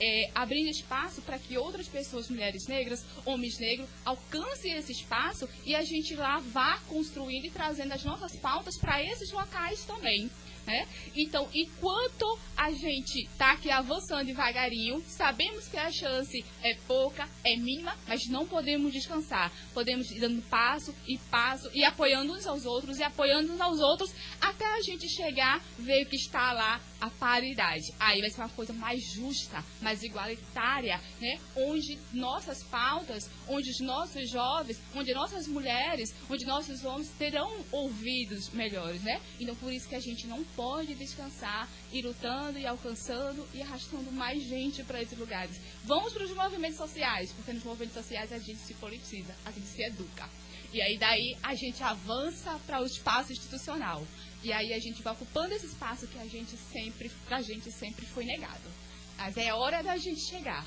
é, 0.00 0.30
abrindo 0.34 0.68
espaço 0.68 1.20
para 1.22 1.38
que 1.38 1.58
outras 1.58 1.86
pessoas, 1.86 2.28
mulheres 2.28 2.66
negras, 2.66 3.04
homens 3.24 3.58
negros, 3.58 3.88
alcancem 4.04 4.72
esse 4.72 4.92
espaço 4.92 5.48
e 5.64 5.74
a 5.74 5.82
gente 5.82 6.14
lá 6.14 6.38
vá 6.38 6.78
construindo 6.88 7.46
e 7.46 7.50
trazendo 7.50 7.92
as 7.92 8.04
nossas 8.04 8.34
pautas 8.36 8.78
para 8.78 9.02
esses 9.04 9.30
locais 9.30 9.84
também. 9.84 10.30
Né? 10.66 10.86
Então, 11.16 11.48
enquanto 11.52 12.38
a 12.56 12.70
gente 12.70 13.22
está 13.22 13.52
aqui 13.52 13.70
avançando 13.70 14.26
devagarinho, 14.26 15.02
sabemos 15.06 15.66
que 15.66 15.76
a 15.76 15.90
chance 15.90 16.44
é 16.62 16.74
pouca, 16.86 17.28
é 17.42 17.56
mínima, 17.56 17.96
mas 18.06 18.28
não 18.28 18.46
podemos 18.46 18.92
descansar. 18.92 19.50
Podemos 19.72 20.10
ir 20.10 20.20
dando 20.20 20.42
passo 20.42 20.94
e 21.06 21.18
passo 21.30 21.70
e 21.72 21.84
apoiando 21.84 22.32
uns 22.32 22.46
aos 22.46 22.66
outros 22.66 22.98
e 22.98 23.02
apoiando 23.02 23.52
uns 23.52 23.60
aos 23.60 23.80
outros 23.80 24.14
até 24.40 24.64
a 24.64 24.80
gente 24.82 25.08
chegar, 25.08 25.60
ver 25.78 26.04
que 26.04 26.16
está 26.16 26.52
lá 26.52 26.80
a 27.00 27.10
paridade. 27.10 27.92
Aí 27.98 28.20
vai 28.20 28.30
ser 28.30 28.42
uma 28.42 28.48
coisa 28.50 28.72
mais 28.72 29.02
justa, 29.02 29.64
mais 29.80 30.02
igualitária, 30.02 31.00
né? 31.20 31.38
Onde 31.56 31.98
nossas 32.12 32.62
pautas, 32.64 33.30
onde 33.48 33.70
os 33.70 33.80
nossos 33.80 34.30
jovens, 34.30 34.80
onde 34.94 35.14
nossas 35.14 35.46
mulheres, 35.46 36.14
onde 36.28 36.44
nossos 36.44 36.84
homens 36.84 37.10
terão 37.18 37.50
ouvidos 37.72 38.50
melhores, 38.50 39.02
né? 39.02 39.20
Então 39.40 39.54
por 39.56 39.72
isso 39.72 39.88
que 39.88 39.94
a 39.94 40.00
gente 40.00 40.26
não 40.26 40.44
pode 40.56 40.94
descansar, 40.94 41.68
ir 41.92 42.02
lutando 42.02 42.58
e 42.58 42.66
alcançando 42.66 43.46
e 43.54 43.62
arrastando 43.62 44.10
mais 44.12 44.42
gente 44.42 44.82
para 44.84 45.02
esses 45.02 45.18
lugares. 45.18 45.56
Vamos 45.84 46.12
para 46.12 46.24
os 46.24 46.34
movimentos 46.34 46.76
sociais, 46.76 47.32
porque 47.32 47.52
nos 47.52 47.64
movimentos 47.64 47.94
sociais 47.94 48.32
a 48.32 48.38
gente 48.38 48.58
se 48.60 48.74
politiza, 48.74 49.34
a 49.44 49.50
gente 49.50 49.66
se 49.66 49.82
educa. 49.82 50.28
E 50.72 50.80
aí 50.80 50.96
daí 50.98 51.36
a 51.42 51.54
gente 51.54 51.82
avança 51.82 52.58
para 52.66 52.80
o 52.80 52.86
espaço 52.86 53.32
institucional. 53.32 54.06
E 54.42 54.52
aí 54.52 54.72
a 54.72 54.78
gente 54.78 55.02
vai 55.02 55.12
ocupando 55.12 55.52
esse 55.54 55.66
espaço 55.66 56.06
que 56.06 56.18
a 56.18 56.26
gente 56.26 56.56
sempre, 56.72 57.10
pra 57.26 57.42
gente 57.42 57.70
sempre 57.70 58.06
foi 58.06 58.24
negado. 58.24 58.70
Mas 59.18 59.36
é 59.36 59.52
hora 59.52 59.82
da 59.82 59.96
gente 59.96 60.20
chegar. 60.20 60.64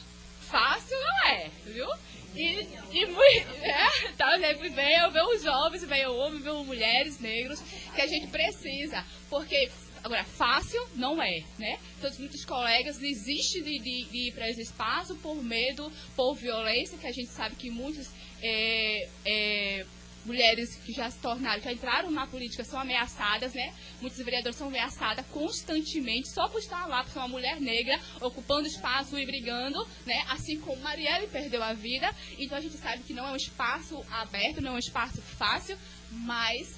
Fácil 0.53 0.95
não 0.99 1.31
é, 1.31 1.49
viu? 1.65 1.87
E, 2.35 2.67
e 2.91 3.05
muito, 3.07 3.63
é, 3.63 4.11
tá, 4.15 4.37
sempre 4.37 4.69
vem, 4.69 5.11
ver 5.11 5.23
os 5.23 5.41
jovens, 5.41 5.83
vem 5.83 6.05
o 6.05 6.15
homem, 6.15 6.41
vem 6.41 6.63
mulheres, 6.63 7.19
negros, 7.19 7.59
que 7.95 7.99
a 7.99 8.05
gente 8.05 8.27
precisa. 8.27 9.03
Porque 9.31 9.71
Agora, 10.03 10.23
fácil 10.25 10.85
não 10.95 11.23
é, 11.23 11.43
né? 11.57 11.79
Todos 12.01 12.19
muitos 12.19 12.43
colegas 12.43 12.97
desistem 12.97 13.63
de, 13.63 13.79
de, 13.79 14.03
de 14.03 14.27
ir 14.27 14.33
para 14.33 14.49
esse 14.49 14.61
espaço 14.61 15.15
por 15.15 15.41
medo, 15.41 15.89
por 16.13 16.35
violência, 16.35 16.97
que 16.97 17.07
a 17.07 17.11
gente 17.11 17.29
sabe 17.29 17.55
que 17.55 17.71
muitos 17.71 18.09
é, 18.41 19.07
é, 19.25 19.85
mulheres 20.25 20.75
que 20.75 20.93
já 20.93 21.09
se 21.09 21.19
tornaram, 21.19 21.61
já 21.61 21.71
entraram 21.71 22.11
na 22.11 22.25
política 22.27 22.63
são 22.63 22.79
ameaçadas, 22.79 23.53
né? 23.53 23.73
Muitos 24.01 24.19
vereadores 24.19 24.57
são 24.57 24.67
ameaçadas 24.67 25.25
constantemente 25.27 26.29
só 26.29 26.47
por 26.47 26.59
estar 26.59 26.85
lá, 26.87 27.03
por 27.03 27.11
ser 27.11 27.19
uma 27.19 27.27
mulher 27.27 27.59
negra, 27.59 27.99
ocupando 28.21 28.67
espaço 28.67 29.17
e 29.17 29.25
brigando, 29.25 29.85
né? 30.05 30.23
Assim 30.29 30.59
como 30.59 30.81
Marielle 30.81 31.27
perdeu 31.27 31.61
a 31.61 31.73
vida. 31.73 32.13
Então 32.37 32.57
a 32.57 32.61
gente 32.61 32.77
sabe 32.77 33.03
que 33.03 33.13
não 33.13 33.27
é 33.27 33.31
um 33.31 33.35
espaço 33.35 34.03
aberto, 34.11 34.61
não 34.61 34.71
é 34.71 34.75
um 34.75 34.79
espaço 34.79 35.21
fácil, 35.21 35.77
mas 36.11 36.75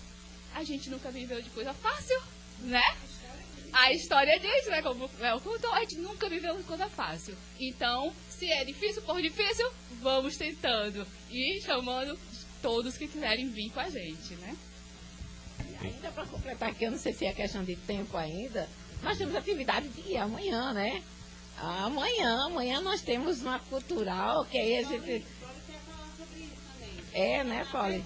a 0.54 0.64
gente 0.64 0.90
nunca 0.90 1.12
viveu 1.12 1.42
de 1.42 1.50
coisa 1.50 1.74
fácil, 1.74 2.22
né? 2.62 2.84
A 3.74 3.92
história 3.92 4.40
diz, 4.40 4.68
né? 4.68 4.82
Como 4.82 5.10
é 5.20 5.34
o 5.36 5.42
contou, 5.42 5.72
a 5.74 5.82
gente 5.82 5.98
nunca 5.98 6.30
viveu 6.30 6.56
de 6.56 6.64
coisa 6.64 6.88
fácil. 6.88 7.36
Então, 7.60 8.14
se 8.30 8.50
é 8.50 8.64
difícil 8.64 9.02
por 9.02 9.22
difícil, 9.22 9.70
vamos 10.02 10.38
tentando. 10.38 11.06
E 11.30 11.60
chamando 11.62 12.18
todos 12.66 12.98
que 12.98 13.08
quiserem 13.08 13.48
vir 13.50 13.70
com 13.70 13.80
a 13.80 13.88
gente, 13.92 14.34
né? 14.38 14.56
Ainda 15.80 16.10
para 16.10 16.26
completar 16.26 16.72
aqui, 16.72 16.86
eu 16.86 16.90
não 16.90 16.98
sei 16.98 17.14
se 17.14 17.24
é 17.24 17.32
questão 17.32 17.64
de 17.64 17.76
tempo 17.76 18.18
ainda, 18.18 18.68
nós 19.04 19.20
temos 19.20 19.36
atividade 19.36 19.88
de 19.90 20.18
amanhã, 20.18 20.74
né? 20.74 21.04
Amanhã, 21.60 22.48
amanhã 22.48 22.82
nós 22.82 23.04
temos 23.04 23.44
uma 23.44 23.60
cultural, 23.60 24.46
que 24.46 24.58
aí 24.58 24.78
a 24.80 24.84
gente. 24.84 25.24
É, 27.14 27.44
né, 27.44 27.64
Fole? 27.66 28.04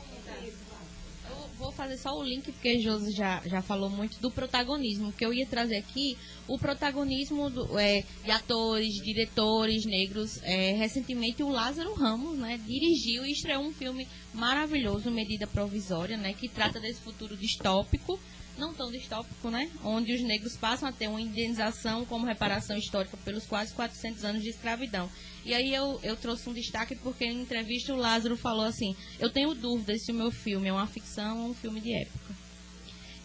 Vou 1.60 1.72
fazer 1.74 1.98
só 1.98 2.18
o 2.18 2.24
link, 2.24 2.52
porque 2.52 2.80
Josi 2.80 3.12
já, 3.12 3.42
já 3.46 3.62
falou 3.62 3.90
muito 3.90 4.20
do 4.22 4.32
protagonismo. 4.32 5.12
que 5.12 5.26
eu 5.26 5.34
ia 5.34 5.46
trazer 5.46 5.76
aqui, 5.76 6.18
o 6.48 6.58
protagonismo 6.58 7.50
do, 7.50 7.78
é, 7.78 8.04
de 8.24 8.32
atores, 8.32 8.94
diretores 8.96 9.86
negros. 9.86 10.40
É, 10.44 10.72
recentemente 10.72 11.44
o 11.44 11.50
Lázaro 11.50 11.94
Ramos 11.94 12.38
né, 12.38 12.58
dirigiu 12.66 13.26
e 13.26 13.34
estreou 13.34 13.64
um 13.64 13.74
filme 13.74 14.08
maravilhoso, 14.34 15.12
Medida 15.12 15.46
Provisória, 15.46 16.16
né, 16.16 16.34
que 16.34 16.48
trata 16.48 16.80
desse 16.80 17.02
futuro 17.02 17.36
distópico 17.36 18.18
não 18.60 18.74
tão 18.74 18.92
distópico, 18.92 19.50
né? 19.50 19.72
Onde 19.84 20.14
os 20.14 20.22
negros 20.22 20.56
passam 20.56 20.88
a 20.90 20.92
ter 20.92 21.08
uma 21.08 21.22
indenização 21.22 22.06
como 22.06 22.26
reparação 22.26 22.78
histórica 22.78 23.18
pelos 23.18 23.46
quase 23.46 23.74
400 23.74 24.24
anos 24.26 24.44
de 24.44 24.50
escravidão. 24.50 25.10
E 25.46 25.54
aí 25.54 25.74
eu, 25.74 26.00
eu 26.04 26.16
trouxe 26.16 26.50
um 26.50 26.54
destaque 26.54 26.96
porque 26.96 27.26
em 27.26 27.42
entrevista 27.42 27.94
o 27.94 27.98
Lázaro 27.98 28.38
falou 28.38 28.66
assim: 28.66 28.96
Eu 29.20 29.30
tenho 29.32 29.56
dúvidas 29.56 30.04
se 30.04 30.12
o 30.12 30.16
meu 30.16 30.32
filme 30.32 30.68
é 30.68 30.74
uma 30.74 30.88
ficção 30.88 31.44
ou 31.44 31.50
um 31.50 31.54
filme 31.54 31.80
de 31.80 31.94
época. 31.94 32.40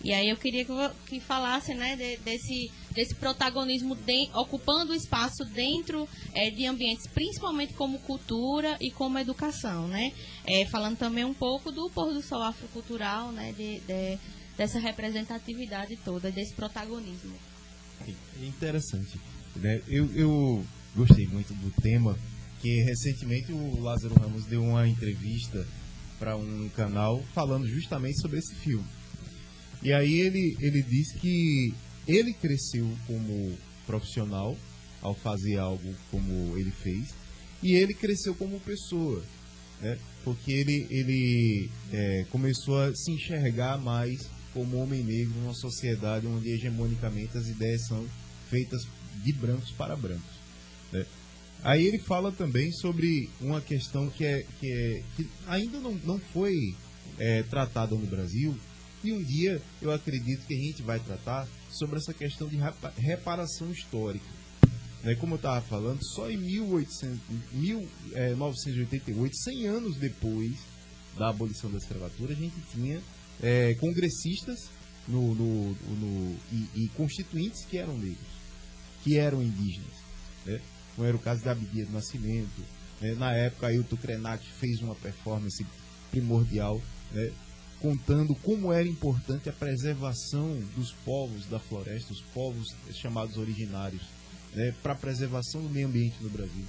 E 0.04 0.12
aí 0.12 0.28
eu 0.28 0.36
queria 0.36 0.66
que, 0.66 0.72
que 1.06 1.18
falasse 1.18 1.72
né, 1.72 1.96
de, 1.96 2.18
desse, 2.18 2.70
desse 2.90 3.14
protagonismo 3.14 3.94
de, 3.94 4.28
ocupando 4.34 4.92
o 4.92 4.94
espaço 4.94 5.46
dentro 5.46 6.06
é, 6.34 6.50
de 6.50 6.66
ambientes, 6.66 7.06
principalmente 7.06 7.72
como 7.72 7.98
cultura 8.00 8.76
e 8.82 8.90
como 8.90 9.18
educação, 9.18 9.88
né? 9.88 10.12
É, 10.44 10.66
falando 10.66 10.98
também 10.98 11.24
um 11.24 11.32
pouco 11.32 11.72
do 11.72 11.88
pôr 11.88 12.12
do 12.12 12.20
sol 12.20 12.42
afrocultural, 12.42 13.32
né? 13.32 13.52
De, 13.52 13.80
de, 13.80 14.18
dessa 14.56 14.78
representatividade 14.78 15.96
toda, 16.04 16.30
desse 16.30 16.54
protagonismo. 16.54 17.34
É 18.06 18.44
interessante. 18.44 19.20
Né? 19.56 19.80
Eu, 19.88 20.10
eu 20.14 20.64
gostei 20.94 21.26
muito 21.26 21.52
do 21.54 21.70
tema, 21.80 22.16
que 22.60 22.82
recentemente 22.82 23.52
o 23.52 23.80
Lázaro 23.80 24.14
Ramos 24.14 24.46
deu 24.46 24.62
uma 24.62 24.88
entrevista 24.88 25.66
para 26.18 26.36
um 26.36 26.68
canal 26.70 27.22
falando 27.34 27.66
justamente 27.66 28.20
sobre 28.20 28.38
esse 28.38 28.54
filme. 28.54 28.86
E 29.82 29.92
aí 29.92 30.20
ele, 30.20 30.56
ele 30.60 30.82
disse 30.82 31.18
que 31.18 31.74
ele 32.06 32.32
cresceu 32.32 32.88
como 33.06 33.56
profissional 33.86 34.56
ao 35.02 35.14
fazer 35.14 35.58
algo 35.58 35.94
como 36.10 36.56
ele 36.56 36.70
fez, 36.70 37.14
e 37.62 37.74
ele 37.74 37.92
cresceu 37.92 38.34
como 38.34 38.58
pessoa, 38.60 39.22
né? 39.80 39.98
porque 40.24 40.50
ele, 40.50 40.86
ele 40.90 41.70
é, 41.92 42.24
começou 42.30 42.78
a 42.78 42.94
se 42.94 43.10
enxergar 43.12 43.78
mais 43.78 44.26
como 44.54 44.78
homem 44.78 45.02
negro 45.02 45.34
numa 45.40 45.52
sociedade 45.52 46.26
onde 46.26 46.50
hegemonicamente 46.50 47.36
as 47.36 47.48
ideias 47.48 47.86
são 47.86 48.06
feitas 48.48 48.86
de 49.22 49.32
brancos 49.32 49.72
para 49.72 49.96
brancos. 49.96 50.34
Né? 50.92 51.04
Aí 51.62 51.86
ele 51.86 51.98
fala 51.98 52.30
também 52.30 52.70
sobre 52.72 53.28
uma 53.40 53.60
questão 53.60 54.08
que, 54.08 54.24
é, 54.24 54.46
que, 54.60 54.72
é, 54.72 55.02
que 55.16 55.28
ainda 55.46 55.80
não, 55.80 55.94
não 56.04 56.18
foi 56.18 56.54
é, 57.18 57.42
tratada 57.42 57.94
no 57.94 58.06
Brasil, 58.06 58.56
e 59.02 59.12
um 59.12 59.22
dia 59.22 59.60
eu 59.82 59.92
acredito 59.92 60.46
que 60.46 60.54
a 60.54 60.58
gente 60.58 60.82
vai 60.82 60.98
tratar 60.98 61.46
sobre 61.70 61.98
essa 61.98 62.14
questão 62.14 62.48
de 62.48 62.58
reparação 62.96 63.70
histórica. 63.70 64.24
Né? 65.02 65.14
Como 65.16 65.34
eu 65.34 65.36
estava 65.36 65.60
falando, 65.60 66.02
só 66.02 66.30
em 66.30 66.38
1800, 66.38 67.20
1988, 67.52 69.36
100 69.36 69.66
anos 69.66 69.96
depois 69.96 70.52
da 71.18 71.28
abolição 71.28 71.70
da 71.70 71.78
escravatura, 71.78 72.32
a 72.32 72.36
gente 72.36 72.56
tinha 72.72 73.00
é, 73.42 73.74
congressistas 73.74 74.70
no, 75.06 75.34
no, 75.34 75.70
no 75.70 76.36
e, 76.52 76.84
e, 76.84 76.88
constituintes 76.96 77.64
que 77.64 77.76
eram 77.76 77.96
negros, 77.96 78.26
que 79.02 79.16
eram 79.16 79.42
indígenas. 79.42 79.92
Né? 80.46 80.60
Como 80.94 81.06
era 81.06 81.16
o 81.16 81.20
caso 81.20 81.44
da 81.44 81.52
Abdias 81.52 81.88
do 81.88 81.94
Nascimento. 81.94 82.62
Né? 83.00 83.14
Na 83.14 83.32
época, 83.32 83.66
Ailton 83.66 83.96
Krenak 83.96 84.44
fez 84.58 84.80
uma 84.80 84.94
performance 84.94 85.64
primordial, 86.10 86.80
né? 87.12 87.32
contando 87.80 88.34
como 88.36 88.72
era 88.72 88.88
importante 88.88 89.48
a 89.48 89.52
preservação 89.52 90.58
dos 90.74 90.92
povos 91.04 91.44
da 91.46 91.58
floresta, 91.58 92.12
os 92.12 92.20
povos 92.32 92.74
chamados 92.92 93.36
originários, 93.36 94.02
né? 94.54 94.74
para 94.82 94.92
a 94.92 94.96
preservação 94.96 95.62
do 95.62 95.68
meio 95.68 95.88
ambiente 95.88 96.16
no 96.22 96.30
Brasil. 96.30 96.64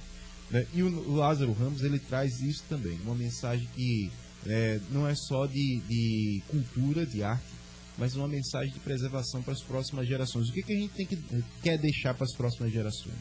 Né? 0.50 0.66
E 0.74 0.82
o 0.82 1.14
Lázaro 1.14 1.52
Ramos 1.52 1.82
ele 1.82 1.98
traz 1.98 2.40
isso 2.40 2.64
também, 2.68 2.98
uma 3.00 3.14
mensagem 3.14 3.66
que 3.74 4.10
é, 4.46 4.80
não 4.90 5.06
é 5.06 5.14
só 5.14 5.46
de, 5.46 5.80
de 5.88 6.42
cultura, 6.48 7.06
de 7.06 7.22
arte, 7.22 7.56
mas 7.98 8.14
uma 8.14 8.28
mensagem 8.28 8.72
de 8.72 8.80
preservação 8.80 9.42
para 9.42 9.52
as 9.52 9.62
próximas 9.62 10.06
gerações. 10.06 10.48
O 10.48 10.52
que, 10.52 10.62
que 10.62 10.72
a 10.72 10.78
gente 10.78 10.92
tem 10.94 11.06
que, 11.06 11.18
quer 11.62 11.78
deixar 11.78 12.14
para 12.14 12.24
as 12.24 12.34
próximas 12.34 12.72
gerações? 12.72 13.16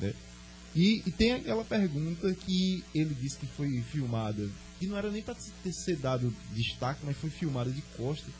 Né? 0.00 0.14
E, 0.74 1.02
e, 1.06 1.10
tem 1.10 1.32
aquela 1.32 1.64
pergunta 1.64 2.32
que 2.34 2.84
ele 2.94 3.14
disse 3.14 3.38
que 3.38 3.46
foi 3.46 3.82
filmada, 3.90 4.48
que 4.78 4.86
não 4.86 4.96
era 4.96 5.10
nem 5.10 5.22
para 5.22 5.34
ser 5.34 5.96
dado 5.96 6.34
destaque, 6.54 7.00
mas 7.04 7.16
foi 7.16 7.28
filmada 7.28 7.70
de 7.70 7.82
costa. 7.96 8.30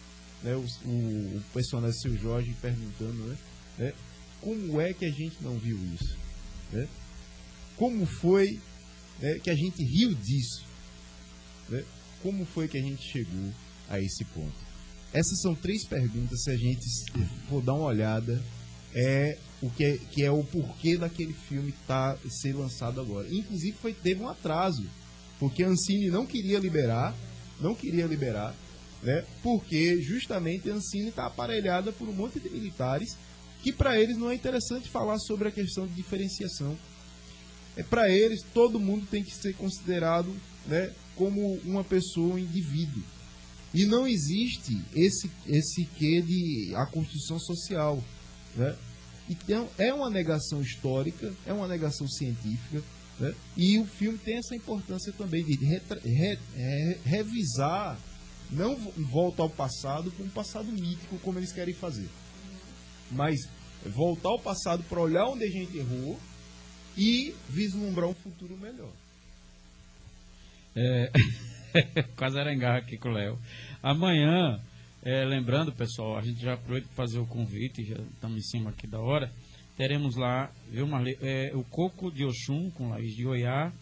Né? 0.43 0.55
O, 0.55 0.65
o, 0.89 1.37
o 1.37 1.43
personagem 1.53 1.99
seu 2.01 2.17
Jorge 2.17 2.57
perguntando, 2.63 3.27
né? 3.27 3.37
né? 3.79 3.93
Como 4.41 4.81
é 4.81 4.95
que 4.95 5.05
a 5.05 5.11
gente 5.11 5.37
não 5.43 5.59
viu 5.59 5.79
isso? 5.95 6.17
Né? 6.73 6.89
Como 7.77 8.07
foi 8.07 8.59
né, 9.21 9.39
que 9.41 9.51
a 9.51 9.55
gente 9.55 9.83
riu 9.85 10.15
disso? 10.15 10.70
Né? 11.71 11.85
Como 12.23 12.45
foi 12.45 12.69
que 12.69 12.77
a 12.77 12.83
gente 12.83 13.03
chegou 13.03 13.53
a 13.89 14.01
esse 14.01 14.25
ponto? 14.27 14.71
Essas 15.13 15.41
são 15.41 15.55
três 15.55 15.85
perguntas, 15.85 16.43
se 16.45 16.51
a 16.51 16.57
gente 16.57 16.87
for 17.49 17.63
dar 17.63 17.75
uma 17.75 17.87
olhada, 17.87 18.41
é 18.95 19.39
o 19.63 19.71
que 19.71 19.85
é, 19.85 19.99
que 19.99 20.23
é 20.23 20.31
o 20.31 20.45
porquê 20.45 20.97
daquele 20.97 21.33
filme 21.33 21.75
tá 21.87 22.17
ser 22.29 22.55
lançado 22.55 23.01
agora. 23.01 23.29
Inclusive 23.31 23.77
foi 23.81 23.93
teve 23.93 24.23
um 24.23 24.29
atraso, 24.29 24.85
porque 25.39 25.63
a 25.63 25.69
Ancine 25.69 26.11
não 26.11 26.27
queria 26.27 26.59
liberar, 26.59 27.15
não 27.61 27.75
queria 27.75 28.07
liberar, 28.07 28.55
né? 29.03 29.25
Porque 29.43 30.01
justamente 30.01 30.71
a 30.71 30.75
Ancine 30.75 31.09
está 31.09 31.27
aparelhada 31.27 31.93
por 31.93 32.09
um 32.09 32.13
monte 32.13 32.39
de 32.39 32.49
militares 32.49 33.17
que 33.63 33.73
para 33.73 34.01
eles 34.01 34.17
não 34.17 34.31
é 34.31 34.35
interessante 34.35 34.89
falar 34.89 35.19
sobre 35.19 35.49
a 35.49 35.53
questão 35.53 35.87
de 35.87 35.95
diferenciação. 35.95 36.79
É 37.77 37.83
para 37.83 38.11
eles 38.11 38.43
todo 38.55 38.81
mundo 38.81 39.07
tem 39.11 39.23
que 39.23 39.35
ser 39.35 39.55
considerado, 39.55 40.35
né, 40.67 40.93
como 41.21 41.57
uma 41.67 41.85
pessoa, 41.85 42.37
um 42.37 42.39
indivíduo. 42.39 43.03
E 43.75 43.85
não 43.85 44.09
existe 44.09 44.83
esse, 44.97 45.31
esse 45.47 45.85
quê 45.85 46.23
de 46.23 46.73
a 46.75 46.87
construção 46.87 47.39
social. 47.39 48.03
Né? 48.57 48.75
Então, 49.29 49.69
é 49.77 49.93
uma 49.93 50.09
negação 50.09 50.63
histórica, 50.63 51.31
é 51.47 51.53
uma 51.53 51.69
negação 51.69 52.09
científica, 52.09 52.83
né? 53.19 53.35
e 53.55 53.79
o 53.79 53.85
filme 53.85 54.17
tem 54.17 54.39
essa 54.39 54.57
importância 54.57 55.13
também 55.13 55.45
de 55.45 55.63
re, 55.63 55.83
re, 56.03 56.39
revisar, 57.05 58.01
não 58.51 58.75
voltar 58.97 59.43
ao 59.43 59.51
passado 59.51 60.11
com 60.13 60.23
um 60.23 60.31
passado 60.31 60.73
mítico, 60.73 61.19
como 61.19 61.39
eles 61.39 61.53
querem 61.53 61.75
fazer, 61.75 62.09
mas 63.11 63.47
voltar 63.85 64.31
ao 64.31 64.41
passado 64.41 64.83
para 64.85 64.99
olhar 64.99 65.27
onde 65.27 65.45
a 65.45 65.51
gente 65.51 65.77
errou 65.77 66.19
e 66.97 67.35
vislumbrar 67.51 68.09
um 68.09 68.15
futuro 68.15 68.57
melhor. 68.57 68.91
É... 70.75 71.11
Quase 72.17 72.39
arangar 72.39 72.77
aqui 72.77 72.97
com 72.97 73.09
o 73.09 73.13
Léo. 73.13 73.39
Amanhã, 73.83 74.61
é, 75.03 75.25
lembrando, 75.25 75.73
pessoal, 75.73 76.19
a 76.19 76.23
gente 76.23 76.41
já 76.41 76.55
aproveita 76.55 76.89
para 76.89 76.97
fazer 76.97 77.19
o 77.19 77.27
convite, 77.27 77.85
já 77.85 77.97
estamos 77.97 78.39
em 78.39 78.43
cima 78.43 78.71
aqui 78.71 78.87
da 78.87 78.99
hora. 79.01 79.31
Teremos 79.77 80.17
lá, 80.17 80.51
viu, 80.69 80.87
é, 81.23 81.53
o 81.55 81.65
Coco 81.65 82.11
de 82.11 82.25
Oxum, 82.25 82.71
com 82.71 82.91
Laís 82.91 83.15
de 83.15 83.27
Oiá. 83.27 83.73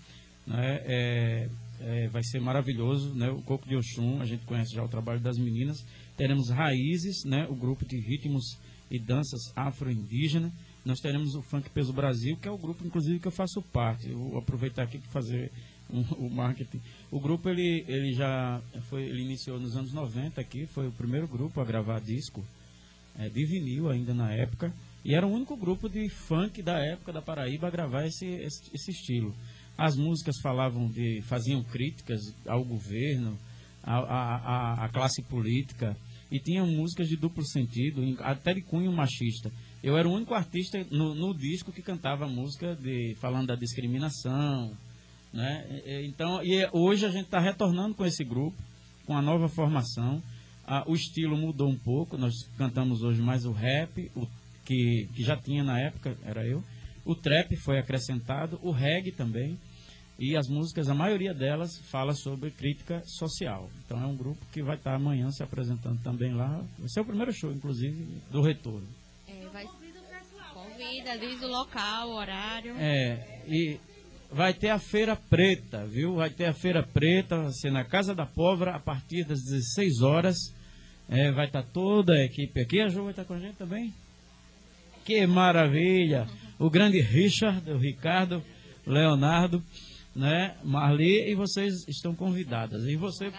Né, 0.47 0.81
é, 0.85 1.49
é, 1.81 2.09
vai 2.09 2.23
ser 2.23 2.41
maravilhoso, 2.41 3.15
né? 3.15 3.29
O 3.31 3.43
Coco 3.43 3.69
de 3.69 3.77
Oxum, 3.77 4.21
a 4.21 4.25
gente 4.25 4.45
conhece 4.45 4.75
já 4.75 4.83
o 4.83 4.89
trabalho 4.89 5.21
das 5.21 5.39
meninas. 5.39 5.85
Teremos 6.17 6.51
Raízes, 6.51 7.25
né? 7.25 7.47
O 7.49 7.55
grupo 7.55 7.85
de 7.85 7.99
ritmos 7.99 8.59
e 8.91 8.99
danças 8.99 9.53
afro-indígena. 9.55 10.53
Nós 10.85 11.01
teremos 11.01 11.35
o 11.35 11.43
Funk 11.43 11.69
Peso 11.71 11.93
Brasil, 11.93 12.37
que 12.37 12.49
é 12.49 12.51
o 12.51 12.59
grupo, 12.59 12.85
inclusive, 12.87 13.19
que 13.19 13.29
eu 13.29 13.33
faço 13.33 13.61
parte. 13.61 14.09
Eu 14.09 14.19
vou 14.19 14.39
aproveitar 14.39 14.85
aqui 14.85 14.99
para 14.99 15.11
fazer 15.11 15.51
o 15.91 16.29
marketing. 16.29 16.81
O 17.11 17.21
grupo 17.21 17.49
ele, 17.49 17.85
ele 17.89 18.13
já 18.13 18.61
foi, 18.89 19.05
ele 19.05 19.23
iniciou 19.23 19.59
nos 19.59 19.77
anos 19.77 19.93
90 19.93 20.41
aqui, 20.41 20.67
foi 20.67 20.89
o 20.89 20.93
primeiro 20.93 21.27
grupo 21.27 21.61
a 21.61 21.65
gravar 21.65 22.01
disco 22.01 22.45
é, 23.19 23.29
de 23.29 23.45
vinil 23.45 23.91
ainda 23.91 24.15
na 24.15 24.33
época. 24.33 24.73
E 25.05 25.15
era 25.15 25.27
o 25.27 25.33
único 25.33 25.57
grupo 25.57 25.89
de 25.89 26.09
funk 26.09 26.63
da 26.63 26.79
época 26.79 27.13
da 27.13 27.23
Paraíba 27.23 27.69
a 27.69 27.71
gravar 27.71 28.07
esse, 28.07 28.27
esse, 28.27 28.71
esse 28.75 28.91
estilo. 28.91 29.35
As 29.77 29.97
músicas 29.97 30.37
falavam 30.43 30.89
de. 30.89 31.23
faziam 31.23 31.63
críticas 31.63 32.21
ao 32.47 32.65
governo, 32.65 33.39
à, 33.83 34.85
à, 34.85 34.89
classe 34.89 35.23
política, 35.23 35.97
e 36.31 36.39
tinham 36.41 36.67
músicas 36.67 37.09
de 37.09 37.17
duplo 37.17 37.45
sentido, 37.47 38.03
até 38.21 38.55
de 38.55 38.61
cunho 38.63 38.93
machista. 38.93 39.51
Eu 39.83 39.97
era 39.97 40.09
o 40.09 40.13
único 40.13 40.35
artista 40.35 40.85
no, 40.91 41.15
no 41.15 41.33
disco 41.33 41.73
que 41.73 41.81
cantava 41.81 42.27
música 42.27 42.75
de, 42.75 43.15
falando 43.21 43.47
da 43.47 43.55
discriminação, 43.55 44.77
né? 45.33 45.83
Então, 46.05 46.43
e 46.43 46.69
hoje 46.73 47.07
a 47.07 47.11
gente 47.11 47.25
está 47.25 47.39
retornando 47.39 47.95
com 47.95 48.05
esse 48.05 48.25
grupo, 48.25 48.57
com 49.07 49.17
a 49.17 49.23
nova 49.23 49.49
formação. 49.49 50.23
Ah, 50.67 50.85
o 50.87 50.95
estilo 50.95 51.37
mudou 51.37 51.69
um 51.69 51.79
pouco, 51.79 52.19
nós 52.19 52.35
cantamos 52.59 53.03
hoje 53.03 53.23
mais 53.23 53.47
o 53.47 53.53
rap, 53.53 54.11
o, 54.15 54.27
que, 54.65 55.09
que 55.15 55.23
já 55.23 55.35
tinha 55.35 55.65
na 55.65 55.81
época, 55.81 56.17
era 56.23 56.47
eu. 56.47 56.63
O 57.05 57.15
trap 57.15 57.57
foi 57.57 57.79
acrescentado, 57.79 58.59
o 58.63 58.71
reggae 58.71 59.13
também. 59.13 59.59
E 60.19 60.37
as 60.37 60.49
músicas, 60.49 60.89
a 60.89 60.95
maioria 60.95 61.33
delas, 61.33 61.79
fala 61.91 62.13
sobre 62.13 62.51
crítica 62.51 63.01
social. 63.07 63.71
Então 63.85 64.03
é 64.03 64.07
um 64.07 64.17
grupo 64.17 64.45
que 64.53 64.63
vai 64.63 64.77
estar 64.77 64.91
tá 64.91 64.97
amanhã 64.97 65.31
se 65.31 65.43
apresentando 65.43 66.03
também 66.03 66.35
lá. 66.35 66.63
Vai 66.77 66.89
ser 66.89 67.01
o 67.01 67.05
primeiro 67.05 67.33
show, 67.33 67.53
inclusive, 67.53 68.21
do 68.31 68.43
retorno. 68.43 68.87
É, 69.27 69.49
vai... 69.49 69.65
Convida, 70.53 71.17
diz 71.19 71.41
o 71.41 71.47
local, 71.47 72.09
o 72.09 72.15
horário. 72.17 72.75
É, 72.77 73.43
e 73.47 73.81
vai 74.31 74.53
ter 74.55 74.69
a 74.69 74.79
Feira 74.79 75.17
Preta, 75.17 75.87
viu? 75.87 76.17
Vai 76.17 76.31
ter 76.31 76.47
a 76.47 76.53
Feira 76.53 76.83
Preta, 76.83 77.43
vai 77.43 77.53
ser 77.53 77.71
na 77.71 77.85
Casa 77.85 78.15
da 78.15 78.27
Pólvora, 78.27 78.75
a 78.75 78.81
partir 78.81 79.25
das 79.25 79.43
16 79.43 80.03
horas. 80.03 80.37
É, 81.09 81.33
vai 81.33 81.47
estar 81.47 81.63
tá 81.63 81.69
toda 81.73 82.15
a 82.15 82.25
equipe 82.25 82.61
aqui. 82.61 82.81
A 82.81 82.89
Ju 82.89 83.03
vai 83.03 83.11
estar 83.11 83.23
tá 83.23 83.29
com 83.29 83.35
a 83.35 83.39
gente 83.39 83.57
também? 83.57 83.93
Que 85.05 85.27
maravilha! 85.27 86.29
O 86.59 86.69
grande 86.69 87.01
Richard, 87.01 87.71
o 87.71 87.79
Ricardo, 87.79 88.43
o 88.87 88.91
Leonardo, 88.91 89.63
né? 90.15 90.57
Marli, 90.63 91.31
e 91.31 91.35
vocês 91.35 91.87
estão 91.89 92.15
convidadas. 92.15 92.85
E 92.85 92.97
você, 92.97 93.33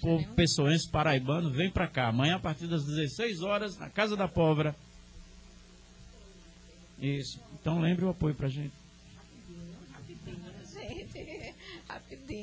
povo 0.00 0.24
pessoense 0.34 0.88
paraibano, 0.88 1.50
vem 1.50 1.70
para 1.70 1.88
cá. 1.88 2.08
Amanhã, 2.08 2.36
a 2.36 2.38
partir 2.38 2.66
das 2.66 2.84
16 2.84 3.40
horas, 3.42 3.78
na 3.78 3.88
Casa 3.88 4.16
da 4.16 4.28
Pólvora. 4.28 4.76
Isso. 7.00 7.40
Então 7.60 7.80
lembre 7.80 8.04
o 8.04 8.10
apoio 8.10 8.34
pra 8.34 8.48
gente. 8.48 8.85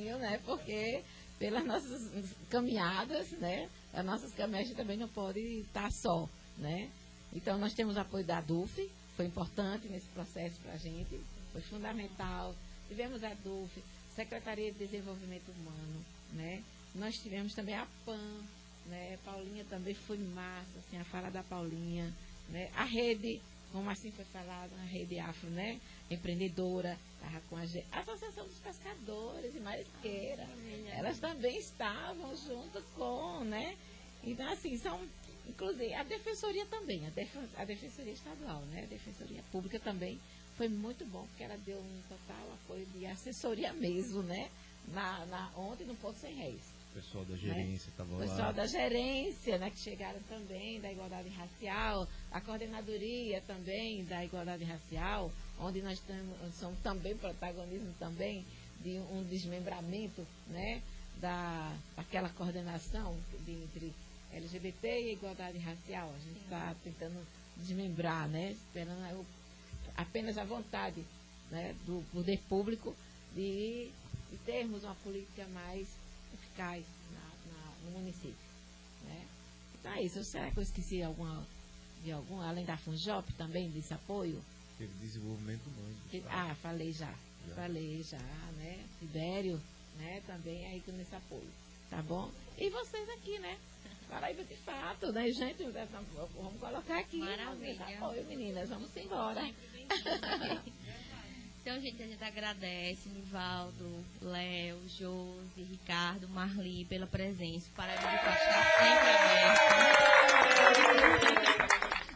Né? 0.01 0.39
Porque 0.45 1.03
pelas 1.39 1.65
nossas 1.65 2.35
caminhadas, 2.49 3.31
né? 3.31 3.69
As 3.93 4.05
nossas 4.05 4.33
caminhadas 4.33 4.71
também 4.71 4.97
não 4.97 5.07
pode 5.07 5.39
estar 5.39 5.91
só, 5.91 6.27
né? 6.57 6.89
Então 7.33 7.57
nós 7.57 7.73
temos 7.73 7.97
apoio 7.97 8.23
da 8.23 8.41
DUF, 8.41 8.89
foi 9.15 9.25
importante 9.25 9.87
nesse 9.87 10.07
processo 10.09 10.59
para 10.61 10.73
a 10.73 10.77
gente, 10.77 11.19
foi 11.51 11.61
fundamental. 11.61 12.55
Tivemos 12.87 13.23
a 13.23 13.33
DUF, 13.33 13.83
Secretaria 14.15 14.71
de 14.71 14.79
Desenvolvimento 14.79 15.49
Humano, 15.51 16.05
né? 16.33 16.63
Nós 16.95 17.15
tivemos 17.15 17.53
também 17.53 17.75
a 17.75 17.87
PAN, 18.05 18.41
né? 18.85 19.17
Paulinha 19.25 19.65
também 19.65 19.93
foi 19.93 20.17
massa, 20.17 20.79
assim, 20.79 20.97
a 20.97 21.03
fala 21.05 21.29
da 21.29 21.43
Paulinha, 21.43 22.13
né? 22.49 22.69
A 22.75 22.83
rede, 22.83 23.41
como 23.71 23.89
assim 23.89 24.11
foi 24.11 24.25
falado, 24.25 24.71
a 24.79 24.85
rede 24.85 25.19
afro, 25.19 25.49
né? 25.49 25.79
Empreendedora, 26.09 26.97
estava 27.23 27.41
com 27.49 27.55
a, 27.55 27.61
Associação 28.01 28.45
dos 28.45 28.59
Pescadores 28.59 29.55
e 29.55 29.59
Marisqueira. 29.59 30.47
Elas 30.91 31.19
também 31.19 31.57
estavam 31.57 32.35
junto 32.35 32.81
com, 32.95 33.43
né? 33.45 33.77
Então, 34.23 34.51
assim, 34.51 34.77
são. 34.77 34.99
Inclusive, 35.45 35.93
a 35.93 36.03
Defensoria 36.03 36.65
também, 36.67 37.05
a, 37.05 37.09
Def, 37.09 37.35
a 37.57 37.65
Defensoria 37.65 38.13
Estadual, 38.13 38.61
né? 38.67 38.83
A 38.83 38.85
Defensoria 38.85 39.43
Pública 39.51 39.79
também 39.79 40.19
foi 40.55 40.69
muito 40.69 41.05
bom, 41.05 41.25
porque 41.27 41.43
ela 41.43 41.57
deu 41.57 41.79
um 41.79 42.01
total 42.07 42.53
apoio 42.53 42.85
de 42.87 43.05
assessoria 43.05 43.73
mesmo, 43.73 44.21
né? 44.23 44.49
Na, 44.87 45.25
na, 45.25 45.51
ontem 45.57 45.85
no 45.85 45.95
Ponto 45.95 46.17
Sem 46.19 46.33
Reis. 46.35 46.72
O 46.93 47.01
pessoal 47.01 47.25
da 47.25 47.35
gerência 47.35 47.89
estava 47.89 48.09
né? 48.11 48.17
lá. 48.19 48.23
O 48.25 48.29
pessoal 48.29 48.53
da 48.53 48.67
gerência, 48.67 49.57
né, 49.57 49.69
que 49.71 49.79
chegaram 49.79 50.19
também 50.29 50.79
da 50.79 50.91
igualdade 50.91 51.27
racial, 51.29 52.07
a 52.31 52.39
coordenadoria 52.39 53.41
também 53.41 54.05
da 54.05 54.23
igualdade 54.23 54.63
racial, 54.63 55.31
onde 55.59 55.81
nós 55.81 55.99
temos, 56.01 56.37
somos 56.55 56.77
também 56.81 57.17
protagonismo 57.17 57.91
também 57.97 58.45
de 58.81 58.99
um 59.11 59.23
desmembramento, 59.23 60.25
né, 60.49 60.83
da, 61.19 61.75
daquela 61.95 62.29
coordenação 62.29 63.17
de, 63.45 63.51
entre 63.63 63.91
LGBT 64.31 64.87
e 65.01 65.13
igualdade 65.13 65.57
racial. 65.57 66.09
A 66.15 66.19
gente 66.19 66.43
está 66.43 66.75
tentando 66.83 67.25
desmembrar, 67.57 68.27
né? 68.27 68.51
Esperando 68.51 69.03
a- 69.03 69.13
o- 69.15 69.25
apenas 69.95 70.37
a 70.37 70.43
vontade 70.43 71.03
né, 71.49 71.75
do 71.85 72.03
poder 72.11 72.39
público 72.49 72.95
de, 73.35 73.89
de 74.31 74.37
termos 74.45 74.83
uma 74.83 74.95
política 74.95 75.45
mais 75.53 75.87
eficaz 76.53 76.85
na- 77.11 77.51
na- 77.51 77.75
no 77.85 77.91
município. 77.99 78.35
Né? 79.03 79.25
Então 79.79 79.91
é 79.93 80.03
isso. 80.03 80.23
Será 80.23 80.51
que 80.51 80.57
eu 80.57 80.63
esqueci 80.63 81.01
alguma, 81.01 81.45
de 82.03 82.11
algum, 82.11 82.39
além 82.41 82.63
da 82.65 82.77
FUNJOP 82.77 83.33
também, 83.33 83.69
desse 83.71 83.93
apoio? 83.93 84.41
Teve 84.77 84.93
desenvolvimento 84.99 85.65
humano. 85.67 85.95
Que- 86.09 86.23
ah, 86.29 86.55
falei 86.61 86.91
já. 86.91 87.13
Já. 87.47 87.55
Falei 87.55 88.03
já, 88.03 88.17
né? 88.57 88.85
Tibério, 88.99 89.61
né? 89.97 90.21
Também 90.25 90.65
aí 90.67 90.79
com 90.81 90.91
esse 90.99 91.15
apoio. 91.15 91.49
Tá 91.89 92.01
bom? 92.01 92.31
E 92.57 92.69
vocês 92.69 93.09
aqui, 93.09 93.37
né? 93.39 93.57
Paraíba 94.09 94.43
de 94.43 94.55
fato, 94.57 95.11
né, 95.11 95.29
gente? 95.31 95.63
Vamos 96.35 96.59
colocar 96.59 96.99
aqui. 96.99 97.17
Maravilha. 97.17 97.71
esse 97.71 97.93
apoio, 97.95 98.25
meninas. 98.25 98.69
Vamos 98.69 98.95
embora. 98.95 99.41
Então, 101.63 101.79
gente, 101.79 102.03
a 102.03 102.07
gente 102.07 102.21
agradece 102.21 103.07
Nivaldo, 103.07 104.03
Léo, 104.21 104.77
Josi, 104.89 105.63
Ricardo, 105.63 106.27
Marli 106.27 106.83
pela 106.83 107.07
presença. 107.07 107.69
De 107.69 107.73
Fato 107.73 107.89
está 107.89 108.35
sempre 108.79 109.09
aberto. 109.15 109.63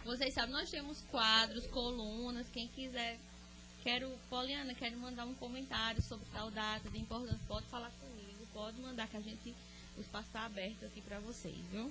Vocês 0.04 0.34
sabem, 0.34 0.52
nós 0.52 0.70
temos 0.70 1.02
quadros, 1.04 1.66
colunas, 1.68 2.50
quem 2.50 2.68
quiser. 2.68 3.18
Quero, 3.84 4.12
Poliana, 4.30 4.74
quero 4.74 4.98
mandar 4.98 5.24
um 5.24 5.36
comentário 5.36 6.02
sobre 6.02 6.28
tal 6.34 6.52
data 6.52 6.90
de 6.90 7.00
importância. 7.00 7.40
Pode 7.48 7.68
falar 7.68 7.92
comigo, 8.02 8.46
pode 8.52 8.82
mandar 8.82 9.08
que 9.08 9.16
a 9.16 9.22
gente, 9.22 9.56
o 9.96 10.02
espaço 10.02 10.28
está 10.28 10.42
aberto 10.46 10.86
aqui 10.86 11.00
para 11.00 11.22
vocês, 11.22 11.56
viu? 11.72 11.90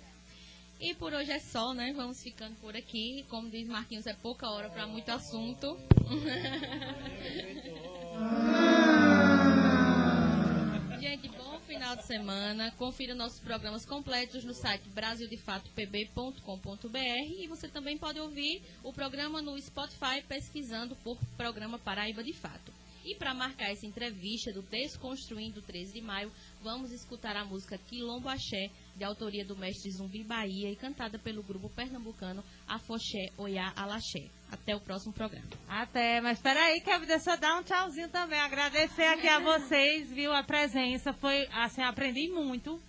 E 0.78 0.94
por 0.94 1.14
hoje 1.14 1.32
é 1.32 1.38
só, 1.38 1.72
né? 1.72 1.94
Vamos 1.96 2.22
ficando 2.22 2.54
por 2.56 2.76
aqui. 2.76 3.24
Como 3.28 3.48
diz 3.48 3.66
Marquinhos, 3.66 4.06
é 4.06 4.12
pouca 4.12 4.46
hora 4.50 4.68
para 4.68 4.86
muito 4.86 5.10
assunto. 5.10 5.74
Gente, 11.00 11.28
bom 11.28 11.58
final 11.60 11.96
de 11.96 12.04
semana. 12.04 12.70
Confira 12.72 13.14
nossos 13.14 13.40
programas 13.40 13.86
completos 13.86 14.44
no 14.44 14.52
site 14.52 14.86
brasildefatopb.com.br 14.90 16.98
e 17.38 17.46
você 17.46 17.68
também 17.68 17.96
pode 17.96 18.20
ouvir 18.20 18.62
o 18.82 18.92
programa 18.92 19.40
no 19.40 19.58
Spotify 19.58 20.22
pesquisando 20.28 20.94
por 20.96 21.16
Programa 21.38 21.78
Paraíba 21.78 22.22
de 22.22 22.34
Fato. 22.34 22.70
E 23.06 23.14
para 23.14 23.32
marcar 23.32 23.70
essa 23.70 23.86
entrevista 23.86 24.52
do 24.52 24.62
Desconstruindo 24.62 25.62
13 25.62 25.92
de 25.92 26.00
Maio, 26.00 26.32
vamos 26.60 26.90
escutar 26.90 27.36
a 27.36 27.44
música 27.44 27.78
Quilombo 27.78 28.28
Axé, 28.28 28.68
de 28.96 29.04
autoria 29.04 29.44
do 29.44 29.56
mestre 29.56 29.92
Zumbi 29.92 30.24
Bahia 30.24 30.72
e 30.72 30.74
cantada 30.74 31.16
pelo 31.16 31.40
grupo 31.40 31.70
pernambucano 31.70 32.42
Afoxé 32.66 33.30
Oiá 33.38 33.72
Alaxé. 33.76 34.28
Até 34.50 34.74
o 34.74 34.80
próximo 34.80 35.12
programa. 35.12 35.46
Até, 35.68 36.20
mas 36.20 36.40
peraí, 36.40 36.80
que 36.80 36.90
eu 36.90 37.36
dar 37.38 37.60
um 37.60 37.62
tchauzinho 37.62 38.08
também. 38.08 38.40
Agradecer 38.40 39.04
aqui 39.04 39.28
a 39.28 39.38
vocês, 39.38 40.10
viu, 40.10 40.32
a 40.32 40.42
presença. 40.42 41.12
Foi, 41.12 41.46
assim, 41.52 41.82
aprendi 41.82 42.28
muito. 42.28 42.80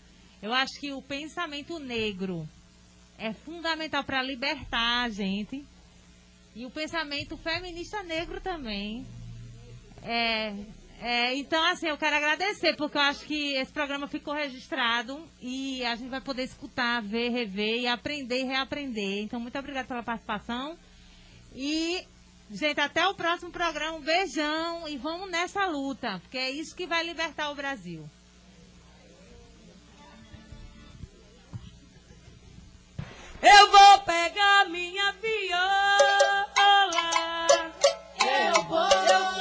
Eu 0.41 0.51
acho 0.51 0.80
que 0.80 0.91
o 0.93 1.01
pensamento 1.01 1.78
negro 1.78 2.49
é 3.20 3.34
fundamental 3.34 4.03
para 4.03 4.24
libertar 4.24 5.03
a 5.03 5.09
gente. 5.09 5.63
E 6.55 6.65
o 6.65 6.72
pensamento 6.72 7.38
feminista 7.38 8.01
negro 8.01 8.41
também. 8.41 9.05
É, 10.04 10.54
é, 11.00 11.36
então, 11.36 11.64
assim, 11.66 11.88
eu 11.88 11.98
quero 11.98 12.16
agradecer, 12.16 12.76
porque 12.76 12.98
eu 12.98 13.02
acho 13.02 13.24
que 13.26 13.54
esse 13.54 13.72
programa 13.72 14.08
ficou 14.08 14.34
registrado 14.34 15.24
e 15.39 15.86
a 15.86 15.95
gente 15.95 16.10
vai 16.10 16.22
poder 16.22 16.43
escutar, 16.43 17.02
ver, 17.04 17.30
rever 17.30 17.82
e 17.82 17.88
aprender 17.88 18.39
e 18.39 18.45
reaprender. 18.45 19.24
Então, 19.24 19.39
muito 19.39 19.58
obrigada 19.58 19.88
pela 19.88 20.02
participação. 20.02 20.78
E, 21.54 22.04
gente, 22.50 22.80
até 22.80 23.08
o 23.08 23.14
próximo 23.14 23.52
programa. 23.52 23.98
Um 23.98 24.02
beijão 24.02 24.88
e 24.88 24.98
vamos 24.98 25.30
nessa 25.30 25.66
luta, 25.68 26.20
porque 26.20 26.38
é 26.38 26.50
isso 26.50 26.76
que 26.76 26.88
vai 26.88 27.04
libertar 27.04 27.52
o 27.52 27.56
Brasil. 27.56 28.10
Eu 33.39 33.72
vou 33.72 34.00
pegar 34.00 34.66
minha 34.68 35.12
viola. 35.14 36.28
Eu 38.20 38.64
vou. 38.64 38.89
Eu 38.89 39.32
sou 39.32 39.37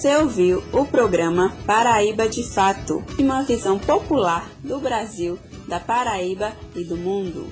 Você 0.00 0.16
ouviu 0.16 0.64
o 0.72 0.86
programa 0.86 1.54
Paraíba 1.66 2.26
de 2.26 2.42
Fato, 2.42 3.04
uma 3.18 3.42
visão 3.42 3.78
popular 3.78 4.48
do 4.64 4.80
Brasil, 4.80 5.38
da 5.68 5.78
Paraíba 5.78 6.54
e 6.74 6.82
do 6.82 6.96
mundo. 6.96 7.46